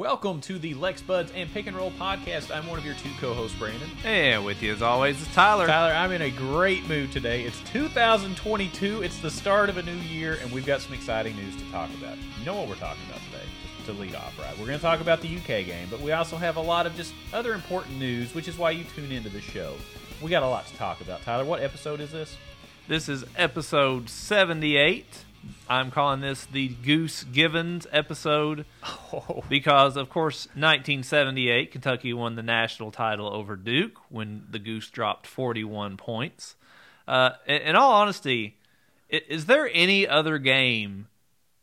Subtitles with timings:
[0.00, 2.50] Welcome to the Lex Buds and Pick and Roll podcast.
[2.50, 3.90] I'm one of your two co-hosts, Brandon.
[4.02, 5.66] And with you as always is Tyler.
[5.66, 7.42] Tyler, I'm in a great mood today.
[7.42, 9.02] It's 2022.
[9.02, 11.90] It's the start of a new year, and we've got some exciting news to talk
[12.00, 12.16] about.
[12.16, 13.44] You know what we're talking about today?
[13.76, 14.58] Just to lead off, right?
[14.58, 16.96] We're going to talk about the UK game, but we also have a lot of
[16.96, 19.74] just other important news, which is why you tune into the show.
[20.22, 21.20] We got a lot to talk about.
[21.24, 22.38] Tyler, what episode is this?
[22.88, 25.26] This is episode 78.
[25.68, 28.66] I'm calling this the Goose Givens episode
[29.12, 34.90] Oh, because, of course, 1978, Kentucky won the national title over Duke when the Goose
[34.90, 36.56] dropped 41 points.
[37.06, 38.56] Uh, in, all honesty,
[39.08, 41.06] is there any other game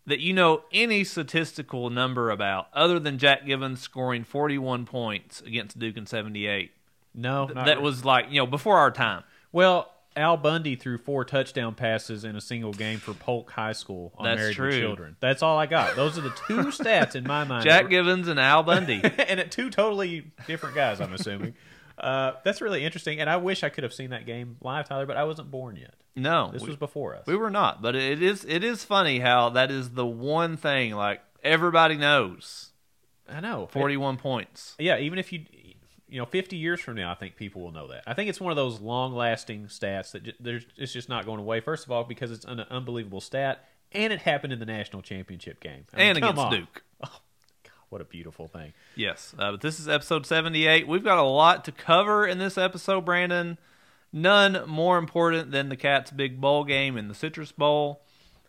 [0.06, 5.78] that you know any statistical number about other than Jack Givens scoring 41 points against
[5.80, 6.72] Duke in 78?
[7.14, 7.82] no, Th- that really.
[7.82, 9.24] was like, you know, before our time.
[9.52, 14.14] Well, Al Bundy threw four touchdown passes in a single game for Polk High School
[14.18, 14.68] on That's Married true.
[14.68, 15.16] with Children.
[15.20, 15.96] That's all I got.
[15.96, 17.64] Those are the two stats in my mind.
[17.64, 19.02] Jack Givens and Al Bundy.
[19.04, 21.54] and at two totally different guys, I'm assuming.
[21.98, 25.08] Uh, that's really interesting, and I wish I could have seen that game live, Tyler,
[25.08, 25.96] but I wasn't born yet.
[26.16, 27.26] No, This we, was before us.
[27.26, 27.82] we were not.
[27.82, 32.70] But it is it is funny how that is the one thing like everybody knows.
[33.28, 33.68] I know.
[33.72, 34.76] Forty one points.
[34.78, 35.46] Yeah, even if you,
[36.10, 38.04] you know, 50 years from now, I think people will know that.
[38.08, 41.40] I think it's one of those long-lasting stats that ju- there's it's just not going
[41.40, 41.60] away.
[41.60, 45.60] First of all, because it's an unbelievable stat, and it happened in the national championship
[45.60, 46.52] game I mean, And against on.
[46.52, 46.84] Duke.
[47.04, 47.20] Oh,
[47.64, 48.74] God, what a beautiful thing.
[48.96, 50.88] Yes, uh, but this is episode seventy eight.
[50.88, 53.58] We've got a lot to cover in this episode, Brandon.
[54.12, 58.02] None more important than the Cats' big bowl game in the Citrus Bowl.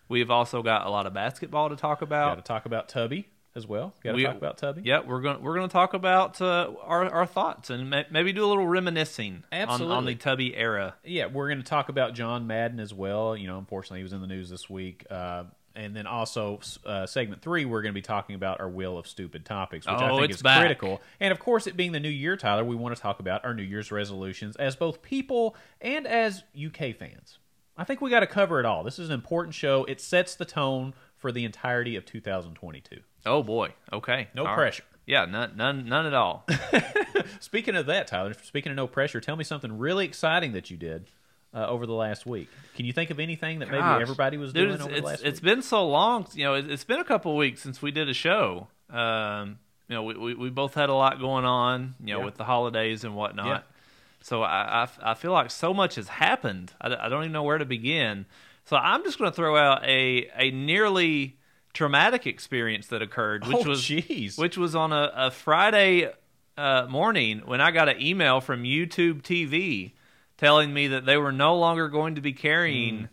[0.08, 2.36] We've also got a lot of basketball to talk Got about.
[2.36, 3.94] to talk about Tubby as well.
[4.04, 4.82] Got to We- talk about Tubby.
[4.84, 8.32] Yeah, we're going we're going to talk about uh, our our thoughts and ma- maybe
[8.32, 10.94] do a little reminiscing on, on the Tubby era.
[11.04, 13.36] Yeah, we're going to talk about John Madden as well.
[13.36, 15.04] You know, unfortunately, he was in the news this week.
[15.10, 18.98] Uh, and then also, uh, segment three, we're going to be talking about our will
[18.98, 20.58] of stupid topics, which I Oh, think is back.
[20.60, 21.00] critical.
[21.20, 23.54] And of course, it being the new year, Tyler, we want to talk about our
[23.54, 27.38] New Year's resolutions as both people and as UK fans.
[27.76, 28.82] I think we got to cover it all.
[28.82, 29.84] This is an important show.
[29.84, 32.98] It sets the tone for the entirety of 2022.
[33.26, 33.74] Oh boy.
[33.92, 34.28] Okay.
[34.34, 34.56] No All right.
[34.56, 34.84] pressure.
[35.06, 36.46] Yeah, none, none, none at all.
[37.40, 40.76] Speaking of that, Tyler, speaking of no pressure, tell me something really exciting that you
[40.76, 41.06] did
[41.54, 42.48] uh, over the last week.
[42.76, 45.06] Can you think of anything that maybe everybody was Dude, doing it's, over it's, the
[45.06, 45.44] last it's week?
[45.54, 46.26] been so long.
[46.34, 48.68] You know, it, it's been a couple of weeks since we did a show.
[48.90, 49.58] Um,
[49.88, 51.94] you know, we, we we both had a lot going on.
[52.04, 52.24] You know, Yeah.
[52.26, 53.46] with the holidays and whatnot.
[53.46, 53.60] Yeah.
[54.20, 56.74] So I, I I feel like so much has happened.
[56.82, 58.26] I, I don't even know where to begin.
[58.66, 61.37] So I'm just going to throw out a a nearly
[61.78, 64.36] traumatic experience that occurred, which oh, was jeez.
[64.36, 66.10] which was on a, a Friday
[66.56, 69.92] uh, morning when I got an email from YouTube TV
[70.38, 73.08] telling me that they were no longer going to be carrying Mm.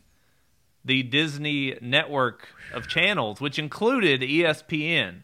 [0.83, 5.21] the Disney network of channels, which included ESPN.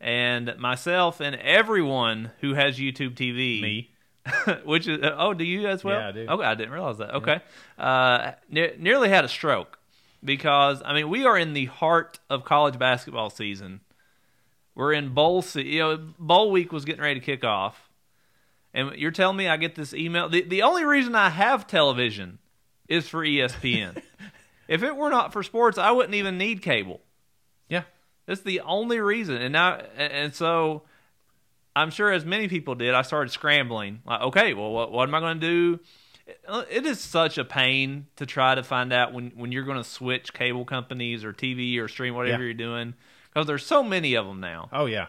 [0.00, 3.90] And myself and everyone who has YouTube TV, me.
[4.64, 6.00] which is oh, do you as well?
[6.00, 6.26] Yeah, I do.
[6.26, 7.14] Okay, I didn't realize that.
[7.16, 7.40] Okay,
[7.78, 9.78] uh, ne- nearly had a stroke
[10.24, 13.80] because I mean we are in the heart of college basketball season.
[14.74, 17.90] We're in bowl se- you know bowl week was getting ready to kick off,
[18.72, 20.28] and you're telling me I get this email.
[20.28, 22.38] The the only reason I have television
[22.88, 24.02] is for ESPN.
[24.68, 27.00] if it were not for sports, I wouldn't even need cable.
[27.68, 27.84] Yeah.
[28.26, 29.36] That's the only reason.
[29.36, 30.82] And now, and so
[31.74, 34.02] I'm sure as many people did, I started scrambling.
[34.04, 35.80] Like, okay, well, what, what am I going to do?
[36.70, 39.84] It is such a pain to try to find out when, when you're going to
[39.88, 42.44] switch cable companies or TV or stream, whatever Yeah.
[42.46, 42.94] you're doing,
[43.32, 45.06] because there's so many of them now, Oh yeah,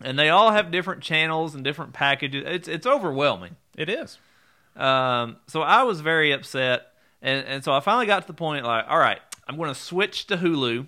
[0.00, 2.44] and they all have different channels and different packages.
[2.46, 3.56] It's it's overwhelming.
[3.76, 4.18] it is.
[4.76, 8.64] Um, so I was very upset, and and so I finally got to the point
[8.64, 10.86] like, all right, I'm going to switch to Hulu.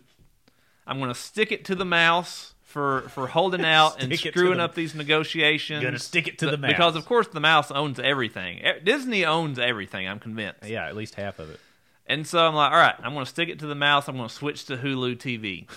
[0.86, 4.60] I'm going to stick it to the mouse for for holding out and to screwing
[4.60, 5.82] up these negotiations.
[5.84, 6.70] Gonna stick it to the mouse.
[6.72, 8.62] because of course the mouse owns everything.
[8.84, 10.08] Disney owns everything.
[10.08, 10.64] I'm convinced.
[10.66, 11.60] Yeah, at least half of it.
[12.06, 14.08] And so I'm like, all right, I'm going to stick it to the mouse.
[14.08, 15.68] I'm going to switch to Hulu TV.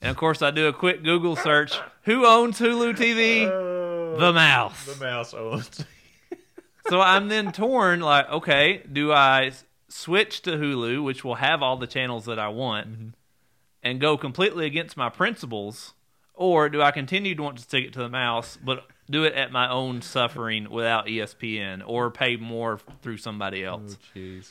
[0.00, 1.78] And of course, I do a quick Google search.
[2.04, 4.18] Who owns Hulu TV?
[4.18, 4.86] the mouse.
[4.86, 5.84] The mouse owns.
[6.88, 8.00] so I'm then torn.
[8.00, 9.52] Like, okay, do I
[9.88, 13.08] switch to Hulu, which will have all the channels that I want, Mm-hmm.
[13.82, 15.92] and go completely against my principles,
[16.34, 19.34] or do I continue to want to stick it to the mouse, but do it
[19.34, 23.98] at my own suffering without ESPN, or pay more through somebody oh, else?
[24.14, 24.50] Jeez.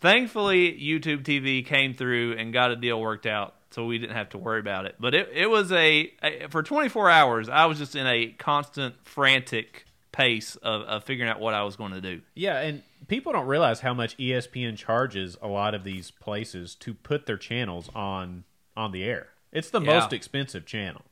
[0.00, 4.30] Thankfully, YouTube TV came through and got a deal worked out, so we didn't have
[4.30, 4.96] to worry about it.
[4.98, 7.48] But it it was a, a for 24 hours.
[7.48, 11.76] I was just in a constant, frantic pace of, of figuring out what I was
[11.76, 12.20] going to do.
[12.34, 16.94] Yeah, and people don't realize how much ESPN charges a lot of these places to
[16.94, 18.44] put their channels on
[18.76, 19.28] on the air.
[19.52, 19.98] It's the Yeah.
[20.00, 21.02] most expensive channel.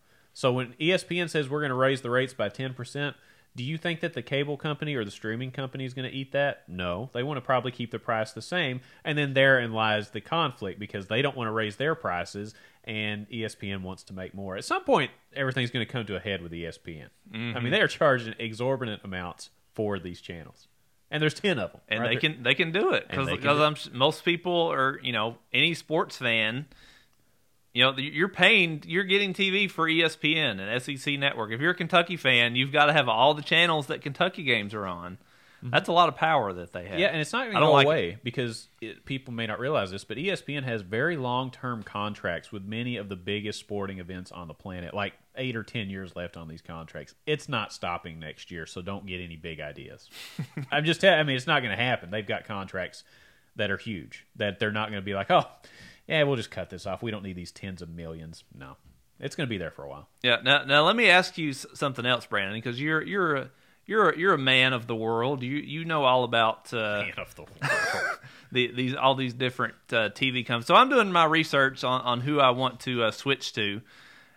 [0.41, 3.15] So when ESPN says we're going to raise the rates by 10%,
[3.55, 6.33] do you think that the cable company or the streaming company is going to eat
[6.33, 6.67] that?
[6.67, 7.11] No.
[7.13, 8.81] They want to probably keep the price the same.
[9.05, 12.55] And then therein lies the conflict because they don't want to raise their prices
[12.85, 14.57] and ESPN wants to make more.
[14.57, 17.09] At some point, everything's going to come to a head with ESPN.
[17.35, 17.71] I mean, mm-hmm.
[17.71, 20.69] they are charging exorbitant amounts for these channels.
[21.11, 21.83] And there's 10 of them.
[21.87, 22.15] and right?
[22.15, 25.13] they can they can do it because can do- I'm s- most people are you
[25.13, 26.65] know any sports fan.
[27.73, 31.53] You know you're paying you're getting TV for ESPN and SEC Network.
[31.53, 34.75] If you're a Kentucky fan, you've got to have all the channels that Kentucky games
[34.75, 35.19] are on.
[35.63, 36.93] That's a lot of power that they have.
[36.93, 36.99] Mm-hmm.
[37.01, 39.91] Yeah, and it's not going to go like away because it, people may not realize
[39.91, 44.49] this, but ESPN has very long-term contracts with many of the biggest sporting events on
[44.49, 44.95] the planet.
[44.95, 47.15] Like eight or ten years left on these contracts.
[47.27, 50.09] It's not stopping next year, so don't get any big ideas.
[50.73, 51.21] I'm just telling.
[51.21, 52.11] I mean, it's not going to happen.
[52.11, 53.05] They've got contracts
[53.57, 55.45] that are huge that they're not going to be like, oh,
[56.11, 57.03] yeah, we'll just cut this off.
[57.03, 58.43] We don't need these tens of millions.
[58.53, 58.77] No,
[59.21, 60.09] it's going to be there for a while.
[60.23, 60.39] Yeah.
[60.43, 63.51] Now, now let me ask you something else, Brandon, because you're you're a,
[63.87, 65.43] you're a, you're a man of the world.
[65.43, 67.63] You you know all about uh, Man of the world.
[68.53, 70.67] the, these all these different uh, TV companies.
[70.67, 73.81] So I'm doing my research on, on who I want to uh, switch to,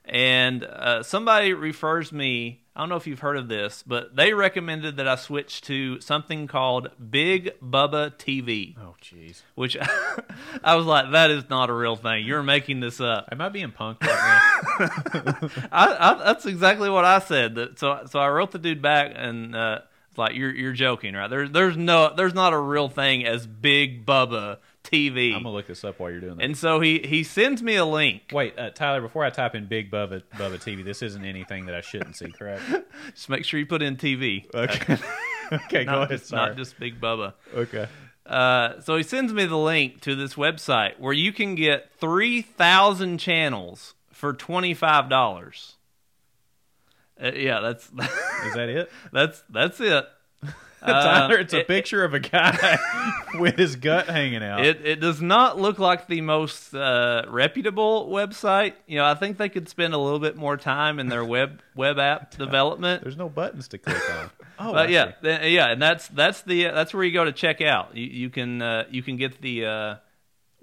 [0.06, 2.63] and uh, somebody refers me.
[2.76, 6.02] I don't know if you've heard of this, but they recommended that I switch to
[6.02, 9.44] something called Big Bubba TV, oh, jeez.
[9.54, 9.78] which
[10.64, 12.26] I was like, that is not a real thing.
[12.26, 13.30] You're making this up.
[13.32, 14.42] Am I being punked right
[14.80, 15.50] now?
[15.72, 17.56] I, I, that's exactly what I said.
[17.56, 21.14] That, so so I wrote the dude back and uh, it's like you're you're joking,
[21.14, 21.30] right?
[21.30, 25.34] There's there's no there's not a real thing as Big Bubba TV.
[25.36, 26.44] I'm gonna look this up while you're doing that.
[26.44, 28.24] And so he he sends me a link.
[28.32, 31.76] Wait, uh, Tyler, before I type in Big Bubba Bubba TV, this isn't anything that
[31.76, 32.62] I shouldn't see, correct?
[33.16, 34.46] Just make sure you put in TV.
[34.54, 34.98] Okay.
[35.52, 36.10] okay, go Not ahead.
[36.20, 36.48] just, Sorry.
[36.50, 37.34] not just Big Bubba.
[37.56, 37.88] okay.
[38.26, 42.42] Uh, so he sends me the link to this website where you can get three
[42.42, 45.76] thousand channels for twenty five dollars.
[47.22, 47.86] Uh, yeah, that's
[48.48, 48.92] Is that it?
[49.12, 50.06] that's that's it.
[50.92, 52.78] Tyler, Uh, it's a it- picture of a guy
[53.40, 54.66] with his gut hanging out.
[54.66, 58.74] It it does not look like the most uh, reputable website.
[58.88, 61.62] You know, I think they could spend a little bit more time in their web
[61.76, 63.04] web app development.
[63.04, 64.30] There's no buttons to click on.
[64.60, 67.96] Oh, But yeah, yeah, and that's that's the that's where you go to check out.
[67.96, 69.96] You, you can uh, you can get the uh,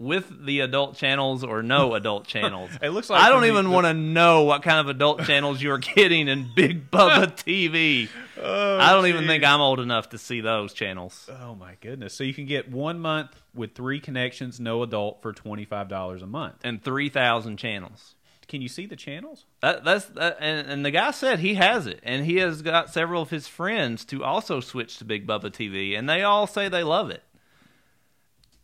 [0.00, 2.70] with the adult channels or no adult channels.
[2.82, 5.62] It looks like I don't even the- want to know what kind of adult channels
[5.62, 8.08] you're getting in Big Bubba TV.
[8.42, 11.28] Oh, I don't even think I'm old enough to see those channels.
[11.42, 12.14] Oh my goodness!
[12.14, 16.22] So you can get one month with three connections, no adult, for twenty five dollars
[16.22, 16.56] a month.
[16.64, 18.14] And three thousand channels.
[18.48, 19.44] Can you see the channels?
[19.62, 22.92] That, that's that, and, and the guy said he has it, and he has got
[22.92, 26.68] several of his friends to also switch to Big Bubba TV, and they all say
[26.68, 27.22] they love it.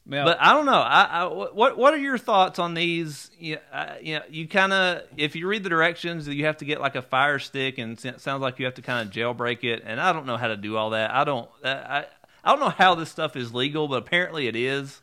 [0.09, 0.81] Now, But I don't know.
[0.81, 3.29] I, I what what are your thoughts on these?
[3.41, 6.65] You, I, you know, you kind of if you read the directions, you have to
[6.65, 9.65] get like a fire stick, and it sounds like you have to kind of jailbreak
[9.65, 9.83] it.
[9.85, 11.13] And I don't know how to do all that.
[11.13, 11.51] I don't.
[11.65, 12.07] I
[12.45, 15.03] I don't know how this stuff is legal, but apparently it is.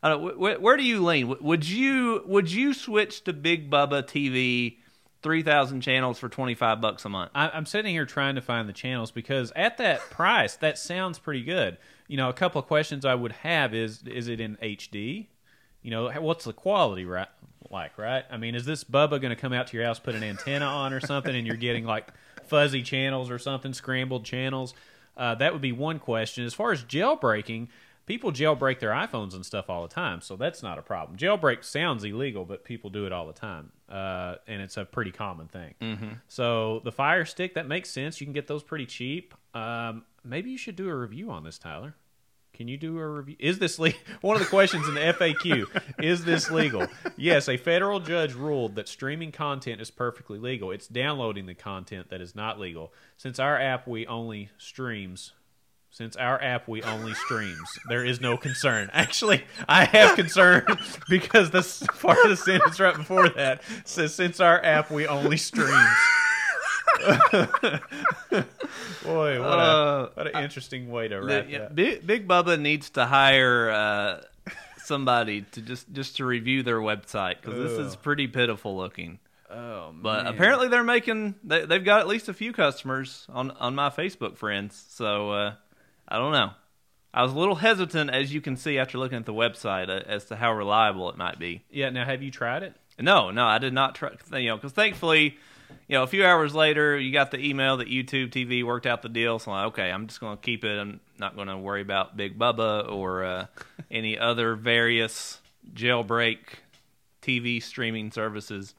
[0.00, 0.38] I don't.
[0.38, 1.34] Where, where do you lean?
[1.40, 4.76] Would you would you switch to Big Bubba TV,
[5.24, 7.32] three thousand channels for twenty five bucks a month?
[7.34, 11.18] I, I'm sitting here trying to find the channels because at that price, that sounds
[11.18, 11.78] pretty good.
[12.08, 15.26] You know, a couple of questions I would have is: Is it in HD?
[15.82, 17.28] You know, what's the quality right
[17.70, 17.98] like?
[17.98, 18.24] Right?
[18.30, 20.66] I mean, is this Bubba going to come out to your house, put an antenna
[20.66, 22.08] on or something, and you're getting like
[22.46, 24.74] fuzzy channels or something, scrambled channels?
[25.16, 26.44] Uh, that would be one question.
[26.44, 27.68] As far as jailbreaking,
[28.06, 31.18] people jailbreak their iPhones and stuff all the time, so that's not a problem.
[31.18, 35.10] Jailbreak sounds illegal, but people do it all the time, uh, and it's a pretty
[35.10, 35.74] common thing.
[35.80, 36.08] Mm-hmm.
[36.28, 38.20] So the Fire Stick that makes sense.
[38.20, 39.34] You can get those pretty cheap.
[39.54, 41.94] Um, maybe you should do a review on this, Tyler.
[42.56, 43.36] Can you do a review?
[43.38, 43.92] Is this le-
[44.22, 45.66] one of the questions in the FAQ?
[46.02, 46.86] Is this legal?
[47.16, 50.70] Yes, a federal judge ruled that streaming content is perfectly legal.
[50.70, 52.94] It's downloading the content that is not legal.
[53.18, 55.32] Since our app we only streams,
[55.90, 58.88] since our app we only streams, there is no concern.
[58.94, 60.64] Actually, I have concern
[61.10, 65.36] because this part of the sentence right before that says since our app we only
[65.36, 65.96] streams.
[69.04, 71.74] Boy, what, Uh, a, what an interesting way to The- write yeah, that.
[71.74, 74.20] Big, Big Bubba needs to hire uh,
[74.84, 79.18] somebody to just just to review their website because this is pretty pitiful looking.
[79.50, 80.34] Oh, But man.
[80.34, 84.36] apparently they're making they, they've got at least a few customers on on my Facebook
[84.36, 84.84] friends.
[84.88, 85.54] So uh,
[86.08, 86.50] I don't know.
[87.14, 90.02] I was a little hesitant, as you can see after looking at the website, uh,
[90.06, 91.62] as to how reliable it might be.
[91.70, 91.88] Yeah.
[91.88, 92.74] Now, have you tried it?
[93.00, 94.10] No, no, I did not try.
[94.34, 95.38] You know, because thankfully,
[95.88, 99.02] you know, a few hours later, you got the email that YouTube TV worked out
[99.02, 99.38] the deal.
[99.38, 100.78] So I'm like, okay, I'm just going to keep it.
[100.78, 103.46] I'm not going to worry about Big Bubba or uh,
[103.90, 105.40] any other various
[105.72, 106.38] jailbreak
[107.22, 108.74] TV streaming services.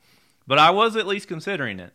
[0.46, 1.94] But I was at least considering it.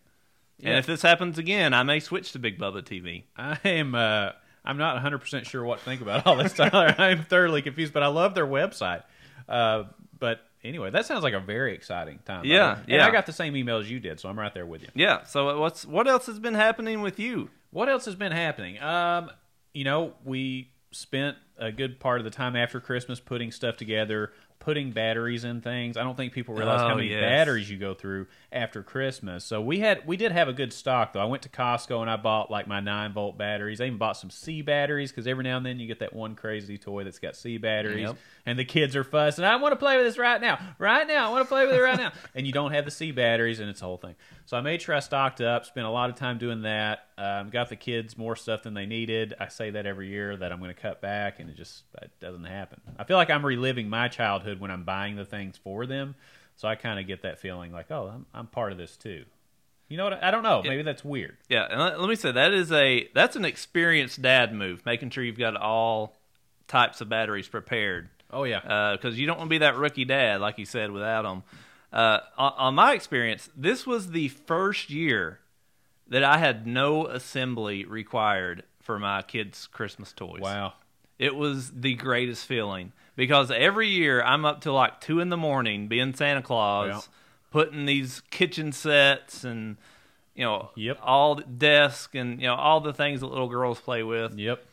[0.65, 3.25] And if this happens again, I may switch to Big Bubba TV.
[3.37, 3.95] I am.
[3.95, 4.31] Uh,
[4.65, 6.95] I'm not 100 percent sure what to think about all this, Tyler.
[6.99, 9.03] I'm thoroughly confused, but I love their website.
[9.49, 9.85] Uh,
[10.21, 12.45] but anyway, that sounds like a very exciting time.
[12.45, 12.78] Yeah.
[12.78, 13.07] And yeah.
[13.07, 14.88] I got the same email as you did, so I'm right there with you.
[14.95, 15.25] Yeah.
[15.25, 17.50] So what's what else has been happening with you?
[17.71, 18.81] What else has been happening?
[18.83, 19.31] Um,
[19.73, 24.33] you know, we spent a good part of the time after Christmas putting stuff together,
[24.62, 25.97] putting batteries in things.
[25.97, 27.21] I don't think people realize how Oh, many yes.
[27.21, 29.45] batteries you go through after Christmas.
[29.45, 31.21] So we had we did have a good stock though.
[31.21, 33.81] I went to Costco and I bought like my nine volt batteries.
[33.81, 36.37] I even bought some C batteries because every now and then you get that one
[36.37, 38.16] crazy toy that's got C batteries, Yep.
[38.47, 39.45] and the kids are fussing.
[39.45, 41.26] I want to play with this right now, right now.
[41.28, 43.59] I want to play with it right now, and you don't have the C batteries,
[43.59, 44.14] and it's a whole thing.
[44.52, 45.64] So I made sure I stocked up.
[45.64, 47.06] Spent a lot of time doing that.
[47.16, 49.32] Um, got the kids more stuff than they needed.
[49.40, 52.11] I say that every year that I'm going to cut back, and it just it
[52.21, 52.82] doesn't happen.
[52.99, 56.16] I feel like I'm reliving my childhood when I'm buying the things for them.
[56.56, 59.25] So I kind of get that feeling like, oh, I'm, I'm part of this too.
[59.88, 60.23] You know what?
[60.23, 60.61] I don't know.
[60.62, 61.38] Maybe that's weird.
[61.49, 65.09] Yeah, and let, let me say that is a that's an experienced dad move, making
[65.09, 66.14] sure you've got all
[66.68, 68.11] types of batteries prepared.
[68.30, 68.97] Oh yeah.
[69.00, 71.42] because you don't want to be that rookie dad, like you said, without them.
[71.93, 75.41] Uh, on, on my experience, this was the first year
[76.09, 80.41] that I had no assembly required for my kids' Christmas toys.
[80.41, 80.73] wow.
[81.19, 85.37] It was the greatest feeling because every year I'm up till like two in the
[85.37, 87.01] morning being Santa Claus, Yeah.
[87.53, 89.77] putting these kitchen sets and
[90.35, 90.99] you know Yep.
[91.03, 94.37] all the desk and you know all the things that little girls play with.
[94.37, 94.65] Yep.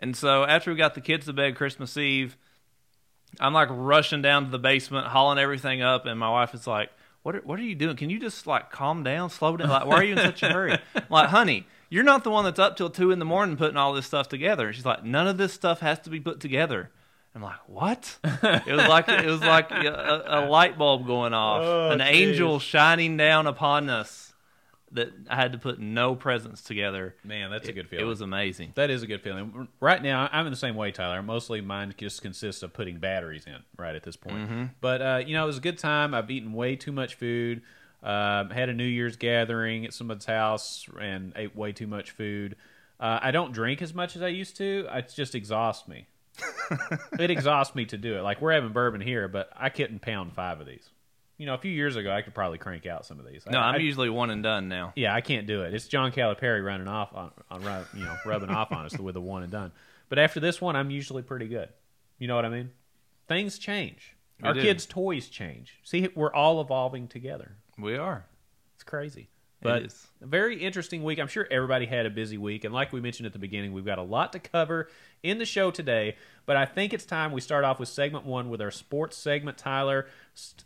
[0.00, 2.36] And so after we got the kids to bed Christmas Eve,
[3.40, 6.90] I'm like rushing down to the basement, hauling everything up, and my wife is like,
[7.22, 7.96] "What are, what are you doing?
[7.96, 9.68] Can you just like calm down, slow down?
[9.68, 12.44] Like, why are you in such a hurry?" I'm like, honey, you're not the one
[12.44, 14.66] that's up till two in the morning putting all this stuff together.
[14.68, 16.90] And she's like, "None of this stuff has to be put together."
[17.34, 21.62] I'm like, "What?" it was like it was like a, a light bulb going off,
[21.64, 22.06] Oh, an jeez.
[22.12, 24.33] angel shining down upon us.
[24.94, 27.14] That I had to put no presents together.
[27.24, 28.04] Man, that's a good feeling.
[28.04, 28.72] It was amazing.
[28.76, 29.68] That is a good feeling.
[29.80, 31.20] Right now, I'm in the same way, Tyler.
[31.22, 34.36] Mostly mine just consists of putting batteries in right at this point.
[34.36, 34.64] Mm-hmm.
[34.80, 36.14] But uh, you know, it was a good time.
[36.14, 37.62] I've eaten way too much food.
[38.04, 42.54] Um, had a New Year's gathering at someone's house and ate way too much food.
[43.00, 44.86] Uh, I don't drink as much as I used to.
[44.92, 46.06] It just exhausts me.
[47.18, 48.22] it exhausts me to do it.
[48.22, 50.90] Like we're having bourbon here, but I couldn't pound five of these.
[51.36, 53.44] You know, a few years ago, I could probably crank out some of these.
[53.50, 54.92] No, I, I'm I- usually one and done now.
[54.94, 55.74] yeah, I can't do it.
[55.74, 57.62] It's John Calipari running off on, on
[57.94, 59.72] you know, rubbing off on us with a one and done.
[60.08, 61.68] But after this one, I'm usually pretty good.
[62.18, 62.70] You know what I mean?
[63.26, 64.14] Things change.
[64.40, 64.62] We Our do.
[64.62, 65.78] kids' toys change.
[65.82, 67.56] See, we're all evolving together.
[67.78, 68.26] We are.
[68.74, 69.28] It's crazy.
[69.60, 70.06] But is.
[70.24, 71.18] A very interesting week.
[71.20, 72.64] I'm sure everybody had a busy week.
[72.64, 74.88] And like we mentioned at the beginning, we've got a lot to cover
[75.22, 76.16] in the show today.
[76.46, 79.56] But I think it's time we start off with segment one with our sports segment,
[79.58, 80.06] Tyler.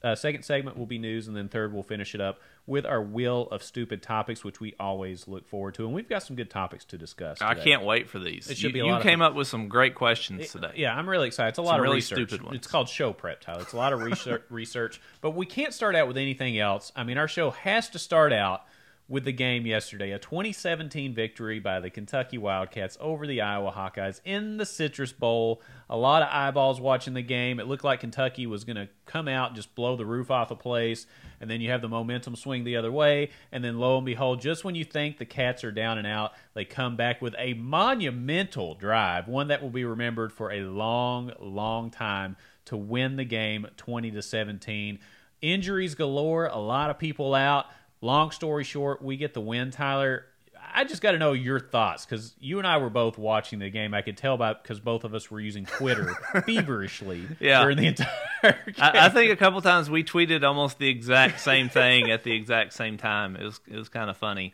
[0.02, 1.28] Uh, second segment will be news.
[1.28, 4.74] And then third, we'll finish it up with our Wheel of Stupid Topics, which we
[4.78, 5.84] always look forward to.
[5.84, 7.40] And we've got some good topics to discuss.
[7.40, 8.48] I can't wait for these.
[8.50, 9.28] It should you be a you lot of came fun.
[9.28, 10.72] up with some great questions today.
[10.76, 11.50] Yeah, I'm really excited.
[11.50, 12.28] It's a lot Some of really research.
[12.28, 12.56] stupid ones.
[12.56, 13.62] It's called show prep, Tyler.
[13.62, 16.92] It's a lot of research, research, but we can't start out with anything else.
[16.94, 18.64] I mean, our show has to start out
[19.08, 24.20] with the game yesterday, a 2017 victory by the Kentucky Wildcats over the Iowa Hawkeyes
[24.22, 25.62] in the Citrus Bowl.
[25.88, 27.58] A lot of eyeballs watching the game.
[27.58, 30.50] It looked like Kentucky was going to come out and just blow the roof off
[30.50, 31.06] the place,
[31.40, 34.42] and then you have the momentum swing the other way, and then lo and behold,
[34.42, 37.54] just when you think the Cats are down and out, they come back with a
[37.54, 42.36] monumental drive, one that will be remembered for a long, long time
[42.66, 44.98] to win the game 20 to 17.
[45.40, 47.66] Injuries galore, a lot of people out.
[48.00, 50.24] Long story short, we get the win, Tyler.
[50.74, 53.70] I just got to know your thoughts because you and I were both watching the
[53.70, 53.94] game.
[53.94, 56.14] I could tell by because both of us were using Twitter
[56.46, 57.62] feverishly Yeah.
[57.62, 58.12] during the entire
[58.66, 58.74] game.
[58.78, 62.32] I, I think a couple times we tweeted almost the exact same thing at the
[62.32, 63.34] exact same time.
[63.36, 64.52] It was it was kind of funny.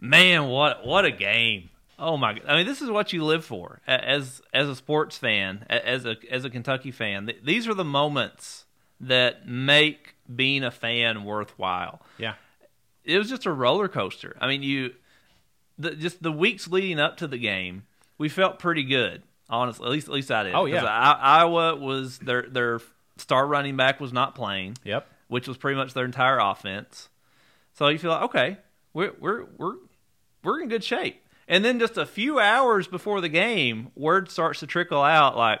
[0.00, 1.70] Man, what what a game!
[1.98, 2.40] Oh my!
[2.46, 6.16] I mean, this is what you live for as as a sports fan, as a
[6.30, 7.30] as a Kentucky fan.
[7.44, 8.64] These are the moments
[9.00, 12.00] that make being a fan worthwhile.
[12.18, 12.34] yeah,
[13.08, 14.36] it was just a roller coaster.
[14.40, 14.94] I mean, you
[15.78, 17.84] the, just the weeks leading up to the game,
[18.18, 19.22] we felt pretty good.
[19.48, 20.54] Honestly, at least at least I did.
[20.54, 20.84] Oh, yeah.
[20.84, 22.80] I, Iowa was their their
[23.16, 25.06] star running back was not playing, yep.
[25.28, 27.08] which was pretty much their entire offense.
[27.72, 28.56] So you feel like okay,
[28.92, 29.76] we're we're we're
[30.44, 31.24] we're in good shape.
[31.50, 35.60] And then just a few hours before the game, word starts to trickle out like,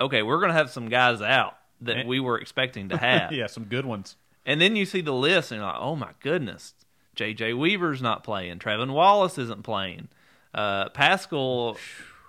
[0.00, 2.02] okay, we're going to have some guys out that eh.
[2.04, 3.30] we were expecting to have.
[3.30, 4.16] yeah, some good ones.
[4.46, 6.74] And then you see the list, and you're like, oh my goodness,
[7.14, 7.52] J.J.
[7.54, 8.58] Weaver's not playing.
[8.58, 10.08] Trevin Wallace isn't playing.
[10.54, 11.76] Uh, Paschal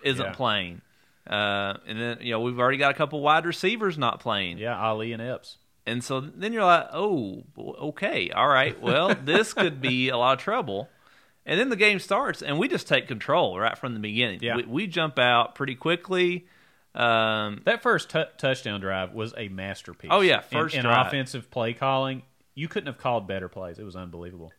[0.04, 0.34] isn't Yeah.
[0.34, 0.82] playing.
[1.30, 4.58] Uh, and then you know we've already got a couple wide receivers not playing.
[4.58, 5.58] Yeah, Ali and Epps.
[5.86, 8.80] And so then you're like, oh, okay, all right.
[8.82, 10.90] Well, this could be a lot of trouble.
[11.46, 14.40] And then the game starts, and we just take control right from the beginning.
[14.44, 14.58] Yeah.
[14.58, 16.46] We, we jump out pretty quickly.
[16.94, 20.10] Um, That first t- touchdown drive was a masterpiece.
[20.12, 21.08] Oh, yeah, first in, drive.
[21.08, 22.24] offensive play calling.
[22.54, 23.80] You couldn't have called better plays.
[23.80, 24.52] It was unbelievable,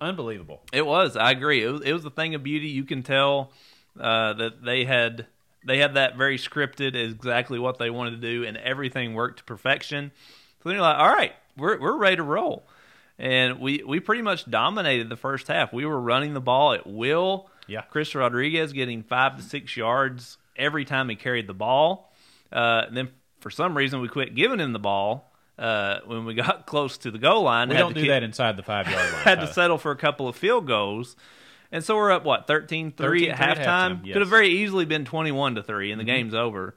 [0.00, 0.60] unbelievable.
[0.72, 1.16] It was.
[1.16, 1.64] I agree.
[1.64, 2.68] It was, it was a thing of beauty.
[2.68, 3.52] You can tell
[3.98, 5.26] uh, that they had
[5.66, 9.44] they had that very scripted, exactly what they wanted to do, and everything worked to
[9.44, 10.12] perfection.
[10.62, 12.64] So then you're like, all right, we're we're ready to roll,
[13.18, 15.72] and we we pretty much dominated the first half.
[15.72, 17.48] We were running the ball at will.
[17.66, 17.82] Yeah.
[17.90, 22.12] Chris Rodriguez getting five to six yards every time he carried the ball.
[22.52, 23.10] Uh, then
[23.40, 27.10] for some reason we quit giving him the ball uh, when we got close to
[27.10, 27.68] the goal line.
[27.68, 29.22] We don't to do kick- that inside the five yard line.
[29.22, 31.16] had to settle for a couple of field goals.
[31.70, 33.30] And so we're up what 13-3 at 13-3 halftime.
[33.30, 34.22] at halftime, Could have.
[34.22, 34.30] Mm-hmm.
[34.30, 36.74] very easily been 21 to 3 and the game's over.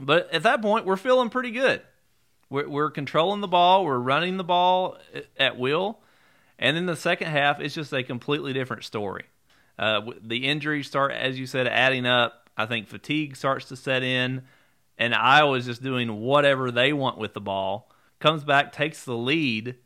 [0.00, 1.82] But at that point we're feeling pretty good.
[2.50, 6.00] We're, we're controlling the ball, we're running the ball at- at will.
[6.58, 9.24] And then the second half is just a completely different story.
[9.78, 12.41] Uh, the injuries start as you said adding up.
[12.56, 14.42] I think fatigue starts to set in
[14.98, 17.90] and Iowa's just doing whatever they want with the ball.
[18.20, 19.76] Comes back, takes the lead,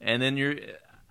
[0.00, 0.56] and then you're.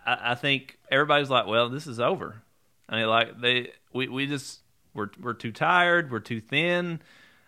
[0.06, 2.42] I, I think everybody's like, "Well, this is over."
[2.90, 4.60] I mean, like they, we, we just
[4.94, 7.00] we're we're too tired, we're too thin.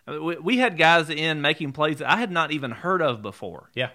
[0.07, 3.01] I mean, we, we had guys in making plays that I had not even heard
[3.01, 3.69] of before.
[3.75, 3.89] Yeah,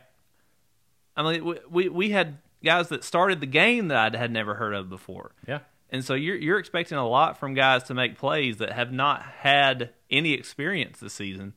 [1.17, 4.55] I mean, we we, we had guys that started the game that I had never
[4.55, 5.33] heard of before.
[5.47, 5.61] yeah.
[5.95, 9.23] And so you're you're expecting a lot from guys to make plays that have not
[9.23, 11.53] had any experience this season.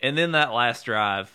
[0.00, 1.28] And then that last drive,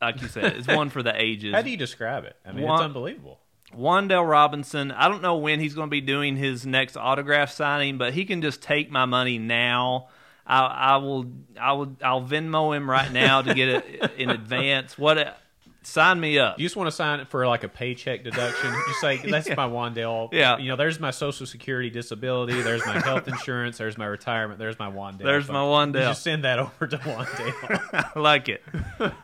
[0.00, 1.52] like you said, is one for the ages.
[1.52, 2.34] How do you describe it?
[2.46, 3.40] I mean, One- it's unbelievable.
[3.76, 7.98] Wandale Robinson, I don't know when he's going to be doing his next autograph signing,
[7.98, 10.08] but he can just take my money now.
[10.46, 11.26] I, I will,
[11.60, 14.96] I will, I'll Venmo him right now to get it in advance.
[14.96, 15.36] What?
[15.86, 16.58] Sign me up.
[16.58, 18.72] You just want to sign it for like a paycheck deduction.
[18.72, 20.30] you say that's my Wandale.
[20.32, 20.56] Yeah.
[20.58, 22.60] You know, there's my Social Security disability.
[22.62, 23.78] There's my health insurance.
[23.78, 24.58] There's my retirement.
[24.58, 25.18] There's my Wandale.
[25.24, 25.94] There's my Wandale.
[25.94, 28.12] You just send that over to Wandale.
[28.16, 28.62] I like it.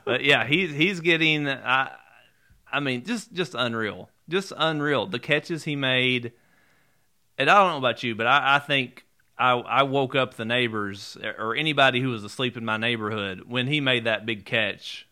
[0.04, 1.48] but yeah, he's he's getting.
[1.48, 1.92] I,
[2.70, 5.06] I mean, just just unreal, just unreal.
[5.06, 6.32] The catches he made,
[7.38, 9.04] and I don't know about you, but I, I think
[9.38, 13.66] I I woke up the neighbors or anybody who was asleep in my neighborhood when
[13.66, 15.06] he made that big catch.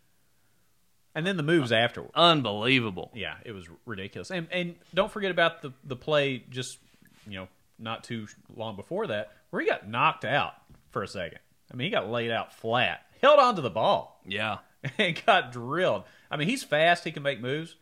[1.15, 2.11] And then the moves afterward.
[2.15, 3.11] Unbelievable.
[3.15, 4.31] Yeah, it was ridiculous.
[4.31, 6.79] And and don't forget about the the play just
[7.27, 10.55] you know not too long before that where he got knocked out
[10.91, 11.39] for a second.
[11.73, 14.59] I mean, he got laid out flat, held onto the ball, Yeah.
[14.99, 16.05] and got drilled.
[16.31, 17.05] I mean, he's fast.
[17.05, 17.75] He can make moves,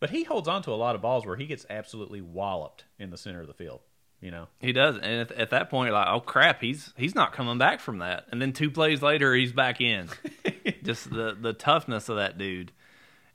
[0.00, 3.10] but he holds on to a lot of balls where he gets absolutely walloped in
[3.10, 3.80] the center of the field.
[4.24, 7.34] You know, He does, and at, at that point, like, oh crap, he's he's not
[7.34, 8.24] coming back from that.
[8.32, 10.08] And then two plays later, he's back in.
[10.82, 12.72] Just the the toughness of that dude.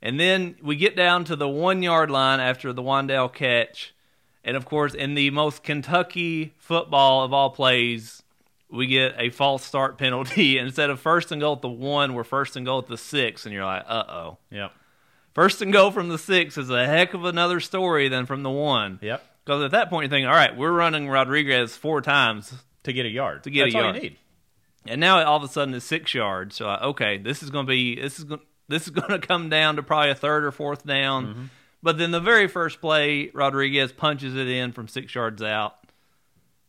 [0.02, 3.94] And then we get down to the one yard line after the Wandale catch,
[4.42, 8.24] and of course, in the most Kentucky football of all plays,
[8.68, 10.58] we get a false start penalty.
[10.58, 13.46] Instead of first and goal at the one, we're first and goal at the six,
[13.46, 14.38] and you're like, uh oh.
[14.50, 14.72] yep,
[15.34, 18.50] First and goal from the six is a heck of another story than from the
[18.50, 18.98] one.
[19.00, 19.24] yep.
[19.44, 22.52] Because at that point, you're thinking, all right, we're running Rodriguez four times,
[22.84, 23.96] To get a yard, To get a That's all yard.
[23.96, 24.16] you need.
[24.86, 26.56] and now all of a sudden it's six yards.
[26.56, 29.48] So, okay, this is going to be this is going this is going to come
[29.48, 31.26] down to probably a third or fourth down.
[31.26, 31.44] Mm-hmm.
[31.82, 35.76] But then the very first play, Rodriguez punches it in from six yards out.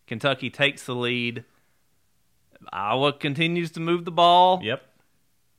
[0.07, 1.43] Kentucky takes the lead.
[2.71, 4.61] Iowa continues to move the ball.
[4.63, 4.81] Yep.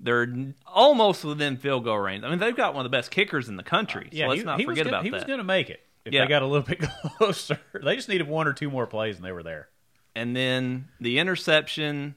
[0.01, 0.35] They're
[0.67, 2.25] almost within field goal range.
[2.25, 4.09] I mean, they've got one of the best kickers in the country.
[4.11, 5.17] So Yeah, let's he, not he forget gonna, about he that.
[5.17, 6.23] was going to make it if Yeah.
[6.25, 6.81] they got a little bit
[7.19, 7.59] closer.
[7.73, 9.69] They just needed one or two more plays, and they were there.
[10.15, 12.15] and then the interception,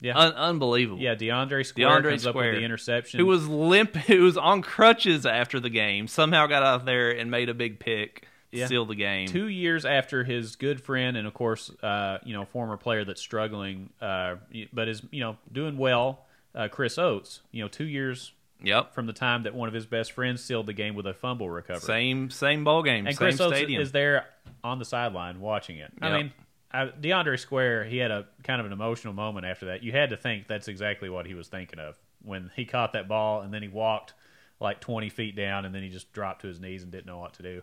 [0.00, 1.00] Yeah, un- unbelievable.
[1.02, 1.14] yeah.
[1.14, 3.20] DeAndre Square DeAndre comes up with Square, the interception.
[3.20, 7.30] who was limp, who was on crutches after the game, somehow got out there and
[7.30, 8.66] made a big pick, Yeah.
[8.66, 9.26] seal the game.
[9.28, 13.20] two years after his good friend and of course uh, you know former player that's
[13.20, 14.36] struggling uh,
[14.72, 19.06] but is you know doing well uh, Chris Oats you know two years Yep, from
[19.06, 21.80] the time that one of his best friends sealed the game with a fumble recovery
[21.80, 23.80] same same ball game, and same Chris Oats stadium.
[23.82, 24.26] is there
[24.64, 26.16] on the sideline watching it i Yep.
[26.16, 26.32] mean
[26.72, 30.10] I, deandre square he had a kind of an emotional moment after that you had
[30.10, 33.54] to think that's exactly what he was thinking of when he caught that ball and
[33.54, 34.14] then he walked
[34.60, 37.18] like 20 feet down and then he just dropped to his knees and didn't know
[37.18, 37.62] what to do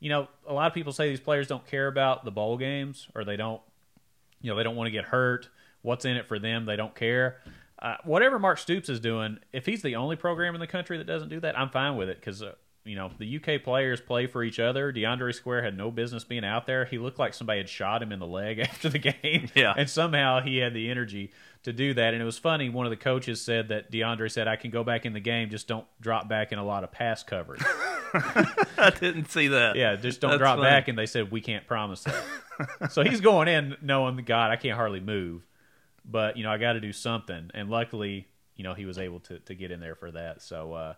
[0.00, 3.08] you know, a lot of people say these players don't care about the bowl games
[3.16, 3.60] or they don't,
[4.40, 5.48] you know, they don't want to get hurt.
[5.82, 6.66] What's in it for them?
[6.66, 7.40] They don't care.
[7.80, 11.06] Uh, whatever Mark Stoops is doing, if he's the only program in the country that
[11.06, 12.52] doesn't do that, I'm fine with it because, uh,
[12.84, 14.92] you know, the UK players play for each other.
[14.92, 16.86] DeAndre Square had no business being out there.
[16.86, 19.48] He looked like somebody had shot him in the leg after the game.
[19.54, 19.74] Yeah.
[19.76, 21.32] And somehow he had the energy
[21.64, 22.14] to do that.
[22.14, 22.68] And it was funny.
[22.68, 25.50] One of the coaches said that DeAndre said, I can go back in the game,
[25.50, 27.62] just don't drop back in a lot of pass coverage.
[28.14, 29.76] I didn't see that.
[29.76, 30.68] yeah, just don't That's drop funny.
[30.70, 30.88] back.
[30.88, 32.92] And they said, we can't promise that.
[32.92, 35.46] so he's going in knowing, God, I can't hardly move.
[36.10, 37.50] But, you know, I got to do something.
[37.52, 40.40] And luckily, you know, he was able to, to get in there for that.
[40.42, 40.94] So, uh,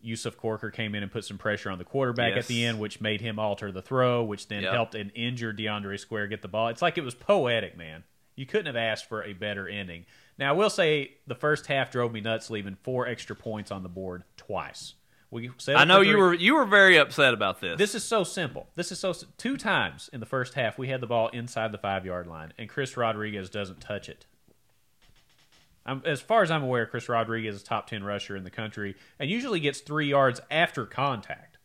[0.00, 3.00] Yusuf Corker came in and put some pressure on the quarterback at the end, which
[3.00, 4.72] made him alter the throw, which then Yep.
[4.72, 6.68] helped an injured DeAndre Square get the ball.
[6.68, 8.04] It's like it was poetic, man.
[8.36, 10.06] You couldn't have asked for a better ending.
[10.38, 13.82] Now, I will say the first half drove me nuts, leaving four extra points on
[13.82, 14.94] the board twice.
[15.30, 17.76] We I know you were you were very upset about this.
[17.76, 18.68] This is so simple.
[18.76, 21.76] This is so two times in the first half we had the ball inside the
[21.78, 24.24] five yard line, and Chris Rodriguez doesn't touch it.
[25.86, 28.94] I'm, as far as I'm aware, Chris Rodriguez is top ten rusher in the country,
[29.18, 31.58] and usually gets three yards after contact.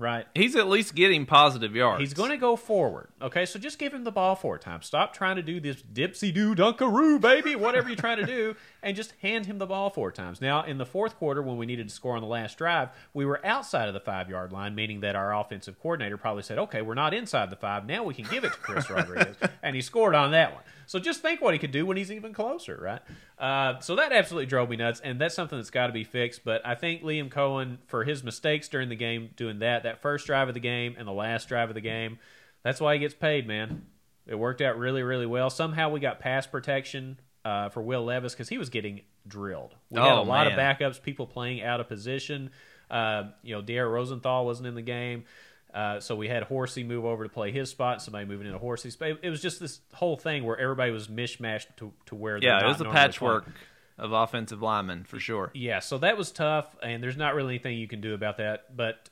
[0.00, 0.24] Right?
[0.34, 2.00] He's at least getting positive yards.
[2.00, 3.08] He's going to go forward.
[3.20, 4.86] Okay, so just give him the ball four times.
[4.86, 8.96] Stop trying to do this dipsy doo dunkaroo, baby, whatever you're trying to do, and
[8.96, 10.40] just hand him the ball four times.
[10.40, 13.26] Now, in the fourth quarter, when we needed to score on the last drive, we
[13.26, 16.80] were outside of the five yard line, meaning that our offensive coordinator probably said, okay,
[16.80, 17.84] we're not inside the five.
[17.84, 19.36] Now we can give it to Chris Rodriguez.
[19.62, 20.62] And he scored on that one.
[20.90, 23.00] So just think what he could do when he's even closer, right?
[23.38, 26.42] Uh, so that absolutely drove me nuts, and that's something that's got to be fixed.
[26.44, 30.26] But I think Liam Coen, for his mistakes during the game, doing that, that first
[30.26, 32.18] drive of the game and the last drive of the game,
[32.64, 33.86] that's why he gets paid, man.
[34.26, 35.48] It worked out really, really well.
[35.48, 39.76] Somehow we got pass protection uh, for Will Levis because he was getting drilled.
[39.90, 42.50] We had a Oh, lot of backups, people playing out of position.
[42.90, 45.22] Uh, you know, Dare Rosenthal wasn't in the game.
[45.72, 48.94] Uh, so we had Horsey move over to play his spot, somebody moving into Horsey's
[48.94, 49.18] spot.
[49.22, 52.66] It was just this whole thing where everybody was mishmashed to, to where yeah, it
[52.66, 53.56] was a patchwork playing.
[53.98, 55.50] of offensive linemen for sure.
[55.54, 58.76] Yeah, so that was tough, and there's not really anything you can do about that.
[58.76, 59.08] But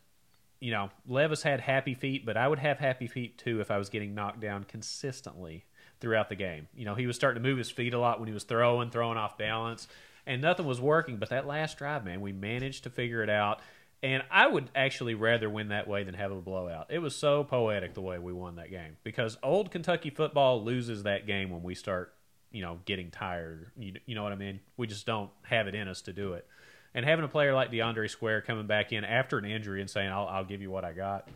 [0.60, 3.78] you know, Levis had happy feet, but I would have happy feet too if I
[3.78, 5.64] was getting knocked down consistently
[6.00, 6.68] throughout the game.
[6.74, 8.90] You know, he was starting to move his feet a lot when he was throwing,
[8.90, 9.88] throwing off balance,
[10.26, 11.16] and nothing was working.
[11.16, 13.60] But that last drive, man, we managed to figure it out.
[14.02, 16.86] And I would actually rather win that way than have a blowout.
[16.90, 21.02] It was so poetic the way we won that game because old Kentucky football loses
[21.02, 22.14] that game when we start,
[22.52, 23.72] you know, getting tired.
[23.76, 24.60] You, you know what I mean?
[24.76, 26.46] We just don't have it in us to do it.
[26.94, 30.10] And having a player like DeAndre Square coming back in after an injury and saying,
[30.10, 31.28] I'll, I'll give you what I got.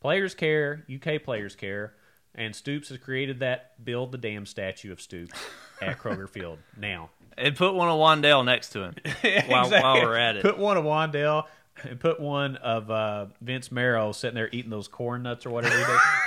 [0.00, 1.94] Players care, UK players care,
[2.34, 5.38] and Stoops has created that build the damn statue of Stoops
[5.80, 7.10] at Kroger Field now.
[7.36, 8.94] And put one of Wandale next to him
[9.48, 9.80] while, Exactly.
[9.80, 10.42] while we're at it.
[10.42, 11.44] Put one of Wandale
[11.84, 15.76] and put one of uh, Vince Marrow sitting there eating those corn nuts or whatever.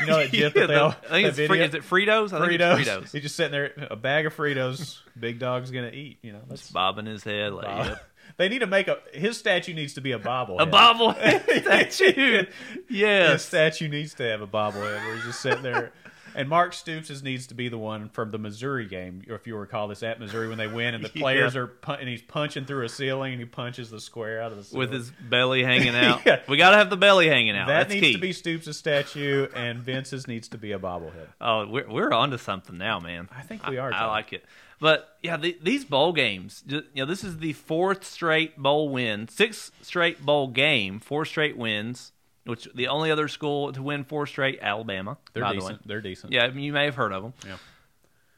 [0.01, 2.33] You know that GIF Yeah, that they all, I think it's free, is it Fritos?
[2.33, 2.79] I think Fritos.
[2.79, 3.11] it's Fritos.
[3.11, 4.99] He's just sitting there, a bag of Fritos.
[5.19, 6.17] Big dog's gonna eat.
[6.21, 8.05] You know, that's Bobbing his head like Bob- yep.
[8.37, 10.61] They need to make a his statue needs to be a bobblehead.
[10.61, 12.45] a bobblehead statue.
[12.87, 15.91] His statue needs to have a bobblehead where he's just sitting there.
[16.35, 19.87] And Mark Stoops needs to be the one from the Missouri game, if you recall
[19.87, 21.21] this at Missouri when they win, and the Yeah.
[21.21, 24.51] players are pun- and he's punching through a ceiling and he punches the square out
[24.51, 24.79] of the ceiling.
[24.79, 26.25] With his belly hanging out.
[26.25, 26.41] Yeah.
[26.47, 27.67] We got to have the belly hanging out.
[27.67, 28.13] that That's needs key.
[28.13, 31.27] to be Stoops' statue, and Vince's needs to be a bobblehead.
[31.39, 33.29] Oh, we're we're onto something now, man.
[33.35, 34.07] I think we are, I, Tom.
[34.09, 34.45] like it.
[34.79, 36.63] But yeah, the, these bowl games.
[36.67, 41.55] You know, this is the fourth straight bowl win, sixth straight bowl game, four straight
[41.55, 42.11] wins.
[42.45, 45.17] Which the only other school to win four straight, Alabama.
[45.33, 45.83] They're decent.
[45.83, 45.87] The.
[45.87, 46.33] They're decent.
[46.33, 47.33] Yeah, you may have heard of them.
[47.45, 47.57] Yeah.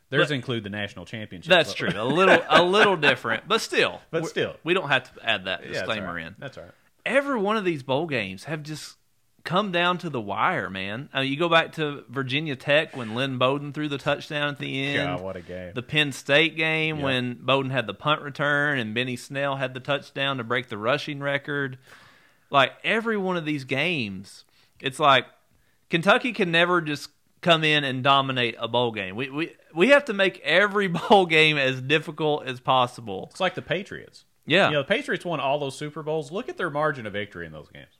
[0.09, 1.49] Theirs but- include the national championship.
[1.49, 1.89] That's true.
[1.95, 4.01] A little, a little different, but still.
[4.11, 4.55] But still.
[4.63, 6.35] we don't have to add that Yeah, that's disclaimer in.
[6.37, 6.73] That's all right.
[7.05, 8.97] every one of these bowl games have just
[9.43, 11.09] come down to the wire, man.
[11.13, 14.59] I mean, you go back to Virginia Tech when Lynn Bowden threw the touchdown at
[14.59, 15.17] the end.
[15.17, 15.71] God, what a game!
[15.73, 17.03] The Penn State game Yeah.
[17.03, 20.77] when Bowden had the punt return and Benny Snell had the touchdown to break the
[20.77, 21.77] rushing record.
[22.53, 24.45] Like every one of these games,
[24.79, 25.25] it's like
[25.89, 27.09] Kentucky can never just
[27.41, 29.15] come in and dominate a bowl game.
[29.15, 33.27] We we we have to make every bowl game as difficult as possible.
[33.31, 34.25] It's like the Patriots.
[34.45, 34.67] Yeah.
[34.67, 36.31] You know, the Patriots won all those Super Bowls.
[36.31, 37.97] Look at their margin of victory in those games.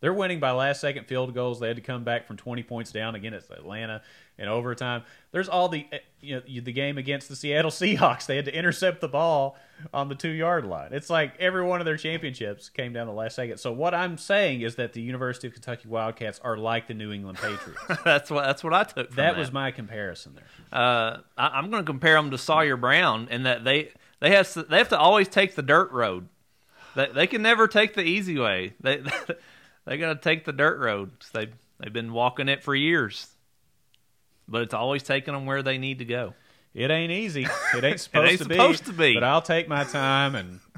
[0.00, 1.60] They're winning by last second field goals.
[1.60, 3.34] They had to come back from 20 points down again.
[3.34, 4.02] It's Atlanta
[4.38, 5.02] in overtime.
[5.30, 8.26] There's all the eh, you know the game against the Seattle Seahawks.
[8.26, 9.58] They had to intercept the ball
[9.92, 10.92] on the two yard line.
[10.92, 13.58] It's like every one of their championships came down the last second.
[13.58, 17.12] So what I'm saying is that the University of Kentucky Wildcats are like the New
[17.12, 17.80] England Patriots.
[18.04, 19.10] that's what that's what I took.
[19.10, 20.80] That that was my comparison there.
[20.80, 24.50] uh, I, I'm going to compare them to Sawyer Brown in that they they have
[24.54, 26.28] to, they have to always take the dirt road.
[26.96, 28.72] They they can never take the easy way.
[28.80, 29.02] They
[29.86, 31.12] they got to take the dirt road.
[31.32, 33.28] They they've been walking it for years,
[34.48, 36.34] but it's always taking them where they need to go.
[36.74, 37.46] It ain't easy.
[37.74, 39.14] It ain't supposed, ain't to, supposed be, to be.
[39.14, 40.60] But I'll take my time and.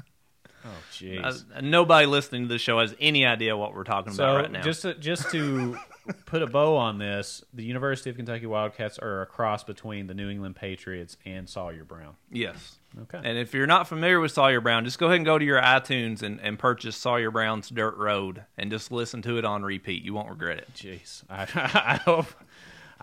[0.65, 1.61] Oh Jeez.
[1.61, 4.61] Nobody listening to the show has any idea what we're talking so about right now.
[4.61, 5.77] just to, just to
[6.25, 10.13] put a bow on this, the University of Kentucky Wildcats are a cross between the
[10.13, 12.15] New England Patriots and Sawyer Brown.
[12.31, 12.77] yes.
[13.01, 13.19] Okay.
[13.23, 15.59] And if you're not familiar with Sawyer Brown, just go ahead and go to your
[15.59, 20.03] iTunes and, and purchase Sawyer Brown's Dirt Road and just listen to it on repeat.
[20.03, 20.69] You won't regret it.
[20.75, 22.27] Jeez, I, I hope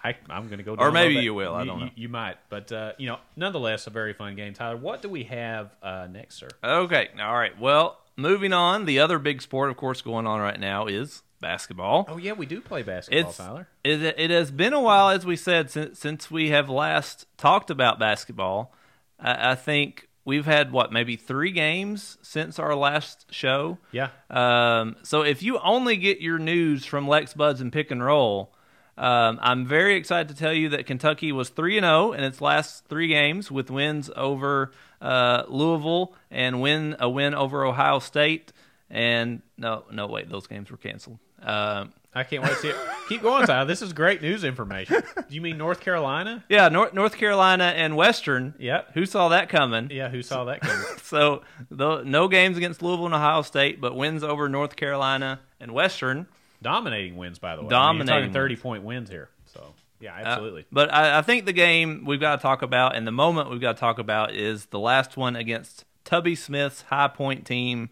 [0.05, 0.77] I, I'm going to go.
[0.77, 1.91] Or maybe you will, I don't You, know.
[1.97, 4.55] you might, but uh, you know, nonetheless, a very fun game.
[4.55, 6.49] Tyler, what do we have uh, next, sir?
[6.63, 7.09] Okay.
[7.21, 7.59] All right.
[7.59, 8.85] Well, moving on.
[8.85, 12.07] The other big sport, of course, going on right now is basketball.
[12.09, 13.69] Oh yeah, we do play basketball, it's Tyler.
[13.85, 17.71] It, it has been a while, as we said, since since we have last talked
[17.71, 18.73] about basketball.
[19.19, 23.79] I, I think we've had what maybe three games since our last show.
[23.91, 28.05] Yeah, Um, so if you only get your news from Lex Buds and Pick and
[28.05, 28.53] Roll,
[28.99, 32.41] um, I'm very excited to tell you that Kentucky was three and zero in its
[32.41, 38.53] last three games, with wins over uh, Louisville and win a win over Ohio State.
[38.91, 41.19] And no, no, wait, those games were canceled.
[41.43, 42.77] Um, I can't wait to see it.
[43.09, 43.67] Keep going, Tyler.
[43.67, 45.03] This is great news information.
[45.17, 46.45] Do you mean North Carolina?
[46.49, 48.55] yeah, North North Carolina and Western.
[48.59, 48.95] Yep.
[48.95, 49.91] Who saw that coming?
[49.93, 50.85] Yeah, who saw that coming?
[51.03, 55.73] So the, no games against Louisville and Ohio State, but wins over North Carolina and
[55.73, 56.27] Western.
[56.63, 57.69] Dominating wins, by the way.
[57.69, 59.29] Dominating I mean, thirty point wins here.
[59.47, 60.67] So yeah, Uh, absolutely.
[60.73, 63.61] but I, I think the game we've got to talk about, and the moment we've
[63.61, 67.91] got to talk about, is the last one against Tubby Smith's High Point team.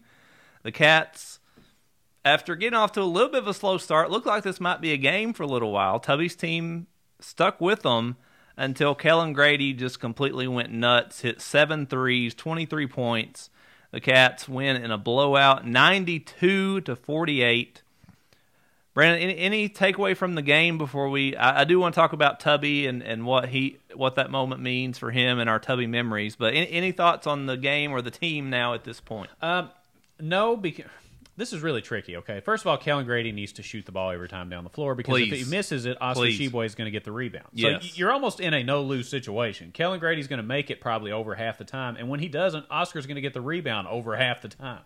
[0.63, 1.38] The Cats,
[2.25, 4.81] after getting off to a little bit of a slow start, looked like this might
[4.81, 5.99] be a game for a little while.
[5.99, 6.87] Tubby's team
[7.19, 8.17] stuck with them
[8.57, 13.49] until Kellan Grady just completely went nuts, hit seven threes, 23 points.
[13.91, 17.81] The Cats win in a blowout, 92 to 48.
[18.93, 21.35] Brandon, any, any takeaway from the game before we?
[21.35, 24.61] I, I do want to talk about Tubby and, and what he what that moment
[24.61, 26.35] means for him and our Tubby memories.
[26.35, 29.29] But any, any thoughts on the game or the team now at this point?
[29.41, 29.69] Um,
[30.19, 30.85] no, because
[31.39, 32.17] this is really tricky.
[32.17, 34.69] Okay, first of all, Kellan Grady needs to shoot the ball every time down the
[34.69, 36.39] floor because if he misses it, Oscar Please.
[36.39, 37.47] Tshiebwe is going to get the rebound.
[37.55, 37.81] So Yes.
[37.83, 39.71] y- you're almost in a no lose situation.
[39.71, 42.65] Kellan Grady's going to make it probably over half the time, and when he doesn't,
[42.69, 44.81] Oscar's going to get the rebound over half the time.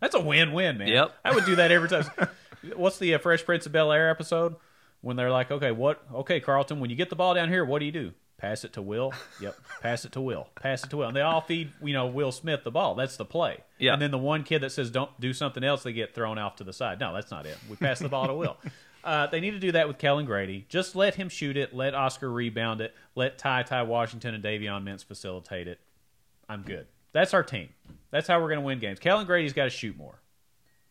[0.00, 0.88] That's a win win, man.
[0.88, 1.12] Yep.
[1.24, 2.04] I would do that every time.
[2.74, 4.56] What's the uh, Fresh Prince of Bel Air episode
[5.02, 6.02] when they're like, okay, what?
[6.14, 8.12] Okay, Carlton, when you get the ball down here, what do you do?
[8.40, 9.12] Pass it to Will.
[9.40, 9.54] Yep.
[9.82, 10.48] Pass it to Will.
[10.54, 11.08] Pass it to Will.
[11.08, 12.94] And they all feed, you know, Will Smith the ball.
[12.94, 13.58] That's the play.
[13.78, 13.92] Yeah.
[13.92, 16.56] And then the one kid that says don't do something else, they get thrown off
[16.56, 17.00] to the side.
[17.00, 17.58] No, that's not it.
[17.68, 18.56] We pass the ball to Will.
[19.02, 20.66] Uh, they need to do that with Kellan Grady.
[20.68, 21.74] Just let him shoot it.
[21.74, 22.94] Let Oscar rebound it.
[23.14, 25.80] Let Ty Ty Washington and Davion Mintz facilitate it.
[26.50, 26.86] I'm good.
[27.12, 27.70] That's our team.
[28.10, 28.98] That's how we're going to win games.
[28.98, 30.19] Kellan Grady's got to shoot more.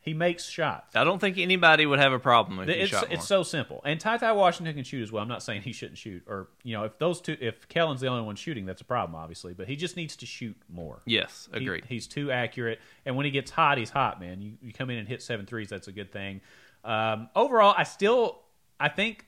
[0.01, 0.95] He makes shots.
[0.95, 3.13] I don't think anybody would have a problem if he It's shot more.
[3.17, 3.81] it's so simple.
[3.83, 5.21] And Ty Ty Washington can shoot as well.
[5.21, 8.07] I'm not saying he shouldn't shoot, or you know, if those two, if Kellan's the
[8.07, 9.53] only one shooting, that's a problem, obviously.
[9.53, 11.01] But he just needs to shoot more.
[11.05, 11.83] yes, He- agreed.
[11.89, 14.41] he's too accurate, and when he gets hot, he's hot, man.
[14.41, 16.39] You you come in and hit seven threes, that's a good thing.
[16.85, 18.39] Um, overall, I still
[18.79, 19.25] I think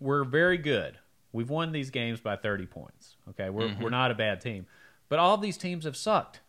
[0.00, 0.98] we're very good.
[1.32, 3.16] We've won these games by 30 points.
[3.28, 3.82] Okay, we're Mm-hmm.
[3.82, 4.66] we're not a bad team,
[5.10, 6.40] but all these teams have sucked.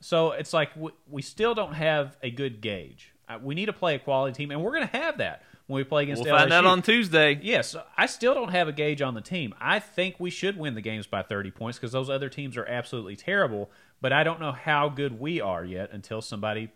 [0.00, 3.12] So it's like we, we still don't have a good gauge.
[3.28, 5.76] Uh, we need to play a quality team, and we're going to have that when
[5.76, 7.38] we play against we'll find out on Tuesday.
[7.42, 9.54] Yes, I still don't have a gauge on the team.
[9.60, 12.64] I think we should win the games by 30 points because those other teams are
[12.66, 16.70] absolutely terrible, but I don't know how good we are yet until somebody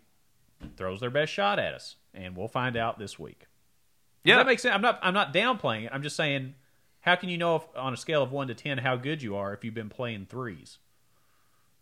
[0.77, 3.39] throws their best shot at us, and we'll find out this week.
[3.39, 4.75] Does Yeah, that makes sense?
[4.75, 5.91] I'm not I'm not downplaying it.
[5.91, 6.53] I'm just saying
[7.01, 9.35] how can you know if, on a scale of 1 to 10 how good you
[9.35, 10.77] are if you've been playing threes?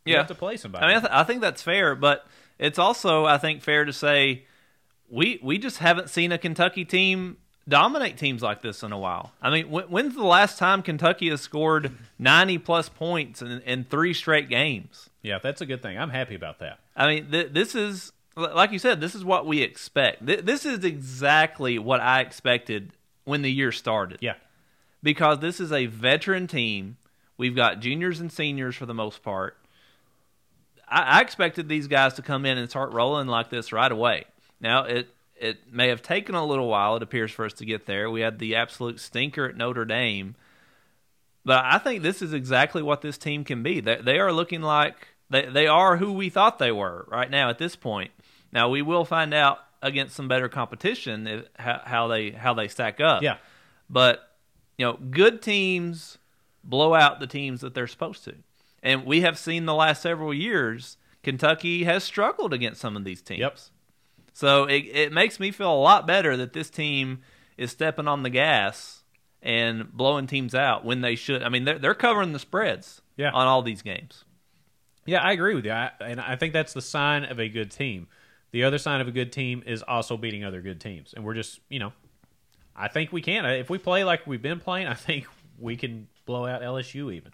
[0.05, 0.17] You yeah.
[0.19, 0.83] have to play somebody.
[0.85, 2.25] I mean, I, th- I think that's fair, but
[2.57, 4.43] it's also, I think, fair to say
[5.09, 7.37] we we just haven't seen a Kentucky team
[7.69, 9.31] dominate teams like this in a while.
[9.41, 13.83] I mean, when, when's the last time Kentucky has scored ninety plus points in, in
[13.83, 15.09] three straight games?
[15.21, 15.99] yeah, that's a good thing.
[15.99, 16.79] I'm happy about that.
[16.95, 20.25] I mean, th- this is like you said, this is what we expect.
[20.25, 22.93] Th- this is exactly what I expected
[23.25, 24.17] when the year started.
[24.21, 24.35] Yeah.
[25.03, 26.97] because this is a veteran team.
[27.37, 29.57] We've got juniors and seniors for the most part.
[30.91, 34.25] I, I expected these guys to come in and start rolling like this right away.
[34.59, 36.97] Now it it may have taken a little while.
[36.97, 38.11] It appears for us to get there.
[38.11, 40.35] We had the absolute stinker at Notre Dame,
[41.43, 43.79] but I think this is exactly what this team can be.
[43.79, 47.49] They they are looking like they they are who we thought they were right now
[47.49, 48.11] at this point.
[48.51, 52.67] Now we will find out against some better competition if, how, how they how they
[52.67, 53.23] stack up.
[53.23, 53.37] Yeah.
[53.89, 54.27] But
[54.77, 56.17] you know, good teams
[56.63, 58.35] blow out the teams that they're supposed to.
[58.83, 63.21] And we have seen the last several years Kentucky has struggled against some of these
[63.21, 63.39] teams.
[63.39, 63.57] Yep.
[64.33, 67.21] So it it makes me feel a lot better that this team
[67.57, 69.03] is stepping on the gas
[69.43, 71.43] and blowing teams out when they should.
[71.43, 73.31] I mean, they're they're covering the spreads Yeah.
[73.31, 74.23] on all these games.
[75.05, 77.71] Yeah, I agree with you, I, and I think that's the sign of a good
[77.71, 78.07] team.
[78.51, 81.33] The other sign of a good team is also beating other good teams, and we're
[81.33, 81.91] just, you know,
[82.75, 83.43] I think we can.
[83.45, 85.25] If we play like we've been playing, I think
[85.57, 87.31] we can blow out LSU even,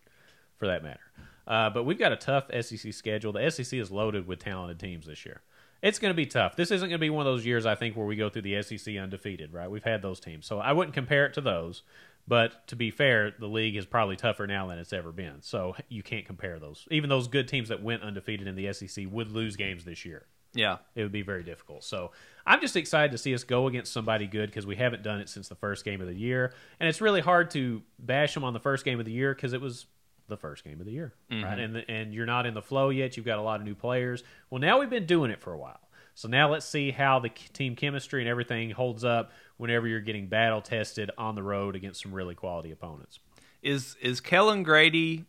[0.58, 1.02] for that matter.
[1.48, 3.32] Uh, but we've got a tough SEC schedule.
[3.32, 5.42] The SEC is loaded with talented teams this year.
[5.82, 6.56] It's going to be tough.
[6.56, 8.42] This isn't going to be one of those years I think where we go through
[8.42, 9.70] the SEC undefeated, right?
[9.70, 11.84] We've had those teams, so I wouldn't compare it to those.
[12.28, 15.42] But to be fair, the league is probably tougher now than it's ever been.
[15.42, 16.86] So you can't compare those.
[16.92, 20.26] Even those good teams that went undefeated in the SEC would lose games this year.
[20.54, 20.78] Yeah.
[20.96, 21.86] It would be very difficult.
[21.86, 22.12] So
[22.46, 25.30] I'm just excited to see us go against somebody good because we haven't done it
[25.30, 26.54] since the first game of the year.
[26.80, 29.54] And it's really hard to bash them on the first game of the year because
[29.54, 29.86] it was
[30.28, 31.42] the first game of the year, right?
[31.42, 31.76] Mm-hmm.
[31.76, 33.18] And and you're not in the flow yet.
[33.18, 34.24] You've got a lot of new players.
[34.50, 35.80] Well, now we've been doing it for a while.
[36.16, 40.28] So now let's see how the team chemistry and everything holds up whenever you're getting
[40.28, 43.20] battle tested on the road against some really quality opponents.
[43.62, 45.26] Is is Kellan Grady?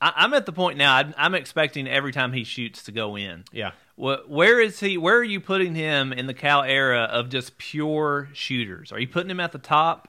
[0.00, 0.94] I, I'm at the point now.
[0.94, 3.44] I'm, I'm expecting every time he shoots to go in.
[3.52, 3.72] Yeah.
[3.94, 4.98] What, where is he?
[4.98, 8.92] Where are you putting him in the Cal era of just pure shooters?
[8.92, 10.08] Are you putting him at the top,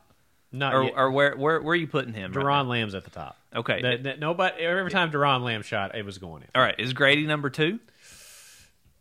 [0.52, 0.94] Not or, yet.
[0.96, 2.32] or where where where are you putting him?
[2.32, 2.72] right Doron now?
[2.72, 3.38] Lamb's at the top.
[3.56, 3.82] Okay.
[3.82, 6.50] That, that nobody every time Doron Lamb shot, it was going in.
[6.56, 6.76] All right.
[6.80, 7.80] Is Grady number two?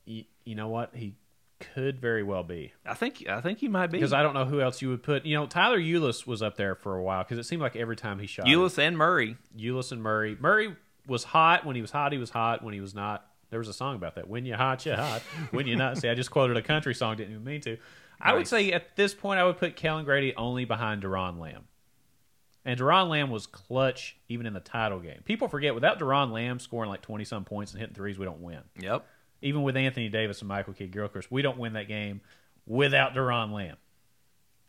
[0.04, 0.94] You, you know what?
[0.94, 1.14] He
[1.58, 3.96] could very well be I think I think he might be.
[3.96, 5.24] because I don't know who else you would put.
[5.24, 7.96] You know, Tyler Ulis was up there for a while because it seemed like every
[7.96, 9.36] time he shot, Ulis and Murray.
[9.56, 10.36] Ulis and Murray.
[10.38, 12.12] Murray was hot when he was hot.
[12.12, 13.26] He was hot when he was not.
[13.50, 14.28] There was a song about that.
[14.28, 15.22] When you hot, you hot.
[15.50, 15.98] When you not.
[15.98, 17.16] See, I just quoted a country song.
[17.16, 17.78] Didn't even mean to.
[18.20, 21.64] I would say at this point, I would put Kellan Grady only behind Doron Lamb.
[22.64, 25.20] And Doron Lamb was clutch even in the title game.
[25.24, 28.40] People forget without Doron Lamb scoring like twenty some points and hitting threes, we don't
[28.40, 28.60] win.
[28.80, 29.06] Yep.
[29.42, 32.22] Even with Anthony Davis and Michael Kidd Gilchrist, we don't win that game
[32.66, 33.76] without Doron Lamb.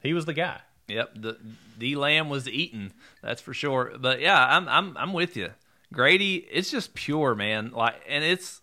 [0.02, 0.60] He was the guy.
[0.88, 1.12] Yep.
[1.16, 1.38] The
[1.80, 2.94] D Lamb was eaten.
[3.24, 3.94] That's for sure.
[4.00, 5.52] But yeah, I'm I'm I'm with you.
[5.92, 7.72] Grady, it's just pure, man.
[7.72, 8.62] Like, and it's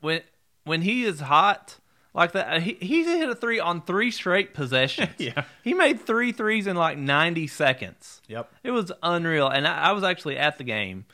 [0.00, 0.22] when
[0.64, 1.78] when he is hot
[2.16, 2.62] like that.
[2.62, 5.10] He he hit a three on three straight possessions.
[5.18, 5.44] Yeah.
[5.62, 8.20] He made three threes in like 90 seconds.
[8.28, 8.50] Yep.
[8.64, 11.04] It was unreal, and I, I was actually at the game.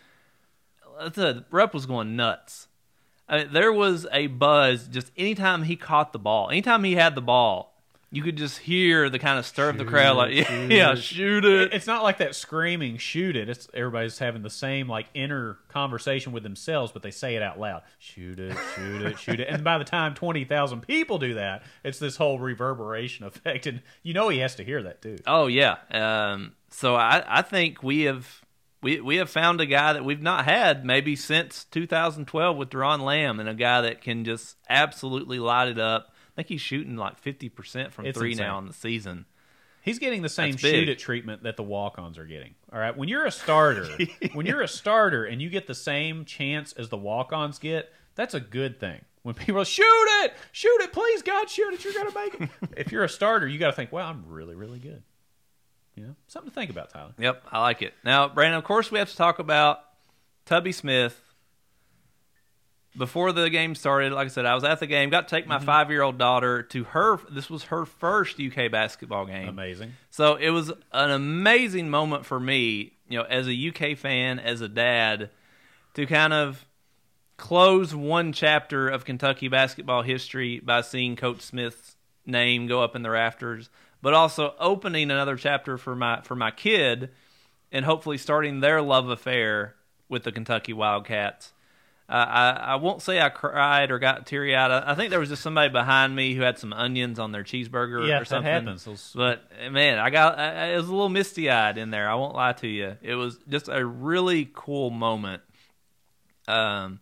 [1.00, 2.68] The Rupp was going nuts.
[3.28, 7.14] I mean, there was a buzz just anytime he caught the ball, anytime he had
[7.14, 7.71] the ball,
[8.14, 10.92] you could just hear the kind of stir of the crowd, like yeah, shoot yeah,
[10.92, 10.98] it.
[10.98, 11.72] shoot it.
[11.72, 13.48] It's not like that screaming shoot it.
[13.48, 17.58] It's everybody's having the same like inner conversation with themselves, but they say it out
[17.58, 17.82] loud.
[17.98, 19.48] Shoot it, shoot it, shoot it.
[19.48, 23.80] And by the time twenty thousand people do that, it's this whole reverberation effect, and
[24.02, 25.16] you know he has to hear that too.
[25.26, 25.76] Oh yeah.
[25.90, 28.42] Um, so I, I think we have
[28.82, 33.00] we we have found a guy that we've not had maybe since 2012 with Doron
[33.00, 36.11] Lamb, and a guy that can just absolutely light it up.
[36.32, 38.46] I think he's shooting like 50 percent from It's three insane.
[38.46, 39.26] now in the season.
[39.82, 40.74] He's getting the same That's big.
[40.74, 42.54] shoot it treatment that the walk-ons are getting.
[42.72, 43.88] All right, when you're a starter,
[44.32, 48.34] when you're a starter and you get the same chance as the walk-ons get, that's
[48.34, 49.00] a good thing.
[49.22, 49.84] When people are, shoot
[50.24, 52.50] it, shoot it, please God, shoot it, you're gonna make it.
[52.76, 55.02] if you're a starter, you got to think, well, I'm really, really good.
[55.94, 57.12] You know, something to think about, Tyler.
[57.18, 57.92] Yep, I like it.
[58.04, 59.80] Now, Brandon, of course, we have to talk about
[60.46, 61.31] Tubby Smith.
[62.96, 65.08] Before the game started, like I said, I was at the game.
[65.08, 65.64] Got to take my Mm-hmm.
[65.66, 67.18] five-year-old daughter to her.
[67.30, 69.48] This was her first UK basketball game.
[69.48, 69.94] Amazing.
[70.10, 74.60] So it was an amazing moment for me, you know, as a UK fan, as
[74.60, 75.30] a dad,
[75.94, 76.66] to kind of
[77.38, 83.02] close one chapter of Kentucky basketball history by seeing Coach Smith's name go up in
[83.02, 83.68] the rafters,
[84.02, 87.10] but also opening another chapter for my for my kid
[87.72, 89.74] and hopefully starting their love affair
[90.08, 91.52] with the Kentucky Wildcats.
[92.12, 94.70] Uh, I, I won't say I cried or got teary eyed.
[94.70, 97.42] I, I think there was just somebody behind me who had some onions on their
[97.42, 98.52] cheeseburger Yeah, or that something.
[98.52, 98.84] happens.
[98.84, 102.10] Those- But uh, man, I got I, was a little misty eyed in there.
[102.10, 102.96] I won't lie to you.
[103.00, 105.42] It was just a really cool moment.
[106.48, 107.00] Um,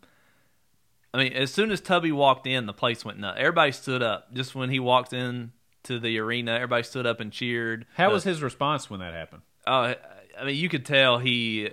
[1.12, 3.36] I mean, as soon as Tubby walked in, the place went nuts.
[3.40, 4.32] Everybody stood up.
[4.32, 5.50] Just when he walked in
[5.84, 7.86] to the arena, everybody stood up and cheered.
[7.94, 9.42] How Uh, was his response when that happened?
[9.66, 9.94] Oh,
[10.38, 11.70] I mean, you could tell he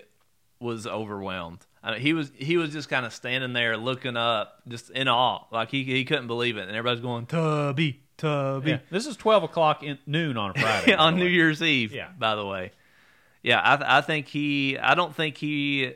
[0.59, 1.65] was overwhelmed.
[1.83, 5.07] I mean, he was he was just kind of standing there looking up, just in
[5.07, 9.15] awe, like he he couldn't believe it, and everybody's going Tubby, Tubby Yeah, this is
[9.15, 10.93] twelve o'clock in, noon on Friday.
[10.95, 11.31] on New way.
[11.31, 11.93] Year's Eve.
[11.93, 12.09] Yeah.
[12.17, 12.71] by the way,
[13.43, 15.93] yeah, I I think he I don't think he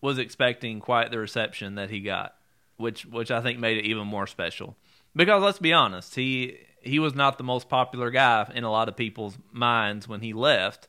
[0.00, 2.34] was expecting quite the reception that he got,
[2.76, 4.76] which which I think made it even more special.
[5.16, 8.88] Because let's be honest, he he was not the most popular guy in a lot
[8.88, 10.88] of people's minds when he left.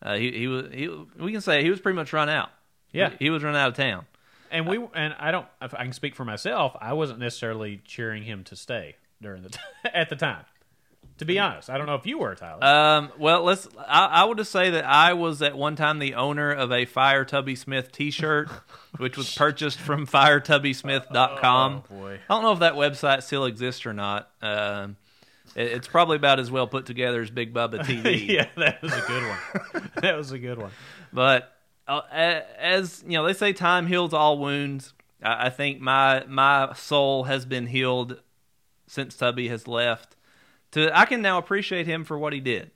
[0.00, 2.50] Uh, he he was he we can say he was pretty much run out.
[2.96, 3.10] Yeah.
[3.10, 4.06] he, he was running out of town.
[4.50, 5.46] And we and I don't.
[5.60, 9.50] If I can speak for myself, I wasn't necessarily cheering him to stay during the
[9.50, 9.58] t-
[9.94, 10.44] at the time.
[11.18, 12.62] To be honest, I don't know if you were Tyler.
[12.62, 13.66] Um, well, let's.
[13.88, 16.84] I, I would just say that I was at one time the owner of a
[16.84, 18.50] Fire Tubby Smith T-shirt,
[18.98, 21.84] which was purchased from FireTubbySmith.com.
[21.90, 22.20] Oh, boy.
[22.28, 24.30] I don't know if that website still exists or not.
[24.42, 24.96] Um,
[25.54, 28.28] it, it's probably about as well put together as Big Bubba TV.
[28.28, 29.90] yeah, that was a good one.
[30.02, 30.70] that was a good one.
[31.14, 31.55] But
[31.88, 34.92] uh, as you know, they say time heals all wounds.
[35.22, 38.20] I, I think my my soul has been healed
[38.86, 40.16] since Tubby has left.
[40.72, 42.70] To I can now appreciate him for what he did,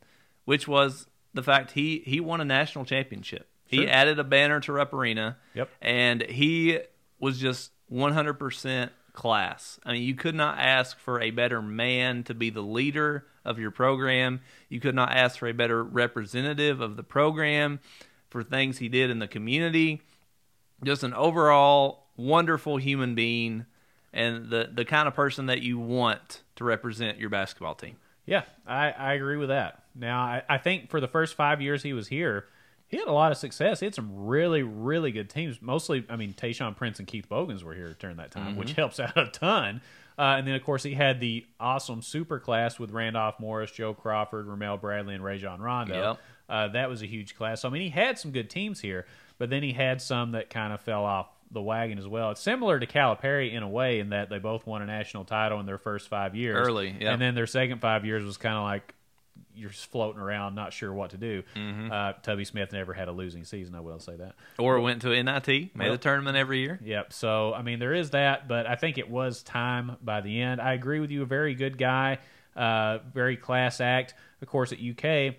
[0.44, 3.48] which was the fact he he won a national championship.
[3.66, 5.36] He added a banner to Rupp Arena.
[5.54, 5.68] Yep.
[5.80, 6.80] and he
[7.20, 9.78] was just 100% class.
[9.84, 13.58] I mean, you could not ask for a better man to be the leader of
[13.58, 14.40] your program.
[14.68, 17.80] You could not ask for a better representative of the program
[18.30, 20.00] for things he did in the community.
[20.82, 23.66] Just an overall wonderful human being
[24.12, 27.96] and the, the kind of person that you want to represent your basketball team.
[28.26, 29.82] Yeah, I, I agree with that.
[29.94, 32.46] Now, I, I think for the first five years he was here,
[32.88, 33.80] he had a lot of success.
[33.80, 35.62] He had some really, really good teams.
[35.62, 38.98] Mostly, I mean, Tayshaun Prince and Keith Bogans were here during that time, which helps
[39.00, 39.80] out a ton.
[40.18, 43.94] Uh, and then, of course, he had the awesome super class with Randolph Morris, Joe
[43.94, 46.10] Crawford, Ramel Bradley, and Rajon Rondo.
[46.10, 46.18] Yep.
[46.50, 47.62] Uh, that was a huge class.
[47.62, 49.06] So, I mean, he had some good teams here,
[49.38, 52.30] but then he had some that kind of fell off the wagon as well.
[52.30, 55.58] It's similar to Calipari in a way in that they both won a national title
[55.60, 56.56] in their first five years.
[56.56, 57.12] Early, yeah.
[57.12, 58.94] And then their second five years was kind of like
[59.54, 61.42] you're just floating around, not sure what to do.
[61.56, 61.90] Mm-hmm.
[61.90, 64.34] Uh, Tubby Smith never had a losing season, I will say that.
[64.58, 66.78] Or went to NIT, made the tournament every year.
[66.82, 67.12] Yep.
[67.12, 70.60] So I mean, there is that, but I think it was time by the end.
[70.60, 71.22] I agree with you.
[71.22, 72.18] A very good guy,
[72.56, 74.14] uh, very class act.
[74.40, 75.34] Of course, at UK,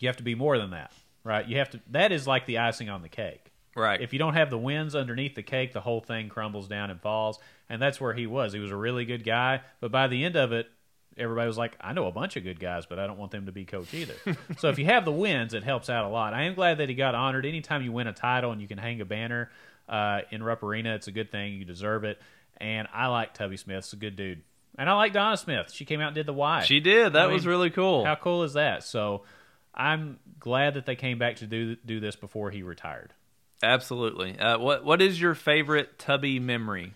[0.00, 0.92] you have to be more than that,
[1.24, 1.46] right?
[1.46, 1.80] You have to.
[1.90, 3.52] That is like the icing on the cake.
[3.76, 4.00] Right.
[4.00, 7.00] If you don't have the wins underneath the cake, the whole thing crumbles down and
[7.00, 7.38] falls.
[7.68, 8.52] And that's where he was.
[8.52, 10.66] He was a really good guy, but by the end of it,
[11.16, 13.46] everybody was like, "I know a bunch of good guys, but I don't want them
[13.46, 14.14] to be coach either."
[14.58, 16.34] so if you have the wins, it helps out a lot.
[16.34, 17.46] I am glad that he got honored.
[17.46, 19.50] Anytime you win a title and you can hang a banner
[19.88, 21.54] uh, in Rupp Arena, it's a good thing.
[21.54, 22.20] You deserve it.
[22.56, 23.84] And I like Tubby Smith.
[23.84, 24.42] He's a good dude.
[24.78, 25.72] And I like Donna Smith.
[25.72, 26.62] She came out and did the Y.
[26.62, 27.14] she did.
[27.14, 28.04] That I was mean, really cool.
[28.04, 28.84] How cool is that?
[28.84, 29.22] So
[29.74, 33.12] I'm glad that they came back to do do this before he retired.
[33.62, 34.38] Absolutely.
[34.38, 36.94] Uh, what What is your favorite Tubby memory?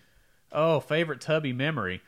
[0.53, 2.01] Oh, favorite Tubby memory.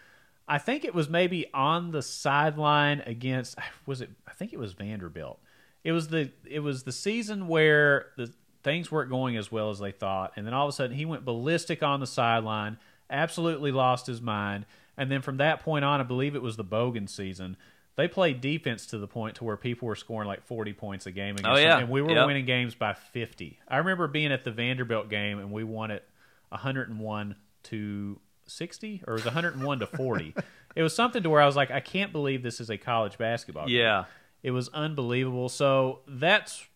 [0.49, 4.73] I think it was maybe on the sideline against was it I think it was
[4.73, 5.41] Vanderbilt.
[5.85, 9.79] It was the it was the season where the things weren't going as well as
[9.79, 12.79] they thought and then all of a sudden he went ballistic on the sideline,
[13.11, 16.65] absolutely lost his mind, and then from that point on I believe it was the
[16.65, 17.57] Bogan season.
[17.97, 21.11] They played defense to the point to where people were scoring like 40 points a
[21.13, 21.77] game against Oh, yeah.
[21.77, 22.27] them, and we were Yep.
[22.27, 23.59] winning games by 50.
[23.67, 26.07] I remember being at the Vanderbilt game and we won it
[26.51, 30.35] 101 to 60 or it was 101 to 40.
[30.77, 33.17] It was something to where I was like, I can't believe this is a college
[33.17, 33.77] basketball game.
[33.77, 34.05] Yeah.
[34.43, 35.49] It was unbelievable.
[35.49, 36.67] So that's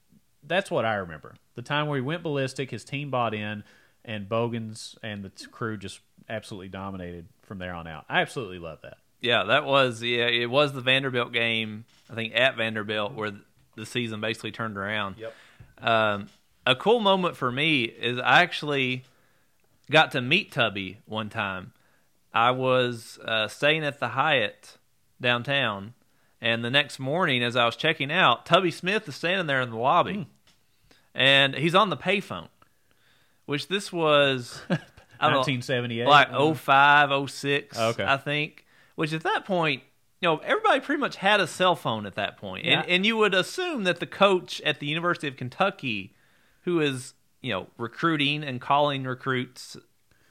[0.42, 1.34] that's what I remember.
[1.54, 3.62] The time where he went ballistic, his team bought in,
[4.02, 6.00] and Bogans and the crew just
[6.30, 8.06] absolutely dominated from there on out.
[8.08, 8.96] I absolutely love that.
[9.20, 11.84] Yeah, that was yeah, it was the Vanderbilt game.
[12.10, 13.32] I think at Vanderbilt where
[13.76, 15.16] the season basically turned around.
[15.18, 15.34] Yep.
[15.82, 16.28] Um,
[16.66, 19.04] a cool moment for me is I actually
[19.90, 21.72] got to meet Tubby one time.
[22.32, 24.76] I was uh, staying at the Hyatt
[25.20, 25.94] downtown,
[26.40, 29.70] and the next morning, as I was checking out, Tubby Smith is standing there in
[29.70, 30.22] the lobby, Hmm.
[31.14, 32.48] and he's on the payphone.
[33.46, 34.76] Which this was I
[35.26, 36.06] don't know, 1978.
[36.06, 38.04] like Uh, 05, 06, Okay.
[38.04, 38.64] I think.
[39.01, 39.82] Which at that point,
[40.20, 42.66] you know, everybody pretty much had a cell phone at that point.
[42.66, 42.80] Yeah.
[42.80, 46.14] And, and you would assume that the coach at the University of Kentucky,
[46.64, 49.78] who is, you know, recruiting and calling recruits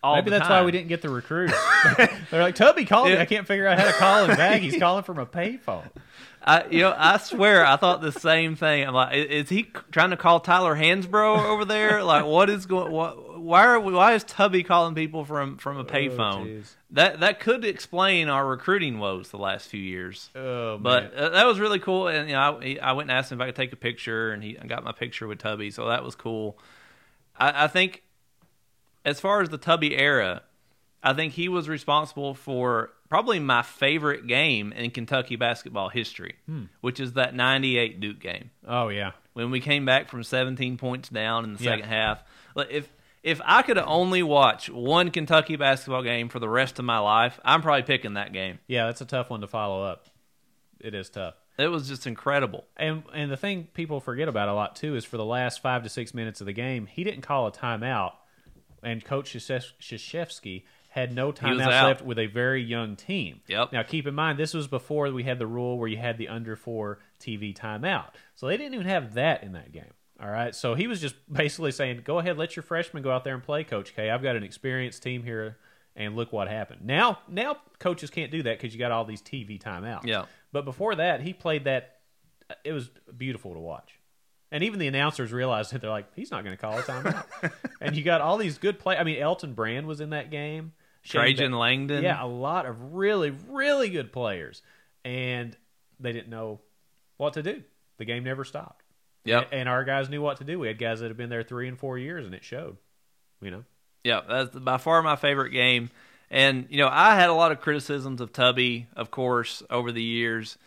[0.04, 1.54] all Maybe that's why we didn't get the recruits.
[2.30, 3.18] They're like, Toby called me.
[3.18, 4.62] I can't figure out how to call him back.
[4.62, 5.90] He's calling from a payphone.
[6.42, 8.88] I, you know, I swear, I thought the same thing.
[8.88, 12.04] I'm like, is he trying to call Tyler Hansbrough over there?
[12.04, 12.92] Like, what is going?
[12.92, 13.18] What?
[13.40, 13.94] Why are we?
[13.94, 16.46] Why is Tubby calling people from from a payphone?
[16.62, 16.76] jeez.
[16.92, 20.30] that that could explain our recruiting woes the last few years.
[20.36, 23.32] Oh, But uh, that was really cool, and you know, I, I went and asked
[23.32, 25.72] him if I could take a picture, and he I got my picture with Tubby,
[25.72, 26.58] so that was cool.
[27.38, 28.04] I, I think,
[29.06, 30.44] as far as the Tubby era,
[31.02, 36.36] I think he was responsible for probably my favorite game in Kentucky basketball history,
[36.82, 39.12] which is that '98 Duke game oh yeah.
[39.34, 41.72] when we came back from 17 points down in the Yeah.
[41.76, 42.24] second half.
[42.56, 42.90] Like, If
[43.24, 47.40] if I could only watch one Kentucky basketball game for the rest of my life,
[47.44, 48.60] I'm probably picking that game.
[48.68, 50.08] Yeah, that's a tough one to follow up.
[50.80, 51.36] It is tough.
[51.58, 52.66] It was just incredible.
[52.78, 55.84] And and the thing people forget about a lot too is for the last five
[55.84, 58.14] to six minutes of the game, he didn't call a timeout,
[58.82, 63.42] and Coach Krzyzewski had no timeouts left with a very young team.
[63.48, 63.74] Yep.
[63.74, 66.30] Now keep in mind this was before we had the rule where you had the
[66.30, 68.12] under four TV timeout.
[68.36, 69.92] So they didn't even have that in that game.
[70.22, 70.54] All right.
[70.54, 73.44] So he was just basically saying, "Go ahead, let your freshmen go out there and
[73.44, 74.10] play, Coach K.
[74.10, 75.58] I've got an experienced team here,
[75.96, 79.22] and look what happened." Now, now coaches can't do that because you got all these
[79.22, 80.06] TV timeouts.
[80.06, 80.26] Yeah.
[80.52, 81.98] But before that, he played that.
[82.64, 84.00] It was beautiful to watch.
[84.52, 87.52] And even the announcers realized that They're like, he's not going to call a timeout.
[87.82, 88.98] and you got all these good play.
[88.98, 90.74] I mean, Elton Brand was in that game.
[91.02, 92.04] Shane Trajan Langdon.
[92.04, 94.62] Yeah, a lot of really, really good players.
[95.06, 95.56] And
[96.00, 96.60] they didn't know
[97.18, 97.64] what to do.
[97.98, 98.79] The game never stopped.
[99.30, 99.50] Yep.
[99.52, 100.60] And our guys knew what to do.
[100.60, 102.78] We had guys that have been there three and four years, and it showed.
[103.42, 103.64] You know?
[104.04, 105.90] Yeah, that's by far my favorite game.
[106.30, 110.04] And you know, I had a lot of criticisms of Tubby, of course, over the
[110.04, 110.58] years,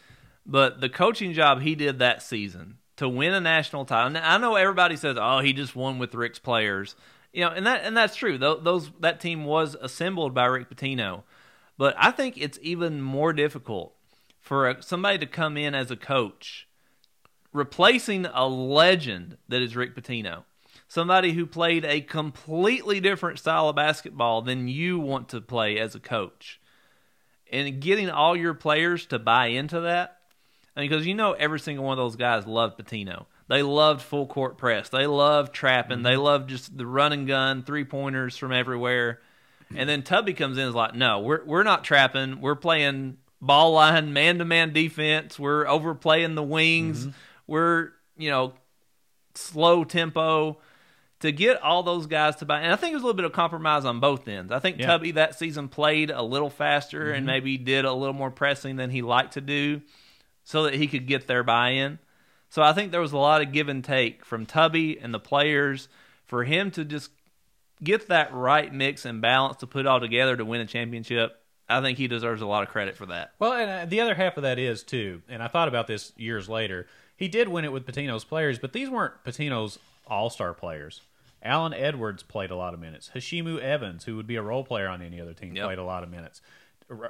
[0.44, 4.10] but the coaching job he did that season to win a national title.
[4.10, 6.96] Now, I know everybody says, "Oh, he just won with Rick's players,"
[7.32, 8.38] you know, and that and that's true.
[8.38, 11.22] Those, those that team was assembled by Rick Pitino,
[11.78, 13.94] but I think it's even more difficult
[14.40, 16.66] for a, somebody to come in as a coach,
[17.53, 20.44] replacing a legend that is Rick Pitino
[20.92, 25.94] somebody who played a completely different style of basketball than you want to play as
[25.94, 26.61] a coach.
[27.50, 30.18] And getting all your players to buy into that,
[30.76, 33.24] I mean, because you know every single one of those guys loved Pitino.
[33.48, 34.90] They loved full court press.
[34.90, 36.03] They loved trapping.
[36.03, 36.22] They mm-hmm.
[36.22, 39.20] loved just the run and gun, three pointers from everywhere.
[39.74, 42.42] And then Tubby comes in and is like, no, we're we're not trapping.
[42.42, 45.38] We're playing ball line, man to man defense.
[45.38, 47.07] We're overplaying the wings.
[47.07, 47.11] Mm-hmm.
[47.47, 48.55] We're, you know,
[49.34, 50.59] slow tempo
[51.20, 52.61] to get all those guys to buy.
[52.61, 54.53] And I think it was a little bit of compromise on both ends.
[54.53, 54.86] I think Yeah.
[54.86, 57.14] Tubby that season played a little faster Mm-hmm.
[57.14, 59.82] and maybe did a little more pressing than he liked to do
[60.45, 61.99] so that he could get their buy in.
[62.49, 65.20] So I think there was a lot of give and take from Tubby and the
[65.20, 65.88] players
[66.26, 67.11] for him to just
[67.82, 71.38] get that right mix and balance to put all together to win a championship.
[71.68, 73.32] I think he deserves a lot of credit for that.
[73.38, 76.12] Well, and uh, the other half of that is too, and I thought about this
[76.16, 76.86] years later.
[77.22, 81.02] He did win it with Pitino's players, but these weren't Pitino's all-star players.
[81.40, 83.12] Allen Edwards played a lot of minutes.
[83.14, 85.64] Heshimu Evans, who would be a role player on any other team, Yep.
[85.66, 86.40] played a lot of minutes.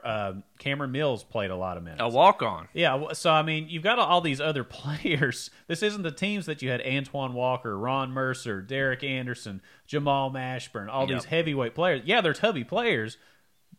[0.05, 2.03] Uh, Cameron Mills played a lot of minutes.
[2.03, 2.69] A walk on.
[2.75, 5.51] Yeah, so I mean, you've got all these other players.
[5.67, 10.89] This isn't the teams that you had Antoine Walker, Ron Mercer, Derek Anderson, Jamal Mashburn,
[10.91, 12.03] all these heavyweight players.
[12.05, 13.17] Yeah, they're Tubby players,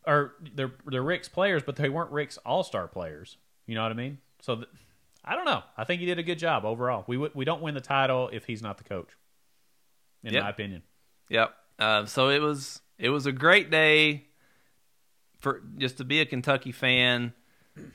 [0.07, 3.37] or they're they're Rick's players, but they weren't Rick's All Star players.
[3.67, 4.17] You know what I mean?
[4.41, 4.67] So th-
[5.25, 5.63] I don't know.
[5.77, 7.03] I think he did a good job overall.
[7.07, 9.09] We w- we don't win the title if he's not the coach,
[10.23, 10.43] in Yep.
[10.43, 10.83] my opinion.
[11.29, 11.55] Yep.
[11.79, 14.25] Uh, so it was it was a great day
[15.39, 17.33] for just to be a Kentucky fan.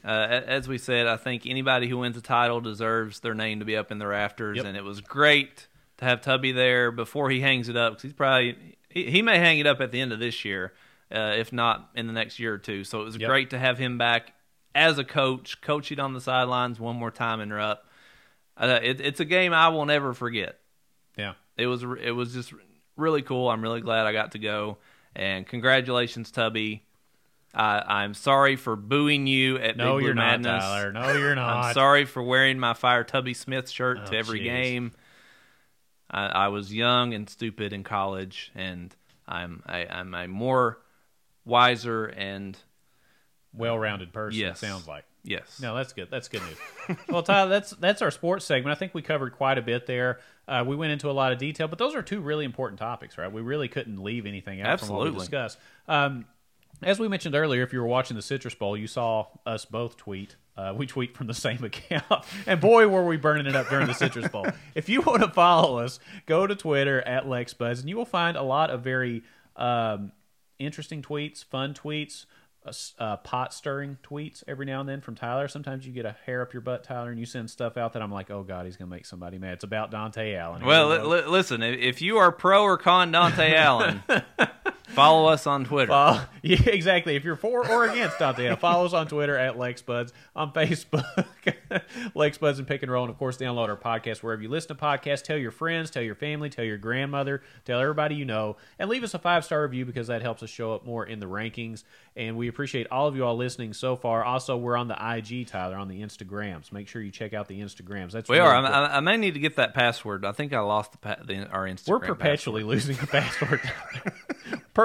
[0.05, 3.65] Uh, as we said, I think anybody who wins a title deserves their name to
[3.65, 4.67] be up in the rafters, Yep.
[4.67, 5.69] and it was great
[5.99, 9.39] to have Tubby there before he hangs it up because he's probably he, he may
[9.39, 10.73] hang it up at the end of this year,
[11.13, 12.83] uh, if not in the next year or two.
[12.85, 13.29] So it was Yep.
[13.29, 14.33] great to have him back
[14.79, 17.85] as a coach, coaching on the sidelines one more time in Rupp.
[18.57, 20.59] Uh, it, it's a game I will never forget
[21.17, 21.35] Yeah.
[21.57, 22.53] it was it was just
[22.97, 23.49] really cool.
[23.49, 24.79] I'm really glad I got to go,
[25.15, 26.83] and congratulations, Tubby.
[27.55, 30.63] I, I'm sorry for booing you at No, Big Blue you're not, Madness.
[30.65, 30.93] Tyler.
[30.93, 31.65] No, you're not.
[31.67, 34.45] I'm sorry for wearing my Fire Tubby Smith shirt Oh, to every jeez.
[34.45, 34.93] game.
[36.11, 38.95] I, I was young and stupid in college, and
[39.27, 40.79] I'm I, I'm a more
[41.45, 42.57] wiser and
[43.59, 44.41] Well-rounded person.
[44.41, 44.61] Yes.
[44.61, 45.05] Sounds like.
[45.25, 46.09] yes, No, that's good.
[46.11, 46.99] That's good news.
[47.09, 48.75] well, Tyler, that's that's our sports segment.
[48.75, 50.21] I think we covered quite a bit there.
[50.47, 53.19] Uh, we went into a lot of detail, but those are two really important topics,
[53.19, 53.31] right?
[53.31, 55.21] We really couldn't leave anything out from what we Absolutely.
[55.21, 55.59] discussed.
[55.87, 56.25] Um,
[56.83, 59.97] as we mentioned earlier, if you were watching the Citrus Bowl, you saw us both
[59.97, 60.37] tweet.
[60.57, 63.87] Uh, we tweet from the same account, and boy, were we burning it up during
[63.87, 64.47] the Citrus Bowl.
[64.75, 68.37] if you want to follow us, go to Twitter at LexBuds, and you will find
[68.37, 69.23] a lot of very
[69.57, 70.13] um,
[70.59, 72.27] interesting tweets, fun tweets,
[72.99, 75.49] uh, pot stirring tweets every now and then from Tyler.
[75.49, 78.03] Sometimes you get a hair up your butt, Tyler, and you send stuff out that
[78.03, 79.55] I'm like, oh god, he's gonna make somebody mad.
[79.55, 80.65] It's about Dontaie Allen.
[80.65, 81.09] Well, we li- go.
[81.09, 84.03] li- listen, if you are pro or con Dontaie Allen,
[84.99, 85.93] follow us on Twitter.
[85.93, 87.17] Uh, yeah, exactly.
[87.17, 91.05] If you're for or against Dontaie, follow us on Twitter at LexBuds, on Facebook,
[92.15, 94.83] LexBuds and Pick and Roll, and of course, download our podcast wherever you listen to
[94.83, 95.23] podcasts.
[95.23, 99.05] Tell your friends, tell your family, tell your grandmother, tell everybody you know, and leave
[99.05, 101.85] us a five star review because that helps us show up more in the rankings.
[102.17, 104.25] And we appreciate all of you all listening so far.
[104.25, 106.73] Also, we're on the IG, Tyler, on the Instagrams.
[106.73, 108.11] Make sure you check out the Instagrams.
[108.11, 108.55] That's We really are.
[108.57, 108.69] I.
[108.87, 110.25] I, I may need to get that password.
[110.25, 111.89] I think I lost the, pa- the our Instagram.
[111.89, 112.19] We're password.
[112.19, 113.61] perpetually losing the password.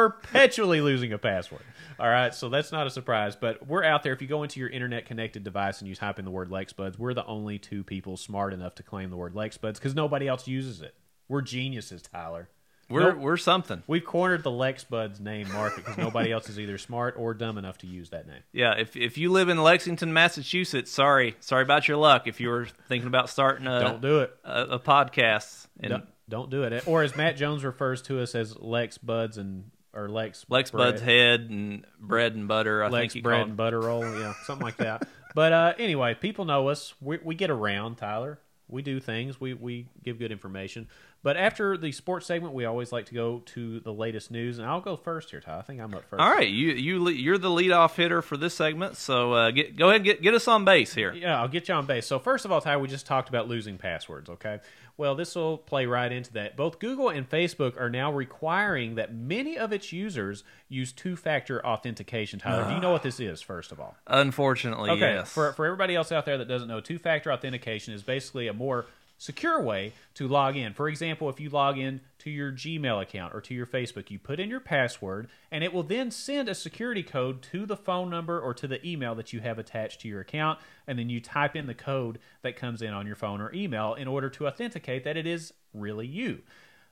[0.09, 1.61] Perpetually losing a password.
[1.99, 4.13] All right, so that's not a surprise, but we're out there.
[4.13, 6.97] If you go into your internet connected device and you type in the word LexBuds,
[6.97, 10.47] we're the only two people smart enough to claim the word LexBuds because nobody else
[10.47, 10.95] uses it.
[11.27, 12.49] We're geniuses, Tyler.
[12.89, 13.81] We're we're something.
[13.87, 17.57] We've cornered the Lex Buds name market because nobody else is either smart or dumb
[17.57, 18.41] enough to use that name.
[18.51, 22.27] Yeah, if if you live in Lexington, Massachusetts, sorry, sorry about your luck.
[22.27, 24.35] If you were thinking about starting a Don't do it.
[24.43, 26.87] a, a podcast and Don't, don't do it.
[26.87, 30.93] Or as Matt Jones refers to us as Lex Buds and or Lex Lex bread,
[30.93, 33.47] Bud's head and bread and butter, I Lex think he bread called.
[33.49, 35.07] and butter roll, yeah, something like that.
[35.35, 36.93] But uh, anyway, people know us.
[37.01, 38.39] We, we get around, Tyler.
[38.67, 39.39] We do things.
[39.41, 40.87] We we give good information.
[41.23, 44.67] But after the sports segment, we always like to go to the latest news, and
[44.67, 45.59] I'll go first here, Ty.
[45.59, 46.21] I think I'm up first.
[46.21, 49.85] All right, you you you're the leadoff hitter for this segment, so uh, get go
[49.85, 51.13] ahead and get get us on base here.
[51.13, 52.05] Yeah, I'll get you on base.
[52.05, 54.29] So first of all, Ty, we just talked about losing passwords.
[54.29, 54.59] Okay,
[54.97, 56.57] well, this will play right into that.
[56.57, 62.39] Both Google and Facebook are now requiring that many of its users use two-factor authentication.
[62.39, 63.41] Tyler, do you know what this is?
[63.41, 65.13] First of all, Unfortunately, okay.
[65.13, 65.31] yes.
[65.31, 68.87] For for everybody else out there that doesn't know, two-factor authentication is basically a more
[69.23, 70.73] secure way to log in.
[70.73, 74.19] For example, if you log in to your Gmail account or to your Facebook, you
[74.19, 78.09] put in your password and it will then send a security code to the phone
[78.09, 81.21] number or to the email that you have attached to your account and then you
[81.21, 84.45] type in the code that comes in on your phone or email in order to
[84.45, 86.41] authenticate that it is really you.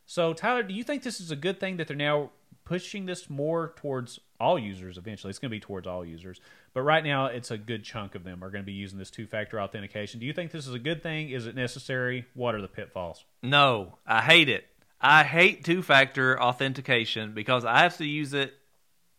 [0.05, 2.29] So, Tyler, do you think this is a good thing that they're now
[2.71, 5.29] pushing this more towards all users eventually?
[5.29, 6.39] It's going to be towards all users.
[6.73, 9.11] But right now, it's a good chunk of them are going to be using this
[9.11, 10.21] two factor authentication.
[10.21, 11.31] Do you think this is a good thing?
[11.31, 12.27] Is it necessary?
[12.33, 13.25] What are the pitfalls?
[13.43, 14.63] No, I hate it.
[15.01, 18.53] I hate two factor authentication because I have to use it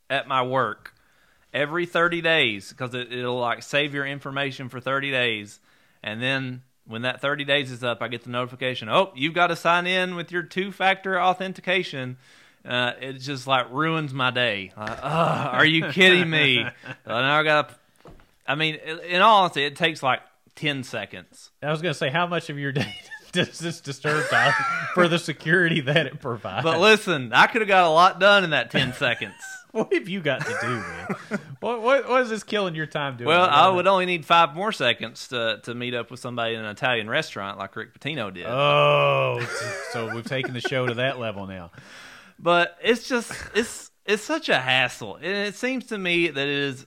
[0.09, 0.95] at my work
[1.53, 5.61] every 30 days because it, it'll like save your information for 30 days.
[6.03, 9.49] And then when that 30 days is up, I get the notification oh, you've got
[9.49, 12.17] to sign in with your two factor authentication.
[12.65, 14.73] Uh, it just like ruins my day.
[14.77, 16.65] Like, "Ugh, are you kidding me?
[17.07, 17.79] Now I got.
[18.47, 20.21] I mean, in all honesty, it takes like
[20.57, 21.51] 10 seconds.
[21.63, 22.95] I was going to say, how much of your day
[23.33, 24.53] does this disturb, Tyler,
[24.95, 26.65] for the security that it provides?
[26.65, 29.35] But listen, I could have got a lot done in that 10 seconds.
[29.71, 31.41] what have you got to do, man?
[31.61, 33.29] what, what, what is this killing your time doing?
[33.29, 36.61] Well, I would only need five more seconds to, to meet up with somebody in
[36.61, 38.45] an Italian restaurant like Rick Pitino did.
[38.47, 39.41] Oh,
[39.93, 41.71] so we've taken the show to that level now.
[42.43, 46.49] But it's just it's it's such a hassle, and it seems to me that it
[46.49, 46.87] is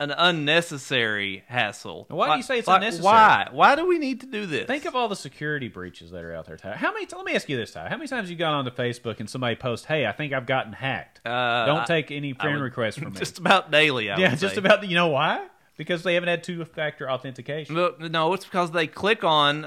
[0.00, 2.06] an unnecessary hassle.
[2.08, 3.04] Why do you say it's like, unnecessary?
[3.04, 3.48] Why?
[3.52, 4.66] Why do we need to do this?
[4.66, 6.74] Think of all the security breaches that are out there, Ty.
[6.76, 7.06] How many?
[7.14, 7.88] Let me ask you this, Ty.
[7.88, 10.72] How many times you gone onto Facebook and somebody posts, "Hey, I think I've gotten
[10.72, 11.20] hacked.
[11.24, 14.10] Uh, Don't I- take any friend would- requests from me." just about daily.
[14.10, 14.88] I yeah, just about.
[14.88, 15.46] You know why?
[15.76, 17.74] Because they haven't had two-factor authentication.
[17.74, 19.66] But no, it's because they click on a,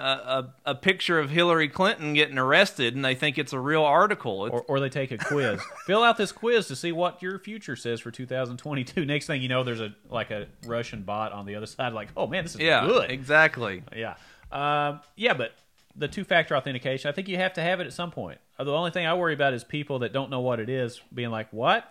[0.65, 4.47] a, a picture of Hillary Clinton getting arrested, and they think it's a real article.
[4.49, 5.61] Or, or they take a quiz.
[5.85, 9.03] Fill out this quiz to see what your future says for 2022.
[9.03, 11.91] Next thing you know, there's a like a Russian bot on the other side.
[11.91, 13.11] Like, oh man, this is yeah, good.
[13.11, 13.83] exactly.
[13.93, 14.15] Yeah.
[14.49, 15.55] Um, yeah, but
[15.97, 18.39] the two factor authentication, I think you have to have it at some point.
[18.57, 21.31] The only thing I worry about is people that don't know what it is being
[21.31, 21.83] like, what?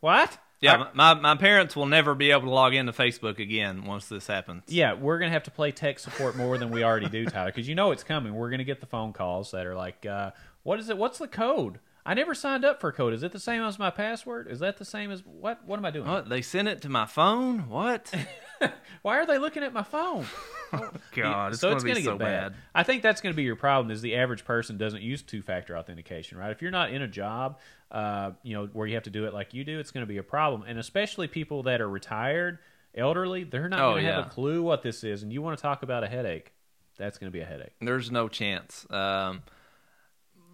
[0.00, 0.38] What?
[0.60, 4.26] Yeah, my, my parents will never be able to log into Facebook again once this
[4.26, 4.64] happens.
[4.66, 7.50] Yeah, we're going to have to play tech support more than we already do, Tyler,
[7.50, 8.34] because you know it's coming.
[8.34, 10.32] We're going to get the phone calls that are like, uh,
[10.64, 10.98] what is it?
[10.98, 11.78] What's the code?
[12.04, 13.12] I never signed up for a code.
[13.12, 14.48] Is it the same as my password?
[14.50, 15.64] Is that the same as what?
[15.64, 16.08] What am I doing?
[16.08, 16.28] What?
[16.28, 17.68] They sent it to my phone?
[17.68, 18.12] What?
[19.02, 20.26] Why are they looking at my phone?
[21.14, 22.52] God, it's so going it's to be gonna so get bad.
[22.52, 22.54] bad.
[22.74, 23.90] I think that's going to be your problem.
[23.90, 26.50] Is the average person doesn't use two-factor authentication, right?
[26.50, 27.58] If you're not in a job,
[27.90, 30.08] uh, you know, where you have to do it like you do, it's going to
[30.08, 30.64] be a problem.
[30.66, 32.58] And especially people that are retired,
[32.94, 35.22] elderly, they're not Oh, going to have a clue what this is.
[35.22, 36.52] And you want to talk about a headache?
[36.98, 37.72] That's going to be a headache.
[37.80, 38.84] There's no chance.
[38.90, 39.42] Um,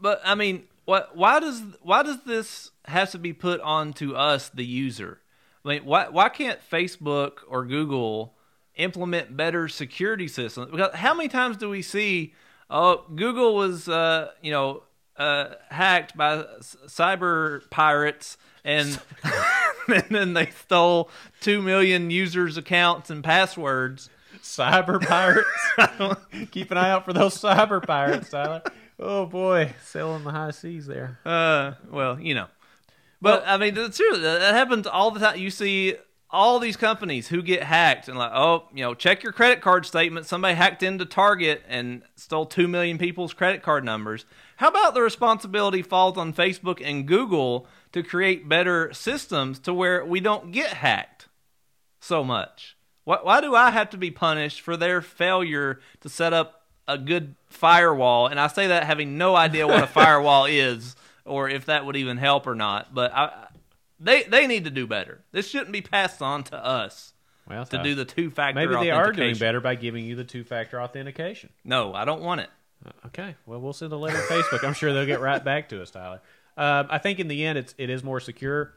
[0.00, 1.16] but I mean, what?
[1.16, 5.20] Why does why does this have to be put onto us, the user?
[5.64, 8.34] I mean, why why can't Facebook or Google
[8.76, 10.70] implement better security systems?
[10.70, 12.34] Because how many times do we see?
[12.70, 14.82] Oh, Google was uh, you know
[15.16, 19.00] uh, hacked by s- cyber pirates, and
[19.88, 21.08] and then they stole
[21.40, 24.10] two million users' accounts and passwords.
[24.42, 26.18] Cyber pirates.
[26.50, 28.62] Keep an eye out for those cyber pirates, Tyler.
[28.98, 31.18] Oh boy, sailing the high seas there.
[31.24, 32.46] Uh, well, you know,
[33.24, 34.18] but I mean, that's true.
[34.18, 35.38] That that happens all the time.
[35.38, 35.96] You see
[36.30, 39.86] all these companies who get hacked, and like, oh, you know, check your credit card
[39.86, 40.26] statement.
[40.26, 44.26] Somebody hacked into Target and stole two million people's credit card numbers.
[44.56, 50.04] How about the responsibility falls on Facebook and Google to create better systems to where
[50.04, 51.28] we don't get hacked
[52.00, 52.76] so much?
[53.04, 56.98] Why, why do I have to be punished for their failure to set up a
[56.98, 58.26] good firewall?
[58.26, 61.96] And I say that having no idea what a firewall is or if that would
[61.96, 62.94] even help or not.
[62.94, 63.46] But I,
[64.00, 65.22] they they need to do better.
[65.32, 67.12] This shouldn't be passed on to us
[67.48, 68.58] Well, to do the two factor.
[68.60, 68.74] Authentication.
[68.80, 71.50] Maybe they are doing better by giving you the two-factor authentication.
[71.64, 72.50] No, I don't want it.
[73.06, 73.34] Okay.
[73.46, 74.62] Well, we'll send a letter to Facebook.
[74.64, 76.20] I'm sure they'll get right back to us, Tyler.
[76.56, 78.74] Uh, I think in the end, it's it is more secure.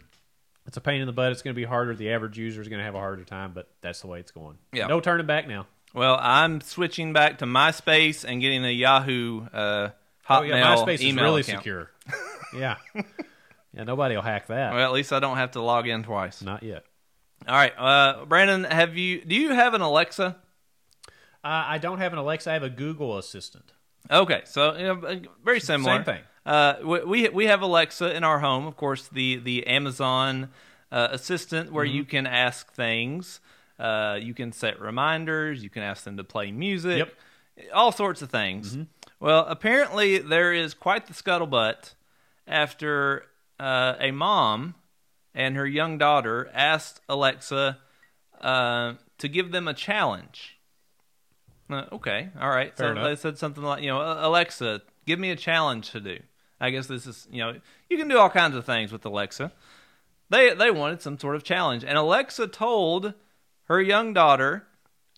[0.66, 1.32] It's a pain in the butt.
[1.32, 1.95] It's going to be harder.
[1.95, 4.32] The average user is going to have a harder time, but that's the way it's
[4.32, 4.58] going.
[4.74, 4.88] Yeah.
[4.88, 5.66] No turning back now.
[5.93, 9.89] Well, I'm switching back to MySpace and getting a Yahoo uh,
[10.30, 11.60] Oh Hotmail yeah, MySpace is email really account.
[11.60, 11.89] secure.
[12.56, 12.76] yeah,
[13.74, 13.84] yeah.
[13.84, 14.74] Nobody will hack that.
[14.74, 16.41] Well, at least I don't have to log in twice.
[16.41, 16.84] Not yet.
[17.48, 19.24] All right, uh, Brandon, have you?
[19.24, 20.36] Do you have an Alexa?
[21.43, 22.50] Uh, I don't have an Alexa.
[22.50, 23.72] I have a Google Assistant.
[24.10, 25.98] Okay, so know, very similar.
[25.98, 26.22] Same thing.
[26.45, 29.08] Uh, we- we have Alexa in our home, of course.
[29.08, 30.50] The the Amazon
[30.91, 31.95] uh, assistant where Mm-hmm.
[31.95, 33.39] you can ask things,
[33.80, 37.14] uh, you can set reminders, you can ask them to play music, Yep.
[37.74, 38.78] all sorts of things.
[39.20, 41.93] Well, apparently there is quite the scuttlebutt
[42.48, 43.26] after
[43.60, 44.76] uh, a mom
[45.34, 47.78] and her young daughter asked Alexa
[48.41, 50.58] uh, to give them a challenge.
[51.70, 52.76] Uh, okay, all right.
[52.76, 53.04] Fair so enough.
[53.06, 56.20] they said something like, you know, Alexa, give me a challenge to do.
[56.60, 57.54] I guess this is, you know,
[57.89, 59.52] you can do all kinds of things with Alexa.
[60.30, 63.14] They they wanted some sort of challenge, and Alexa told
[63.66, 64.68] her young daughter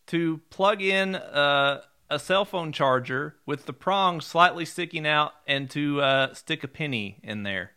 [0.08, 5.70] to plug in uh, a cell phone charger with the prongs slightly sticking out, and
[5.72, 7.72] to uh, stick a penny in there.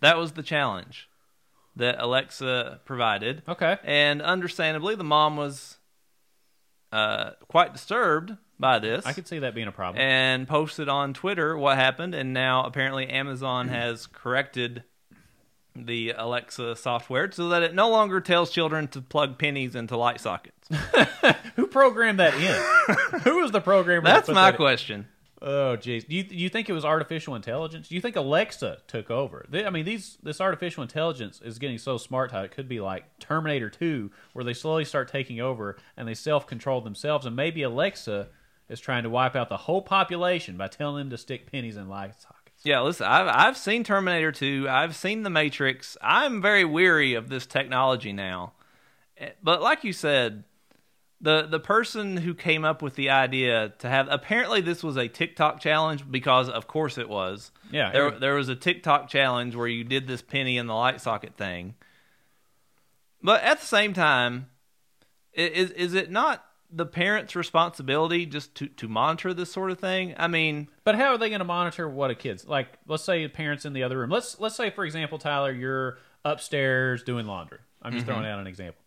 [0.00, 1.08] That was the challenge
[1.76, 3.42] that Alexa provided.
[3.48, 3.78] Okay.
[3.84, 5.78] And understandably, the mom was
[6.90, 10.00] uh, quite disturbed by this I could see that being a problem.
[10.02, 12.14] and posted on Twitter what happened.
[12.14, 14.82] And now apparently Amazon has corrected
[15.76, 20.20] the Alexa software so that it no longer tells children to plug pennies into light
[20.20, 20.57] sockets.
[21.56, 23.20] Who programmed that in?
[23.22, 24.04] Who was the programmer?
[24.06, 24.56] That's my that in?
[24.56, 25.08] question.
[25.40, 26.06] Oh, jeez.
[26.08, 27.88] Do you, do you think it was artificial intelligence?
[27.88, 29.46] Do you think Alexa took over?
[29.48, 32.80] They, I mean, these this artificial intelligence is getting so smart how it could be
[32.80, 37.24] like Terminator 2, where they slowly start taking over and they self control themselves.
[37.24, 38.28] And maybe Alexa
[38.68, 41.88] is trying to wipe out the whole population by telling them to stick pennies in
[41.88, 42.64] light sockets.
[42.64, 45.96] Yeah, listen, I've I've seen Terminator 2, I've seen The Matrix.
[46.02, 48.54] I'm very weary of this technology now.
[49.16, 50.42] Eh, But like you said,
[51.20, 55.08] the the person who came up with the idea to have apparently this was a
[55.08, 57.50] TikTok challenge because of course it was.
[57.70, 60.74] Yeah, There every- there was a TikTok challenge where you did this penny in the
[60.74, 61.74] light socket thing.
[63.22, 64.46] But at the same time,
[65.32, 70.14] is is it not the parents' responsibility just to, to monitor this sort of thing?
[70.18, 72.68] I mean, But how are they going to monitor what a kid's like?
[72.86, 74.10] Let's say the parents in the other room.
[74.10, 77.58] Let's let's say for example, Tyler, you're upstairs doing laundry.
[77.82, 78.14] I'm just mm-hmm.
[78.14, 78.80] throwing out an example,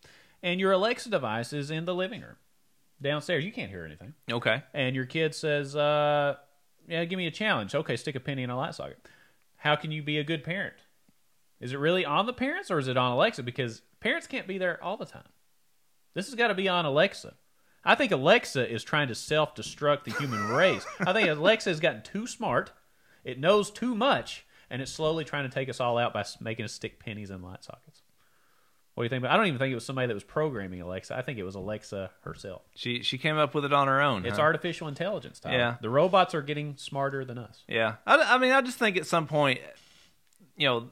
[0.44, 2.38] and your Alexa device is in the living room
[3.02, 3.46] downstairs.
[3.46, 4.64] You can't hear anything, okay.
[4.74, 6.36] and your kid says, uh,
[6.88, 9.08] "Yeah, give me a challenge." Okay, stick a penny in a light socket.
[9.58, 10.76] How can you be a good parent?
[11.60, 13.44] Is it really on the parents or is it on Alexa?
[13.44, 15.30] Because parents can't be there all the time.
[16.16, 17.36] This has got to be on Alexa.
[17.86, 20.86] I think Alexa is trying to self destruct the human race.
[21.00, 22.72] I think Alexa has gotten too smart.
[23.24, 26.66] It knows too much, and it's slowly trying to take us all out by making
[26.66, 28.01] us stick pennies in light sockets.
[28.94, 29.24] What do you think?
[29.24, 31.16] I don't even think it was somebody that was programming Alexa.
[31.16, 32.62] I think it was Alexa herself.
[32.76, 34.26] She she came up with it on her own.
[34.26, 34.44] It's huh?
[34.44, 35.40] artificial intelligence.
[35.40, 35.58] Tyler.
[35.58, 35.76] Yeah.
[35.82, 37.64] the robots are getting smarter than us.
[37.68, 39.62] Yeah, I, I mean, I just think at some point,
[40.58, 40.90] you know,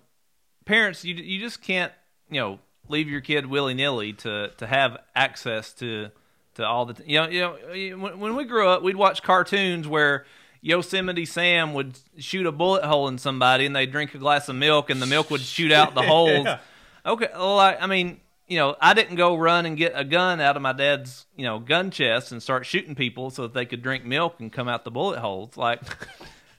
[0.66, 1.92] parents, you you just can't,
[2.30, 6.10] you know, leave your kid willy nilly to to have access to
[6.56, 7.28] to all the, you know,
[7.74, 10.26] you know, when, when we grew up, we'd watch cartoons where
[10.62, 14.56] Yosemite Sam would shoot a bullet hole in somebody, and they'd drink a glass of
[14.56, 16.46] milk, and the milk would shoot out the holes.
[16.46, 16.60] Yeah.
[17.10, 20.40] Okay, well, I, I mean, you know, I didn't go run and get a gun
[20.40, 23.66] out of my dad's, you know, gun chest and start shooting people so that they
[23.66, 25.58] could drink milk and come out the bullet holes.
[25.58, 25.82] Like,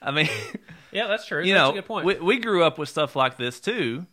[0.01, 0.29] I mean,
[0.91, 1.43] Yeah, that's true.
[1.43, 2.05] you that's know, a good point.
[2.05, 4.05] We, we grew up with stuff like this too.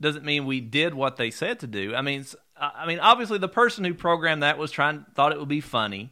[0.00, 1.94] Doesn't mean we did what they said to do.
[1.94, 5.32] I mean, s- I I mean, obviously, the person who programmed that was trying thought
[5.32, 6.10] it would be funny.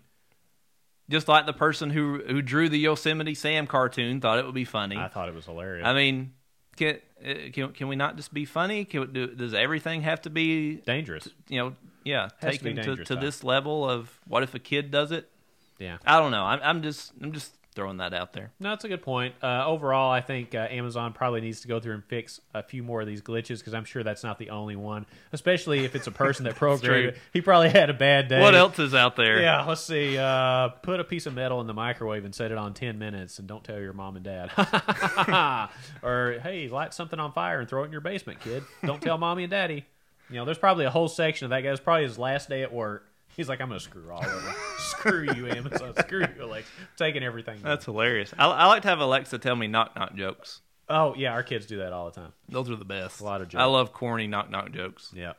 [1.10, 4.64] Just like the person who who drew the Yosemite Sam cartoon thought it would be
[4.64, 4.96] funny.
[4.96, 5.86] I thought it was hilarious.
[5.86, 6.32] I mean,
[6.76, 8.84] can uh, can can we not just be funny?
[8.84, 11.28] Can, do, does everything have to be Dangerous.
[11.48, 11.74] you know?
[12.04, 15.30] Yeah, Has to to, to this level of what if a kid does it?
[15.78, 15.98] Yeah.
[16.06, 16.44] I don't know.
[16.44, 18.52] I'm, I'm just I'm just throwing that out there.
[18.60, 19.34] No, that's a good point.
[19.42, 22.82] Uh, overall, I think uh, Amazon probably needs to go through and fix a few
[22.82, 25.06] more of these glitches because I'm sure that's not the only one.
[25.32, 27.14] Especially if it's a person that programmed.
[27.32, 28.40] He probably had a bad day.
[28.40, 29.40] What else is out there?
[29.40, 30.16] Yeah, let's see.
[30.16, 33.38] Uh, put a piece of metal in the microwave and set it on 10 minutes
[33.38, 34.50] and don't tell your mom and dad.
[36.02, 38.62] or, hey, light something on fire and throw it in your basement, kid.
[38.84, 39.84] Don't tell mommy and daddy.
[40.30, 41.70] You know, there's probably a whole section of that guy.
[41.70, 43.06] It's probably his last day at work.
[43.36, 44.54] He's like, I'm going to screw all of it.
[44.84, 45.94] Screw you, Amazon.
[45.98, 46.70] Screw you, Alexa.
[46.96, 47.60] taking everything.
[47.62, 48.32] That's hilarious.
[48.38, 50.60] I, I like to have Alexa tell me knock knock jokes.
[50.88, 52.32] oh, yeah, our kids do that all the time.
[52.48, 53.20] Those are the best.
[53.20, 53.60] A lot of jokes.
[53.60, 55.10] I love corny knock knock jokes.
[55.14, 55.32] Yeah.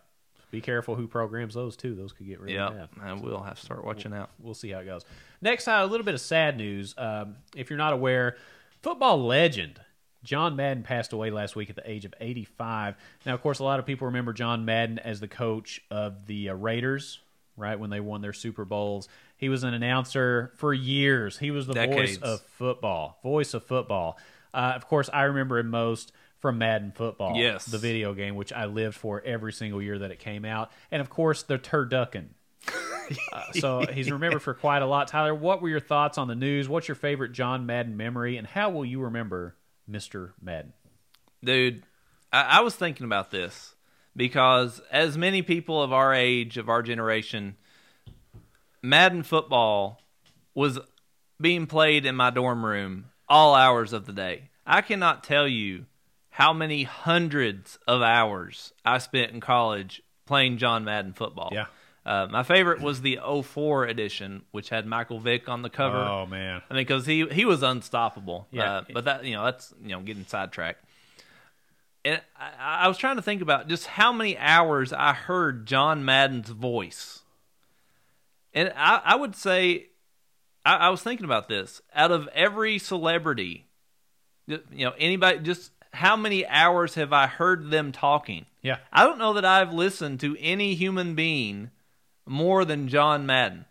[0.51, 1.95] Be careful who programs those, too.
[1.95, 2.89] Those could get really Yeah, bad.
[3.01, 4.29] I will have to start watching out.
[4.39, 5.03] we'll see how it goes.
[5.41, 6.93] Next, uh, a little bit of sad news.
[6.97, 8.37] Um, if you're not aware,
[8.81, 9.81] football legend
[10.23, 12.95] John Madden passed away last week at the age of 85.
[13.25, 16.49] Now, of course, a lot of people remember John Madden as the coach of the
[16.49, 17.19] uh, Raiders,
[17.57, 19.07] right when they won their Super Bowls.
[19.37, 21.37] He was an announcer for years.
[21.37, 22.17] He was the Decades.
[22.17, 23.19] voice of football.
[23.23, 24.17] Voice of football.
[24.53, 27.65] Uh, of course, I remember him most from Madden Football, Yes.
[27.65, 31.01] the video game, which I lived for every single year that it came out, and
[31.01, 32.27] of course, the turducken.
[33.33, 35.07] Uh, so he's remembered for quite a lot.
[35.07, 36.69] Tyler, what were your thoughts on the news?
[36.69, 39.55] What's your favorite John Madden memory, and how will you remember
[39.89, 40.31] Mr.
[40.41, 40.73] Madden?
[41.43, 41.83] Dude,
[42.31, 43.75] I, I was thinking about this
[44.15, 47.55] because as many people of our age, of our generation,
[48.85, 50.01] Madden football
[50.53, 50.79] was
[51.39, 54.49] being played in my dorm room all hours of the day.
[54.65, 55.85] I cannot tell you
[56.29, 61.49] how many hundreds of hours I spent in college playing John Madden football.
[61.53, 61.65] Yeah.
[62.05, 65.97] Uh, my favorite was the 04 edition, which had Michael Vick on the cover.
[65.97, 68.47] Oh man, I mean, because he he was unstoppable.
[68.51, 68.77] Yeah.
[68.77, 70.85] Uh, but that you know that's you know getting sidetracked.
[72.03, 76.05] And I, I was trying to think about just how many hours I heard John
[76.05, 77.23] Madden's voice,
[78.55, 79.87] and I, I would say,
[80.65, 81.81] I, I was thinking about this.
[81.93, 83.67] Out of every celebrity,
[84.47, 88.45] you know, anybody, just how many hours have I heard them talking?
[88.63, 91.69] yeah, I don't know that I've listened to any human being
[92.25, 93.65] more than John Madden.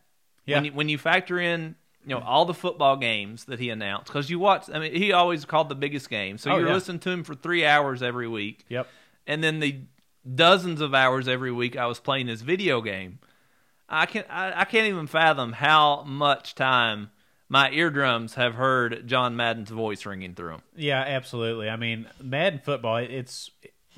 [0.46, 0.56] Yeah.
[0.58, 1.74] When you, when you factor in,
[2.06, 4.68] you know, all the football games that he announced, because you watch.
[4.72, 6.74] I mean, he always called the biggest game, so Oh, you're yeah.
[6.74, 8.86] listening to him for three hours every week, yep.
[9.26, 9.80] and then the
[10.34, 13.18] dozens of hours every week I was playing this video game.
[13.94, 17.10] I can I, I can't even fathom how much time
[17.48, 20.62] my eardrums have heard John Madden's voice ringing through them.
[20.76, 21.68] Yeah, absolutely.
[21.68, 23.50] I mean, Madden football, it's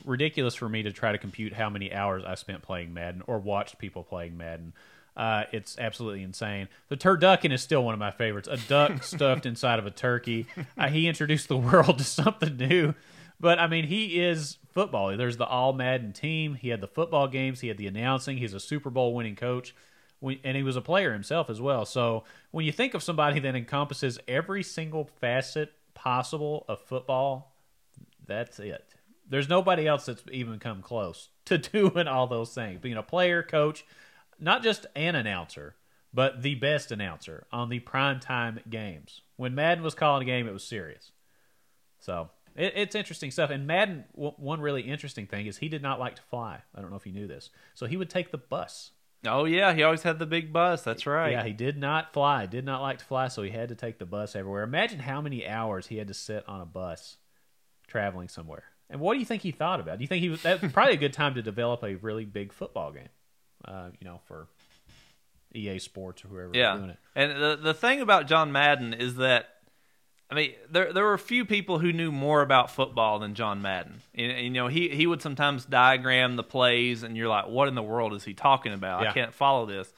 [0.04, 3.38] ridiculous for me to try to compute how many hours I spent playing Madden or
[3.38, 4.74] watched people playing Madden.
[5.16, 6.68] Uh, it's absolutely insane.
[6.88, 8.48] The turducken is still one of my favorites.
[8.50, 10.46] A duck stuffed inside of a turkey.
[10.76, 12.94] Uh, he introduced the world to something new.
[13.38, 15.16] But I mean, he is football.
[15.16, 16.54] There's the all Madden team.
[16.54, 17.60] He had the football games.
[17.60, 18.38] He had the announcing.
[18.38, 19.74] He's a Super Bowl winning coach,
[20.22, 21.84] and he was a player himself as well.
[21.84, 27.54] So when you think of somebody that encompasses every single facet possible of football,
[28.26, 28.84] that's it.
[29.28, 32.80] There's nobody else that's even come close to doing all those things.
[32.80, 33.84] Being a player, coach,
[34.38, 35.74] not just an announcer,
[36.12, 39.20] but the best announcer on the primetime games.
[39.36, 41.12] When Madden was calling a game, it was serious.
[41.98, 43.50] So it, it's interesting stuff.
[43.50, 46.60] And Madden, w- one really interesting thing is he did not like to fly.
[46.74, 47.50] I don't know if you knew this.
[47.74, 48.90] So he would take the bus.
[49.26, 50.82] Oh yeah, he always had the big bus.
[50.82, 51.32] That's right.
[51.32, 52.46] Yeah, he did not fly.
[52.46, 54.62] Did not like to fly, so he had to take the bus everywhere.
[54.62, 57.16] Imagine how many hours he had to sit on a bus
[57.88, 58.64] traveling somewhere.
[58.88, 59.98] And what do you think he thought about?
[59.98, 62.52] Do you think he was that probably a good time to develop a really big
[62.52, 63.08] football game?
[63.64, 64.46] Uh, you know, for
[65.54, 66.98] EA Sports or whoever Yeah, doing it.
[67.16, 69.48] and the the thing about John Madden is that,
[70.30, 73.62] I mean, there there were a few people who knew more about football than John
[73.62, 74.02] Madden.
[74.12, 77.74] You, you know, he he would sometimes diagram the plays, and you're like, what in
[77.76, 79.02] the world is he talking about?
[79.02, 79.10] Yeah.
[79.10, 79.92] I can't follow this.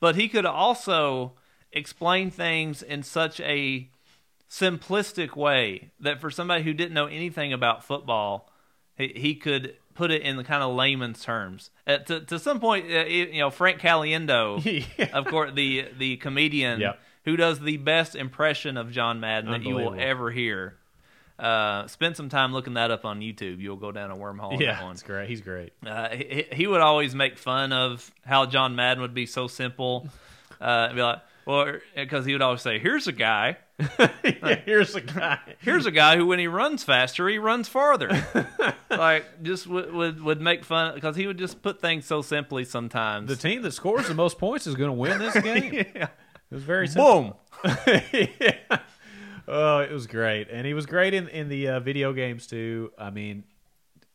[0.00, 1.32] But he could also
[1.72, 3.88] explain things in such a
[4.50, 8.48] simplistic way that for somebody who didn't know anything about football,
[8.96, 11.70] he, he could put it in the kind of layman's terms.
[11.86, 14.64] Uh, to to some point, uh, you know, Frank Caliendo
[14.98, 15.06] Yeah.
[15.12, 17.00] of course, the the comedian Yep.
[17.24, 20.76] Who does the best impression of John Madden that you will ever hear.
[21.38, 23.58] Uh, spend some time looking that up on YouTube.
[23.60, 24.52] You'll go down a wormhole.
[24.52, 25.28] on that Yeah, it's great.
[25.28, 25.72] He's great.
[25.84, 30.08] Uh, he, he would always make fun of how John Madden would be so simple.
[30.60, 33.58] Uh, be like, well, because he would always say, "Here's a guy.
[34.64, 35.40] Here's a guy.
[35.58, 38.08] Here's a guy who, when he runs faster, he runs farther."
[38.90, 42.64] like, just would, would would make fun because he would just put things so simply
[42.64, 43.28] sometimes.
[43.28, 45.84] The team that scores the most points is going to win this game.
[46.54, 47.40] It was very simple.
[47.64, 47.74] Boom.
[48.40, 48.78] yeah.
[49.48, 52.92] Oh, it was great, and he was great in in the uh, video games too.
[52.96, 53.42] I mean,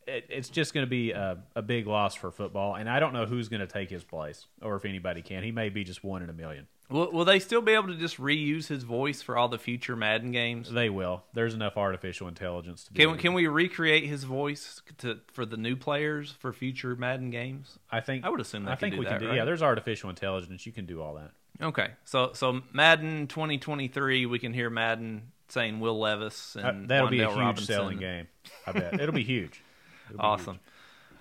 [0.06, 3.12] it, it's just going to be a, a big loss for football, and I don't
[3.12, 5.42] know who's going to take his place, or if anybody can.
[5.42, 6.66] He may be just one in a million.
[6.88, 9.94] Will, will they still be able to just reuse his voice for all the future
[9.94, 10.72] Madden games?
[10.72, 11.24] They will.
[11.34, 12.92] There's enough artificial intelligence to.
[12.94, 16.96] be Can we, can we recreate his voice to for the new players for future
[16.96, 17.78] Madden games?
[17.90, 19.28] I think I would assume they I could think do we that, can do.
[19.28, 19.36] right?
[19.36, 20.64] Yeah, there's artificial intelligence.
[20.64, 21.32] You can do all that.
[21.62, 27.08] Okay, so so Madden 2023, we can hear Madden saying Will Levis Uh, and that'll
[27.08, 27.66] be a huge Robinson.
[27.74, 28.28] selling game.
[28.66, 29.62] I bet it'll be huge.
[30.08, 30.54] It'll be Awesome.
[30.54, 30.62] huge.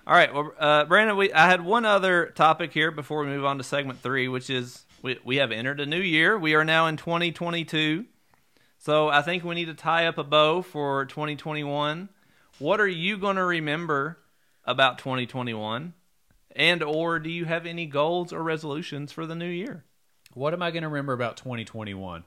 [0.08, 3.46] All right, well, uh, Brandon, we I had one other topic here before we move
[3.46, 6.38] on to segment three, which is we we have entered a new year.
[6.38, 8.06] We are now in 2022,
[8.78, 12.10] so I think we need to tie up a bow for 2021.
[12.60, 14.18] What are you going to remember
[14.66, 15.94] about 2021,
[16.56, 19.84] and or do you have any goals or resolutions for the new year?
[20.34, 22.24] What am I going to remember about 2021?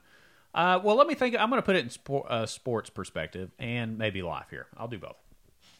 [0.53, 1.35] Uh, well, let me think.
[1.37, 4.67] I'm going to put it in sport, uh, sports perspective and maybe life here.
[4.77, 5.15] I'll do both.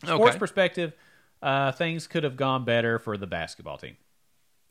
[0.04, 0.40] Sports Okay.
[0.40, 0.94] perspective,
[1.42, 3.98] uh, things could have gone better for the basketball team.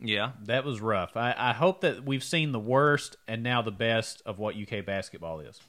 [0.01, 0.33] Yeah.
[0.45, 1.17] That was rough.
[1.17, 4.85] I, I hope that we've seen the worst and now the best of what UK
[4.85, 5.61] basketball is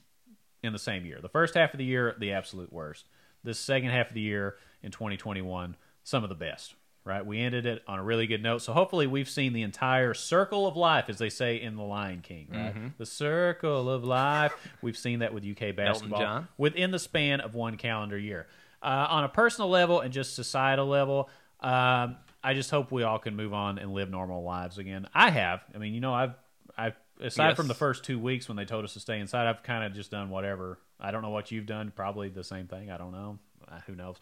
[0.64, 1.20] in the same year.
[1.22, 3.06] The first half of the year, the absolute worst.
[3.44, 6.74] The second half of the year in 2021, some of the best.
[7.06, 7.26] Right?
[7.26, 8.62] We ended it on a really good note.
[8.62, 12.22] So hopefully we've seen the entire circle of life, as they say in The Lion
[12.22, 12.48] King.
[12.50, 12.98] Right?
[12.98, 14.54] The circle of life.
[14.82, 16.20] We've seen that with UK basketball
[16.58, 18.48] within the span of one calendar year.
[18.82, 21.30] Uh, on a personal level and just societal level,
[21.62, 25.08] um, I just hope we all can move on and live normal lives again.
[25.14, 25.62] I have.
[25.74, 26.36] I mean, you know, I've,
[26.78, 27.58] I've aside Yes.
[27.58, 29.94] from the first two weeks when they told us to stay inside, I've kind of
[29.94, 30.80] just done whatever.
[31.00, 31.92] I don't know what you've done.
[31.96, 32.92] Probably the same thing.
[32.92, 33.40] I don't know.
[33.74, 34.18] Uh, who knows?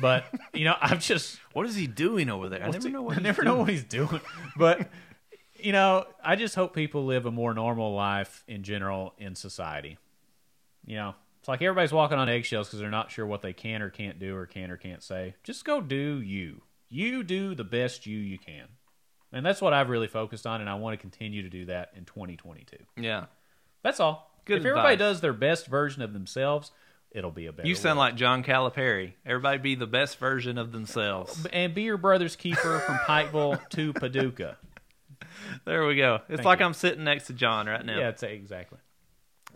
[0.00, 2.62] But you know, I've just What is he doing over there?
[2.62, 3.54] I never he- know what I he's never doing.
[3.54, 4.20] know what he's doing.
[4.56, 4.88] But
[5.60, 9.98] you know, I just hope people live a more normal life in general in society.
[10.86, 13.82] You know, it's like everybody's walking on eggshells because they're not sure what they can
[13.82, 15.34] or can't do or can or can't say.
[15.42, 16.62] Just go do you.
[16.88, 18.66] You do the best you you can.
[19.32, 21.90] And that's what I've really focused on, and I want to continue to do that
[21.94, 22.76] in 2022.
[22.96, 23.26] Yeah.
[23.82, 24.30] That's all.
[24.46, 26.72] Good if everybody does their best version of themselves,
[27.10, 27.68] it'll be a better.
[27.68, 29.12] You sound like John Calipari.
[29.24, 31.46] Everybody be the best version of themselves.
[31.52, 34.56] and be your brother's keeper from Pikeville to Paducah.
[35.64, 36.16] There we go.
[36.28, 36.66] It's Thank like you.
[36.66, 37.98] I'm sitting next to John right now.
[37.98, 38.78] Yeah, it's exactly.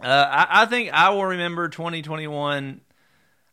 [0.01, 2.81] Uh, I, I think I will remember 2021.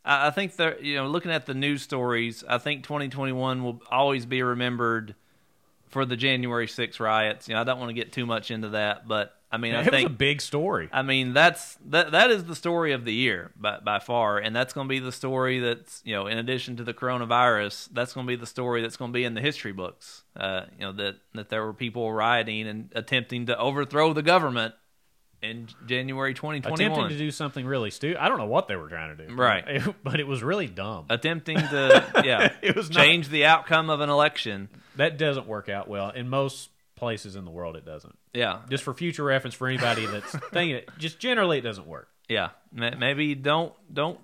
[0.06, 3.82] I, I think that you know, looking at the news stories, I think 2021 will
[3.90, 5.16] always be remembered
[5.90, 7.48] for the January 6 riots.
[7.48, 9.84] You know, I don't want to get too much into that, but I mean, I
[9.84, 10.90] it was a big story.
[10.92, 14.56] I mean, that's that that is the story of the year by by far, and
[14.56, 18.14] that's going to be the story that's you know, in addition to the coronavirus, that's
[18.14, 20.24] going to be the story that's going to be in the history books.
[20.36, 24.76] Uh, you know that that there were people rioting and attempting to overthrow the government
[25.42, 28.22] in January 2021, attempting to do something really stupid.
[28.22, 29.82] I don't know what they were trying to do, Right.
[30.04, 31.06] but it was really dumb.
[31.10, 34.68] attempting to yeah It was not- change the outcome of an election.
[34.98, 36.70] that doesn't work out well in most
[37.00, 37.76] places in the world.
[37.76, 38.18] It doesn't.
[38.34, 42.10] Yeah, Just for future reference for anybody that's thinking it, just generally it doesn't work.
[42.28, 42.50] yeah.
[42.72, 44.20] Ma- Maybe don't don't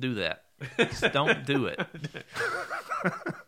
[0.00, 0.44] do that.
[0.78, 1.78] Just don't do it.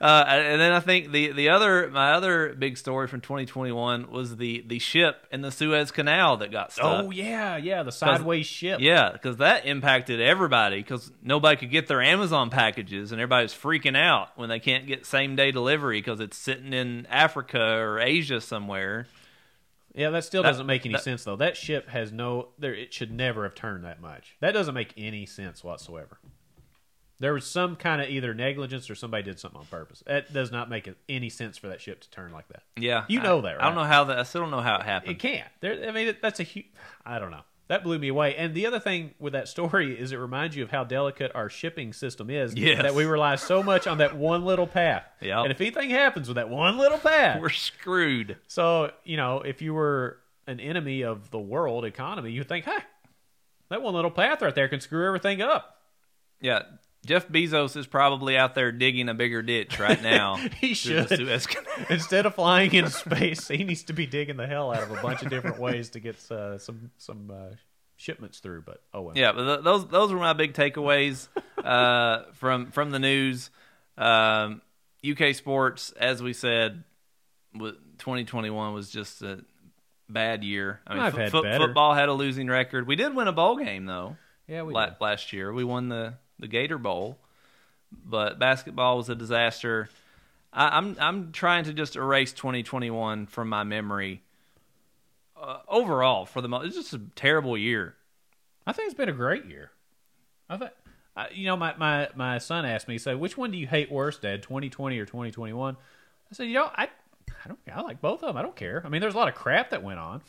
[0.00, 4.38] Uh, and then I think the, the other my other big story from 2021 was
[4.38, 7.04] the, the ship in the Suez Canal that got stuck.
[7.04, 8.80] Oh yeah, yeah, the sideways ship.
[8.80, 13.94] Yeah, because that impacted everybody because nobody could get their Amazon packages and everybody's freaking
[13.96, 18.40] out when they can't get same day delivery because it's sitting in Africa or Asia
[18.40, 19.06] somewhere.
[19.94, 21.36] Yeah, that still That- doesn't make any that- sense though.
[21.36, 24.36] That ship has no there it should never have turned that much.
[24.40, 26.18] That doesn't make any sense whatsoever.
[27.20, 30.02] There was some kind of either negligence or somebody did something on purpose.
[30.06, 32.62] That does not make any sense for that ship to turn like that.
[32.76, 34.18] Yeah, You I- know that, I don't know how that.
[34.18, 35.12] I still don't know how it happened.
[35.12, 35.46] It can't.
[35.60, 36.66] There, I mean, that's a huge.
[37.04, 37.42] I don't know.
[37.68, 38.34] That blew me away.
[38.34, 41.48] And the other thing with that story is it reminds you of how delicate our
[41.48, 42.54] shipping system is.
[42.56, 42.82] Yes.
[42.82, 45.04] That we rely so much on that one little path.
[45.20, 45.38] Yep.
[45.44, 48.38] And if anything happens with that one little path, We're screwed.
[48.48, 50.18] so you know, if you were
[50.48, 52.78] an enemy of the world economy, you'd think, hey,
[53.68, 55.76] that one little path right there can screw everything up.
[56.40, 56.62] Yeah,
[57.06, 60.36] Jeff Bezos is probably out there digging a bigger ditch right now.
[60.60, 61.10] He should.
[61.90, 65.00] Instead of flying into space, he needs to be digging the hell out of a
[65.00, 67.54] bunch of different ways to get uh, some some uh,
[67.96, 68.62] shipments through.
[68.62, 69.16] But oh well.
[69.16, 71.28] Yeah, but th- those those were my big takeaways
[71.64, 73.50] uh, from from the news.
[73.96, 74.60] Um,
[75.08, 76.84] UK sports, as we said,
[77.54, 79.40] 2021 was just a
[80.08, 80.80] bad year.
[80.86, 81.66] I mean, I've fo- had better.
[81.66, 82.86] football had a losing record.
[82.86, 84.96] We did win a bowl game though yeah, we la- did.
[85.00, 85.52] last year.
[85.52, 87.18] We won the the Gator Bowl,
[88.04, 89.88] but basketball was a disaster.
[90.52, 94.22] I, I'm I'm trying to just erase 2021 from my memory.
[95.40, 97.94] Uh, overall, for the most, it's just a terrible year.
[98.66, 99.70] I think it's been a great year.
[100.50, 100.70] I think,
[101.32, 104.18] you know, my, my, my son asked me, said, which one do you hate worse,
[104.18, 105.76] Dad, 2020 or 2021?
[105.76, 106.88] I said, you know, I,
[107.44, 108.36] I don't, I like both of them.
[108.36, 108.82] I don't care.
[108.84, 110.22] I mean, there's a lot of crap that went on,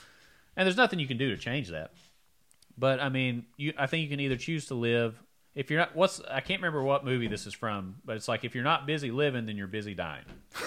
[0.55, 1.91] and there's nothing you can do to change that.
[2.77, 5.21] But I mean, you, I think you can either choose to live.
[5.53, 8.43] If you're not, what's I can't remember what movie this is from, but it's like
[8.43, 10.23] if you're not busy living, then you're busy dying.
[10.53, 10.63] do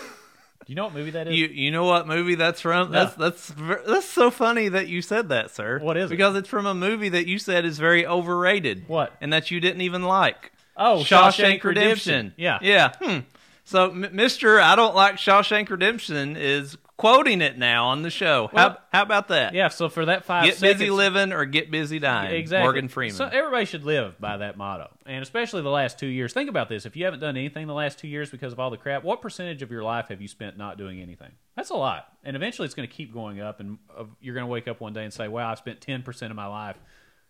[0.66, 1.34] you know what movie that is?
[1.34, 2.90] You you know what movie that's from?
[2.90, 3.52] That's that's
[3.86, 5.78] that's so funny that you said that, sir.
[5.78, 6.10] What is it?
[6.10, 8.88] Because it's from a movie that you said is very overrated.
[8.88, 9.12] What?
[9.20, 10.52] And that you didn't even like.
[10.76, 12.34] oh, Shawshank Redemption.
[12.36, 12.92] Yeah, Yeah.
[13.00, 13.18] Hmm.
[13.64, 18.50] So, Mister, I don't like Shawshank Redemption is quoting it now on the show.
[18.52, 19.54] Well, how, how about that?
[19.54, 22.34] Yeah, so for that five Get seconds, busy living or get busy dying.
[22.34, 22.62] Exactly.
[22.62, 23.16] Morgan Freeman.
[23.16, 26.34] So everybody should live by that motto, and especially the last two years.
[26.34, 28.70] Think about this: if you haven't done anything the last two years because of all
[28.70, 31.32] the crap, what percentage of your life have you spent not doing anything?
[31.56, 34.46] That's a lot, and eventually it's going to keep going up, and uh, you're going
[34.46, 36.76] to wake up one day and say, "Wow, I've spent ten percent of my life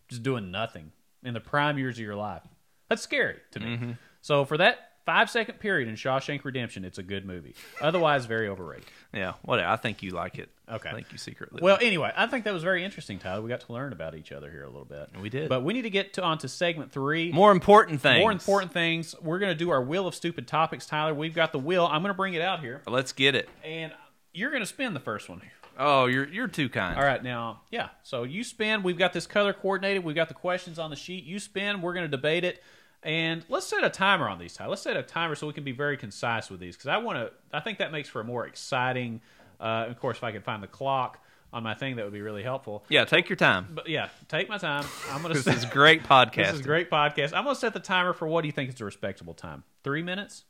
[0.08, 0.90] just doing nothing
[1.22, 2.42] in the prime years of your life."
[2.88, 3.66] That's scary to me.
[3.66, 3.90] Mm-hmm.
[4.20, 7.54] So for that five second period in Shawshank Redemption, it's a good movie.
[7.80, 8.86] Otherwise, very overrated.
[9.12, 9.68] yeah, whatever.
[9.68, 10.48] I think you like it.
[10.70, 10.88] Okay.
[10.88, 11.60] I think you secretly.
[11.62, 13.42] Well, anyway, I think that was very interesting, Tyler.
[13.42, 15.10] We got to learn about each other here a little bit.
[15.20, 15.48] We did.
[15.48, 17.30] But we need to get to, on to segment three.
[17.32, 18.20] more important things.
[18.20, 19.14] More important things.
[19.20, 21.12] We're going to do our wheel of stupid topics, Tyler.
[21.14, 21.84] We've got the wheel.
[21.84, 23.48] I'm going to bring it out here, Let's get it.
[23.62, 23.92] and
[24.32, 25.40] you're going to spin the first one.
[25.40, 25.50] Here.
[25.78, 26.96] Oh, you're you're too kind.
[26.96, 27.88] All right, now, yeah.
[28.04, 28.82] So you spin.
[28.82, 30.04] We've got this color coordinated.
[30.04, 31.24] We've got the questions on the sheet.
[31.24, 31.82] You spin.
[31.82, 32.62] We're going to debate it,
[33.04, 34.70] and let's set a timer on these, Tyler.
[34.70, 37.18] Let's set a timer so we can be very concise with these because I want
[37.18, 37.30] to.
[37.52, 39.20] I think that makes for a more exciting.
[39.60, 41.20] Uh, of course, if I could find the clock
[41.52, 42.84] on my thing, that would be really helpful.
[42.88, 43.68] Yeah, take your time.
[43.72, 44.84] But yeah, take my time.
[45.10, 45.40] I'm going to.
[45.44, 46.34] This is great podcast.
[46.46, 47.32] This is great podcast.
[47.32, 49.62] I'm going to set the timer for what do you think is a respectable time?
[49.84, 50.44] Three minutes.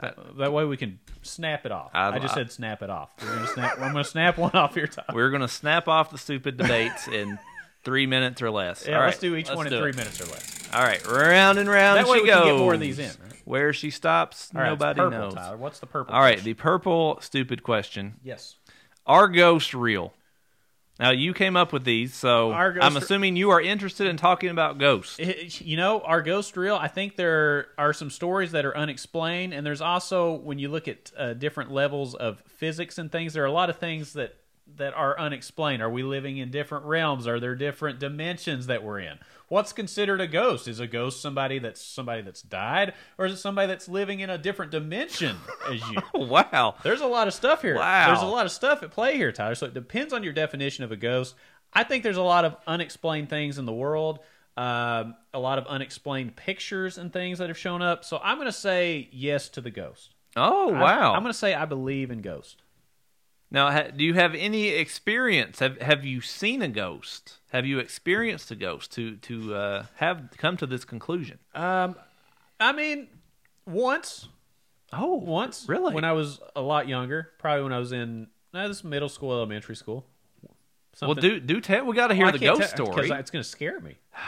[0.00, 1.92] That, that way we can snap it off.
[1.94, 3.12] I- I, just I- said snap it off.
[3.22, 5.04] We're gonna snap, I'm going to snap one off your time.
[5.14, 7.38] We're gonna snap off the stupid debates in
[7.84, 8.86] three minutes or less.
[8.86, 9.96] Yeah, All let's right, do each let's one in three it.
[9.96, 10.68] minutes or less.
[10.72, 12.42] All right, round and round That way she we goes.
[12.44, 13.06] can get more of these in.
[13.06, 13.42] Right?
[13.44, 15.34] Where she stops, All right, it's nobody purple, knows.
[15.34, 15.56] Tyler.
[15.56, 16.14] What's the purple?
[16.14, 18.56] All right, the purple stupid question: yes.
[19.06, 20.12] Are ghosts real?
[21.00, 24.06] Now you came up with these, so Are ghosts I'm re- assuming you are interested
[24.06, 25.18] in talking about ghosts.
[25.18, 26.76] It- you know, are ghosts real?
[26.76, 30.86] I think there are some stories that are unexplained, and there's also when you look
[30.88, 34.36] at uh, different levels of physics and things, there are a lot of things that
[34.76, 35.82] that are unexplained.
[35.82, 37.26] Are we living in different realms?
[37.26, 39.18] Are there different dimensions that we're in?
[39.48, 40.66] What's considered a ghost?
[40.66, 44.30] Is a ghost somebody that's somebody that's died, or is it somebody that's living in
[44.30, 45.36] a different dimension
[45.70, 45.98] as you?
[46.14, 46.76] wow.
[46.82, 47.76] There's a lot of stuff here.
[47.76, 48.06] Wow.
[48.06, 49.54] There's a lot of stuff at play here, Tyler.
[49.54, 51.34] So it depends on your definition of a ghost.
[51.72, 54.20] I think there's a lot of unexplained things in the world,
[54.56, 58.04] um, a lot of unexplained pictures and things that have shown up.
[58.04, 60.14] So I'm going to say yes to the ghost.
[60.36, 61.14] Oh I- wow.
[61.14, 62.56] I'm going to say I believe in ghosts.
[63.50, 65.60] Now, do you have any experience?
[65.60, 67.38] Have Have you seen a ghost?
[67.52, 71.38] Have you experienced a ghost to to uh, have come to this conclusion?
[71.54, 71.94] Um,
[72.58, 73.08] I mean,
[73.66, 74.28] once,
[74.92, 75.94] Oh, once, Really?
[75.94, 79.32] when I was a lot younger, probably when I was in no, this middle school,
[79.32, 80.04] elementary school.
[81.02, 81.84] well, do do tell.
[81.84, 83.10] We got to hear Well, the ghost story.
[83.10, 83.96] it's going to scare me.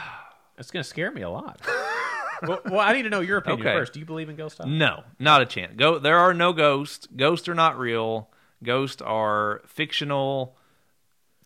[0.59, 1.61] It's going to scare me a lot.
[2.41, 3.77] well, well, I need to know your opinion Okay.
[3.77, 3.93] first.
[3.93, 4.59] Do you believe in ghosts?
[4.65, 5.75] No, not a chance.
[5.75, 5.99] Go.
[5.99, 7.07] There are no ghosts.
[7.15, 8.27] Ghosts are not real.
[8.63, 10.57] Ghosts are fictional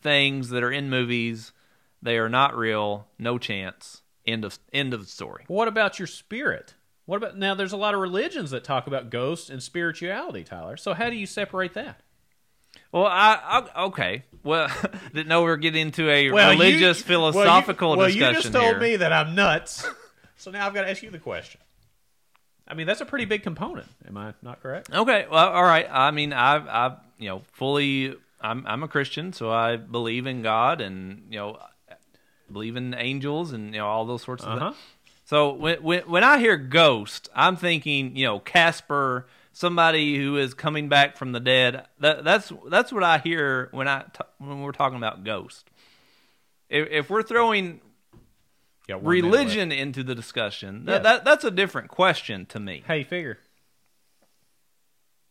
[0.01, 1.51] things that are in movies.
[2.01, 3.07] They are not real.
[3.19, 4.01] No chance.
[4.25, 5.43] End of end of the story.
[5.47, 6.75] What about your spirit?
[7.05, 7.55] What about now?
[7.55, 10.77] There's a lot of religions that talk about ghosts and spirituality, Tyler.
[10.77, 12.01] So how do you separate that?
[12.91, 14.23] Well, I, I okay.
[14.43, 14.69] Well,
[15.13, 18.41] didn't know we were getting into a you- religious philosophical well, you, discussion Well, you
[18.41, 18.79] just told here.
[18.79, 19.85] me that I'm nuts.
[20.37, 21.59] so now I've got to ask you the question.
[22.71, 23.87] I mean, that's a pretty big component.
[24.07, 24.89] Am I not correct?
[24.91, 25.85] Okay, well, all right.
[25.91, 28.15] I mean, I've, I've, you know, fully.
[28.39, 31.59] I'm, I'm a Christian, so I believe in God, and you know,
[32.51, 34.71] believe in angels, and you know, all those sorts of Uh-huh.
[34.71, 34.81] things.
[35.25, 40.53] So when, when when I hear ghost, I'm thinking, you know, Casper, somebody who is
[40.53, 41.85] coming back from the dead.
[41.99, 45.69] That that's that's what I hear when I t- when we're talking about ghost.
[46.69, 48.80] If, if we're throwing Got one minute left.
[48.97, 51.03] Religion into the discussion, that, Yes.
[51.03, 52.83] that that's a different question to me.
[52.87, 53.39] How you figure?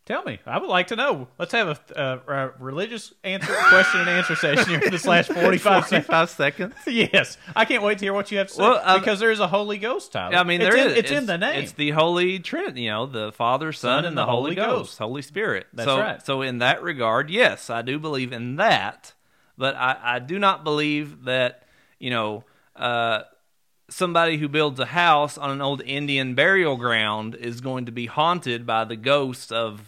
[0.03, 0.39] Tell me.
[0.47, 1.27] I would like to know.
[1.37, 5.31] Let's have a, uh, a religious answer question and answer session here in this last
[5.33, 6.07] 45 seconds.
[6.07, 6.73] 45 seconds.
[6.87, 9.29] Yes, I can't wait to hear what you have to say Well, um, because there
[9.29, 10.35] is a Holy Ghost, Tyler.
[10.35, 10.97] I mean, it's there in, is.
[10.97, 11.63] It's, in the name.
[11.63, 12.81] It's the Holy Trinity.
[12.81, 15.67] You know, the Father, Son, and the Holy Ghost, Holy Spirit.
[15.71, 16.25] That's so, right.
[16.25, 19.13] So, in that regard, yes, I do believe in that,
[19.55, 21.63] but I, I do not believe that
[21.99, 22.43] you know
[22.75, 23.21] uh,
[23.91, 28.07] somebody who builds a house on an old Indian burial ground is going to be
[28.07, 29.87] haunted by the ghosts of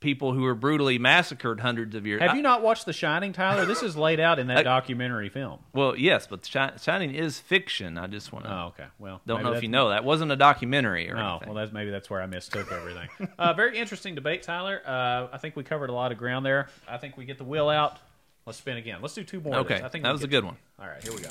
[0.00, 2.18] people who were brutally massacred hundreds of years.
[2.18, 2.26] Ago.
[2.26, 3.64] Have I- you not watched The Shining, Tyler?
[3.64, 5.60] This is laid out in that documentary film.
[5.72, 7.96] well, yes, but Shi- Shining is fiction.
[7.96, 8.52] I just want to.
[8.52, 8.86] Oh, okay.
[8.98, 11.48] Well, Don't know if you know that wasn't a documentary or Oh, anything.
[11.50, 13.08] well, that's maybe that's where I mistook everything.
[13.38, 14.82] uh, very interesting debate, Tyler.
[14.84, 16.68] Uh, I think we covered a lot of ground there.
[16.88, 17.98] I think we get the wheel out.
[18.46, 18.98] Let's spin again.
[19.00, 19.56] Let's do two more.
[19.56, 19.80] Okay.
[19.82, 20.56] I think that was a good one.
[20.78, 21.28] All right, here we go.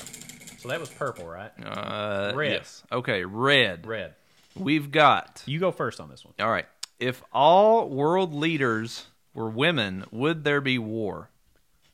[0.58, 1.50] So that was purple, right?
[1.62, 2.52] Uh, Red.
[2.52, 2.82] Yes.
[2.90, 3.86] Okay, red.
[3.86, 4.14] Red.
[4.56, 5.42] We've got.
[5.46, 6.34] You go first on this one.
[6.40, 6.66] All right.
[6.98, 11.30] If all world leaders were women, would there be war?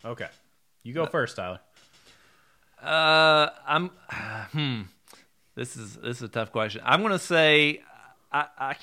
[0.05, 0.29] Okay.
[0.83, 1.61] You go first, Tyler.
[2.83, 3.91] Uh, I'm.
[4.53, 4.83] Hmm.
[5.55, 6.81] This is this is a tough question.
[6.85, 7.83] I'm going to say
[8.31, 8.77] I, I,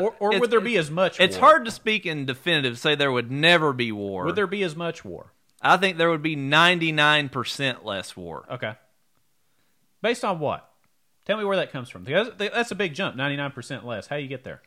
[0.00, 1.20] Or, or would there be as much?
[1.20, 1.48] It's war?
[1.48, 2.78] hard to speak in definitive.
[2.78, 4.24] Say there would never be war.
[4.24, 5.32] Would there be as much war?
[5.62, 8.44] I think there would be ninety nine percent less war.
[8.50, 8.74] Okay.
[10.02, 10.68] Based on what?
[11.24, 12.02] Tell me where that comes from.
[12.02, 13.16] Because that's a big jump.
[13.16, 14.08] Ninety nine percent less.
[14.08, 14.60] How do you get there?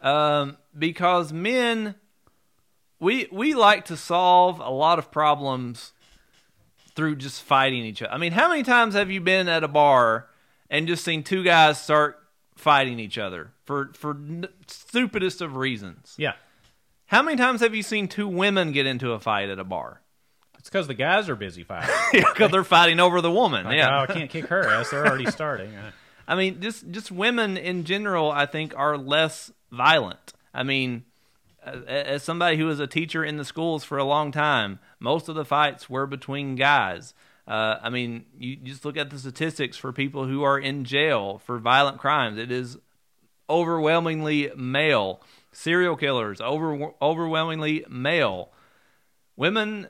[0.00, 1.96] Um, because men,
[3.00, 5.92] we we like to solve a lot of problems
[6.94, 8.12] through just fighting each other.
[8.12, 10.28] I mean, how many times have you been at a bar
[10.70, 12.18] and just seen two guys start
[12.54, 16.14] fighting each other for for n- stupidest of reasons?
[16.16, 16.34] Yeah.
[17.06, 20.00] How many times have you seen two women get into a fight at a bar?
[20.66, 21.94] It's because the guys are busy fighting.
[22.12, 23.66] Because they're fighting over the woman.
[23.66, 24.00] Like, yeah.
[24.00, 24.90] oh, I can't kick her ass.
[24.90, 25.72] They're already starting.
[26.26, 30.32] I mean, just just women in general, I think, are less violent.
[30.52, 31.04] I mean,
[31.62, 35.28] as, as somebody who was a teacher in the schools for a long time, most
[35.28, 37.14] of the fights were between guys.
[37.46, 41.40] Uh, I mean, you just look at the statistics for people who are in jail
[41.46, 42.38] for violent crimes.
[42.38, 42.76] It is
[43.48, 45.20] overwhelmingly male.
[45.52, 48.50] Serial killers, over, overwhelmingly male.
[49.36, 49.86] Women,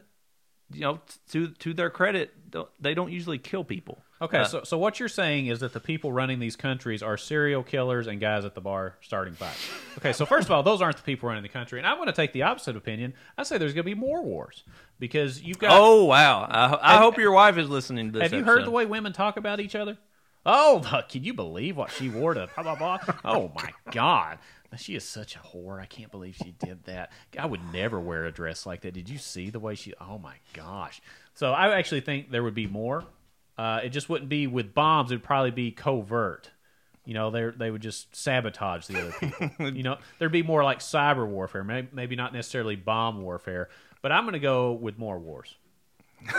[0.72, 2.32] you know, to to their credit,
[2.80, 4.02] they don't usually kill people.
[4.20, 7.18] Okay, Uh, so so what you're saying is that the people running these countries are
[7.18, 9.68] serial killers and guys at the bar starting fights.
[9.98, 12.06] Okay, so first of all, those aren't the people running the country, and I'm going
[12.06, 13.12] to take the opposite opinion.
[13.36, 14.64] I say there's going to be more wars
[14.98, 15.72] because you've got.
[15.78, 16.44] Oh wow!
[16.50, 18.22] I, I Have- hope your wife is listening to this.
[18.22, 19.98] have you heard the way women talk about each other?
[20.46, 23.14] Oh, can you believe what she wore to blah blah blah?
[23.24, 24.38] Oh my god.
[24.76, 25.80] She is such a whore.
[25.80, 27.12] I can't believe she did that.
[27.38, 28.94] I would never wear a dress like that.
[28.94, 29.94] Did you see the way she?
[30.00, 31.00] Oh my gosh!
[31.34, 33.04] So I actually think there would be more.
[33.56, 35.10] Uh, it just wouldn't be with bombs.
[35.10, 36.50] It would probably be covert.
[37.04, 39.70] You know, they they would just sabotage the other people.
[39.72, 41.64] you know, there'd be more like cyber warfare.
[41.64, 43.68] Maybe, maybe not necessarily bomb warfare.
[44.02, 45.54] But I'm going to go with more wars.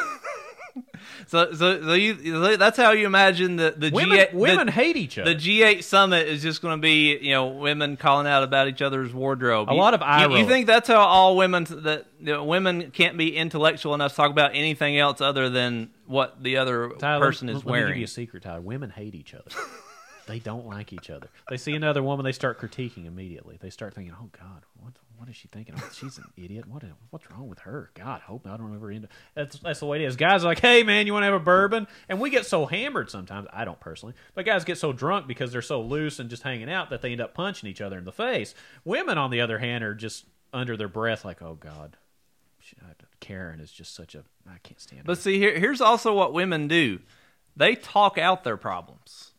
[1.27, 4.95] So, so, so you, that's how you imagine the the Women, G8, women the, hate
[4.97, 5.33] each other.
[5.33, 8.81] the G8 summit is just going to be you know women calling out about each
[8.81, 9.69] other's wardrobe.
[9.69, 12.43] A You- lot of eye you, you think that's how all women that you know,
[12.43, 16.89] women can't be intellectual enough to talk about anything else other than what the other
[16.99, 18.61] Tyler, person let- is let me give you a secret, Tyler.
[18.61, 19.49] Women hate each other.
[20.27, 21.27] they don't like each other.
[21.49, 23.57] They see another woman, they start critiquing immediately.
[23.61, 25.75] They start thinking, "Oh God, what what is she thinking?
[25.77, 26.67] Oh, she's an idiot.
[26.67, 27.91] What what's wrong with her?
[27.93, 30.15] God, hope I don't ever end." up-" That's that's the way it is.
[30.15, 32.65] Guys are like, "Hey man, you want to have a bourbon?" And we get so
[32.65, 33.47] hammered sometimes.
[33.51, 36.69] I don't personally, but guys get so drunk because they're so loose and just hanging
[36.69, 38.53] out that they end up punching each other in the face.
[38.85, 41.97] Women, on the other hand, are just under their breath, like, "Oh God."
[43.19, 45.05] Karen is just such a I can't stand her.
[45.05, 46.99] But see, here, here's also what women do:
[47.55, 49.31] they talk out their problems,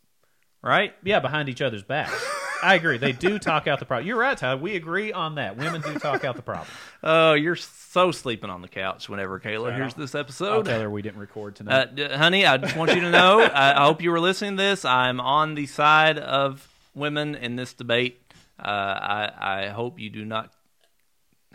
[0.61, 0.93] right?
[1.03, 2.38] Yeah, behind each other's backs.
[2.61, 2.97] I agree.
[2.97, 4.07] They do talk out the problem.
[4.07, 4.59] You're right, Tyler.
[4.59, 5.55] We agree on that.
[5.57, 6.67] Women do talk out the problem.
[7.03, 10.65] Oh, you're so sleeping on the couch whenever Kayla hears this I'll episode.
[10.65, 11.95] tell her we didn't record Uh, tonight.
[11.95, 13.41] d- honey, I just want you to know.
[13.41, 14.83] I, I hope you were listening to this.
[14.85, 18.21] I'm on the side of women in this debate.
[18.59, 20.51] Uh, I, I hope you do not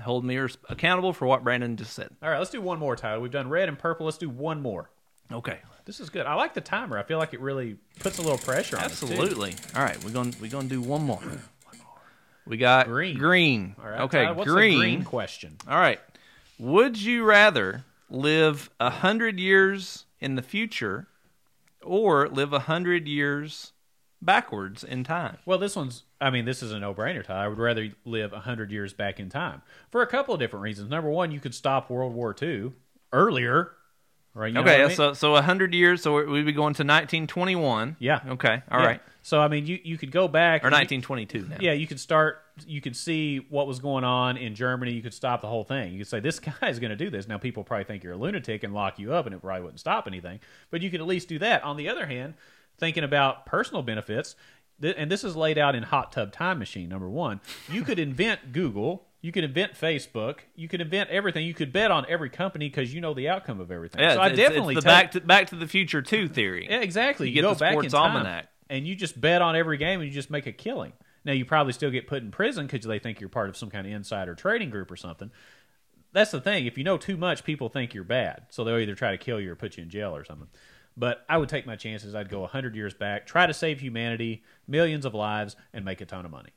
[0.01, 0.36] hold me
[0.68, 2.09] accountable for what Brandon just said.
[2.22, 3.20] All right, let's do one more, Tyler.
[3.20, 4.06] We've done red and purple.
[4.06, 4.90] Let's do one more.
[5.31, 6.27] Okay, This is good.
[6.27, 6.98] I like the timer.
[6.98, 9.02] I feel like it really puts a little pressure on us.
[9.02, 9.55] absolutely.
[9.77, 11.20] All right, we're going we're going to do one more.
[12.47, 13.19] We got Green.
[13.19, 13.77] Green.
[13.82, 14.01] All right.
[14.02, 14.73] Okay, Tyler, what's green.
[14.73, 15.56] the green question?
[15.69, 16.01] All right.
[16.59, 21.06] Would you rather live a hundred years in the future,
[21.82, 23.73] or live a hundred years
[24.23, 25.39] backwards in time?
[25.44, 26.02] Well, this one's.
[26.20, 27.44] I mean, this is a no-brainer, Tyler.
[27.44, 30.62] I would rather live a hundred years back in time for a couple of different
[30.62, 30.89] reasons.
[30.90, 32.73] Number one, you could stop World War II
[33.12, 33.73] earlier,
[34.35, 34.52] right?
[34.52, 34.97] You okay, what I mean?
[34.97, 37.97] so so a hundred years, so we'd be going to 1921.
[37.98, 38.20] Yeah.
[38.28, 38.62] Okay.
[38.70, 38.86] all Yeah.
[38.86, 39.01] right.
[39.23, 41.56] So I mean, you you could go back Or and you- 1922 now.
[41.61, 42.40] Yeah, you could start.
[42.66, 44.93] You could see what was going on in Germany.
[44.93, 45.93] You could stop the whole thing.
[45.93, 47.27] You could say this guy is going to do this.
[47.27, 49.81] Now people probably think you're a lunatic and lock you up, and it probably wouldn't
[49.81, 50.40] stop anything.
[50.70, 51.65] But you could at least do that.
[51.65, 52.35] On the other hand,
[52.78, 54.36] thinking about personal benefits,
[54.81, 57.40] th- and this is laid out in Hot Tub Time Machine number one.
[57.70, 59.06] You could invent Google.
[59.24, 60.40] You could invent Facebook.
[60.55, 61.46] You could invent everything.
[61.46, 64.02] You could bet on every company because you know the outcome of everything.
[64.02, 66.28] Yeah, so I it's- definitely it's the take- back to Back to the Future 2
[66.28, 66.66] theory.
[66.68, 67.28] yeah, exactly.
[67.28, 68.48] You You, get go the back sports in time, almanac.
[68.68, 70.92] and you just bet on every game, and you just make a killing.
[71.24, 73.70] Now you probably still get put in prison because they think you're part of some
[73.70, 75.30] kind of insider trading group or something.
[76.12, 76.66] That's the thing.
[76.66, 79.40] If you know too much, people think you're bad, so they'll either try to kill
[79.40, 80.48] you or put you in jail or something.
[80.98, 82.14] But I would take my chances.
[82.14, 86.05] I'd go hundred years back, try to save humanity, millions of lives, and make a
[86.05, 86.51] ton of money.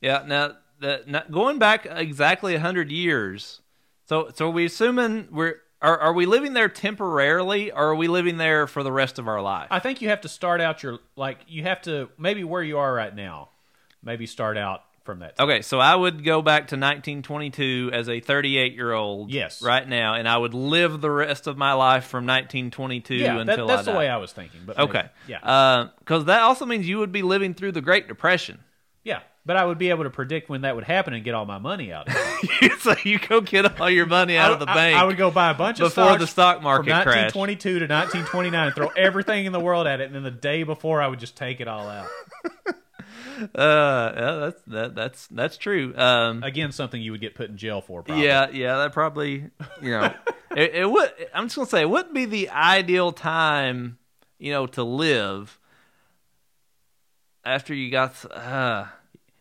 [0.00, 0.22] Yeah.
[0.24, 3.60] Now, the, going back exactly a hundred years.
[4.04, 8.08] So, so are we assuming we're are are we living there temporarily, or are we
[8.08, 9.68] living there for the rest of our life?
[9.70, 12.78] I think you have to start out your like you have to maybe where you
[12.78, 13.50] are right now,
[14.02, 15.38] maybe start out from that.
[15.38, 19.30] Okay, so I would go back to 1922 as a 38 year old.
[19.30, 19.62] Yes.
[19.62, 23.48] Right now, and I would live the rest of my life from 1922 yeah, that,
[23.48, 23.98] until that's I the die.
[23.98, 24.60] way I was thinking.
[24.66, 25.08] But maybe- Okay.
[25.28, 28.58] yeah, uh, Because that also means you would be living through the Great Depression.
[29.04, 29.20] yeah.
[29.46, 31.58] But I would be able to predict when that would happen and get all my
[31.58, 32.08] money out.
[32.08, 32.72] Of it.
[32.80, 34.98] so you go get all your money out of the I- bank.
[34.98, 37.36] I, would go buy a bunch of before the stock market from crashed.
[37.36, 40.64] 1922 to 1929 and throw everything in the world at it, and then the day
[40.64, 42.08] before I would just take it all out.
[42.66, 42.72] uh,
[43.54, 45.94] yeah, that's that, that's that's true.
[45.96, 48.02] Um, Again, something you would get put in jail for.
[48.02, 48.24] Probably.
[48.24, 49.48] yeah, yeah, that probably
[49.80, 50.12] you know
[50.56, 51.12] it, it would.
[51.32, 53.98] I'm just gonna say it wouldn't be the ideal time,
[54.40, 55.60] you know, to live
[57.44, 58.28] after you got.
[58.28, 58.86] Uh,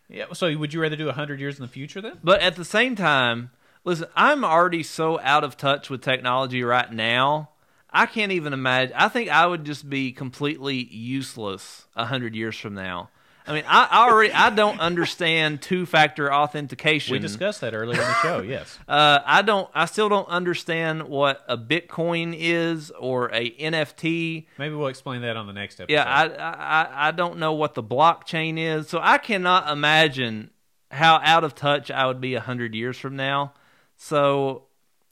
[0.10, 0.26] yeah.
[0.34, 2.19] So, would you rather do 100 years in the future then?
[2.23, 3.52] But at the same time,
[3.84, 7.49] listen, I'm already so out of touch with technology right now.
[7.90, 8.95] I can't even imagine.
[8.98, 13.10] I think I would just be completely useless hundred years from now.
[13.47, 17.13] I mean, I, I already I don't understand two factor authentication.
[17.13, 18.41] We discussed that earlier in the show.
[18.41, 18.80] Yes.
[18.88, 19.69] Uh, I don't.
[19.73, 24.45] I still don't understand what a Bitcoin is or a NFT.
[24.57, 25.93] Maybe we'll explain that on the next episode.
[25.93, 30.51] Yeah, I, I I don't know what the blockchain is, so I cannot imagine
[30.91, 33.53] how out of touch I would be a hundred years from now.
[33.97, 34.65] So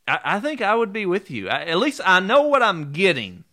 [0.07, 1.49] I, I think I would be with you.
[1.49, 3.43] I, at least I know what I'm getting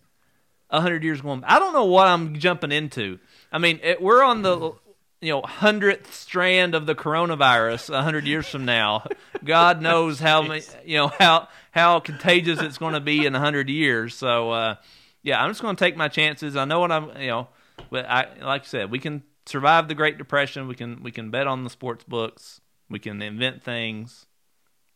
[0.70, 1.44] a hundred years going.
[1.44, 3.18] I don't know what I'm jumping into.
[3.52, 4.72] I mean, it, we're on the
[5.20, 9.06] you know hundredth strand of the coronavirus a hundred years from now.
[9.44, 13.40] God knows how many, you know how how contagious it's going to be in a
[13.40, 14.14] hundred years.
[14.14, 14.74] So uh,
[15.22, 16.56] yeah, I'm just going to take my chances.
[16.56, 17.48] I know what I'm you know,
[17.90, 20.68] but I like I said, we can survive the Great Depression.
[20.68, 22.60] We can we can bet on the sports books.
[22.88, 24.26] We can invent things.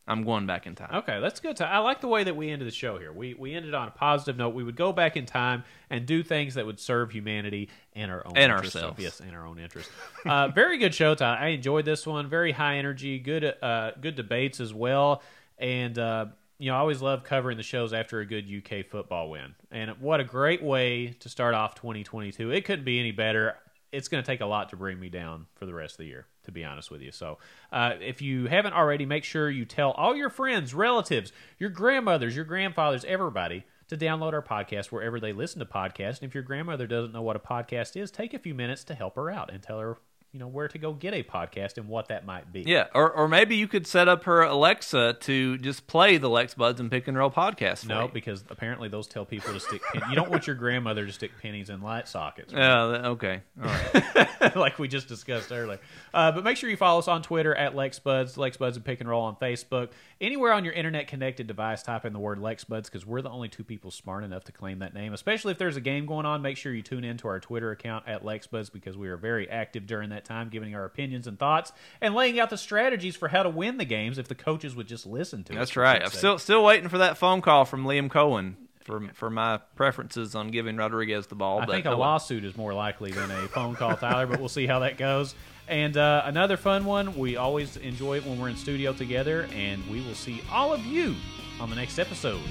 [0.07, 0.89] I'm going back in time.
[0.97, 1.59] Okay, that's good.
[1.61, 3.11] I like the way that we ended the show here.
[3.11, 4.49] We we ended on a positive note.
[4.53, 8.25] We would go back in time and do things that would serve humanity and our
[8.25, 8.75] own And interests.
[8.75, 8.99] ourselves.
[9.01, 9.89] yes, and our own interest.
[10.25, 11.35] Uh, very good show, Ty.
[11.37, 12.27] I enjoyed this one.
[12.29, 13.19] Very high energy.
[13.19, 15.21] Good uh, good debates as well.
[15.59, 16.25] And uh,
[16.57, 19.55] you know, I always love covering the shows after a good UK football win.
[19.71, 22.49] And what a great way to start off 2022.
[22.51, 23.55] It couldn't be any better.
[23.95, 26.05] It's going to take a lot to bring me down for the rest of the
[26.05, 27.11] year, to be honest with you.
[27.11, 27.37] So,
[27.71, 32.35] uh, if you haven't already, make sure you tell all your friends, relatives, your grandmothers,
[32.35, 36.19] your grandfathers, everybody to download our podcast wherever they listen to podcasts.
[36.19, 38.95] And if your grandmother doesn't know what a podcast is, take a few minutes to
[38.95, 39.97] help her out and tell her,
[40.35, 42.63] you know, where to go get a podcast and what that might be.
[42.67, 46.81] Yeah, or or maybe you could set up her Alexa to just play the LexBuds
[46.81, 47.87] and Pick and Roll podcast.
[47.87, 48.09] No, you.
[48.09, 49.81] because apparently those tell people to stick.
[49.93, 52.51] Pen- you don't want your grandmother to stick pennies in light sockets.
[52.51, 53.41] Yeah, th- okay.
[53.63, 54.55] All right.
[54.57, 55.79] like we just discussed earlier.
[56.13, 59.09] Uh, but make sure you follow us on Twitter at LexBuds, LexBuds and Pick and
[59.09, 59.91] Roll on Facebook.
[60.25, 63.47] Anywhere on your internet connected device, type in the word LexBuds because we're the only
[63.47, 65.13] two people smart enough to claim that name.
[65.13, 67.69] Especially if there's a game going on, make sure you tune in to our Twitter
[67.69, 71.37] account at LexBuds because we are very active during that time, giving our opinions and
[71.37, 74.75] thoughts and laying out the strategies for how to win the games if the coaches
[74.75, 75.59] would just listen to us.
[75.59, 76.01] That's right.
[76.01, 80.33] I'm still still waiting for that phone call from Liam Coen for for my preferences
[80.33, 81.61] on giving Rodriguez the ball.
[81.61, 84.65] I think a lawsuit is more likely than a phone call, Tyler, but we'll see
[84.65, 85.35] how that goes.
[85.67, 89.87] And uh, another fun one, we always enjoy it when we're in studio together, and
[89.89, 91.15] we will see all of you
[91.59, 92.41] on the next episode.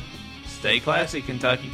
[0.46, 1.70] Stay classy, Kentucky.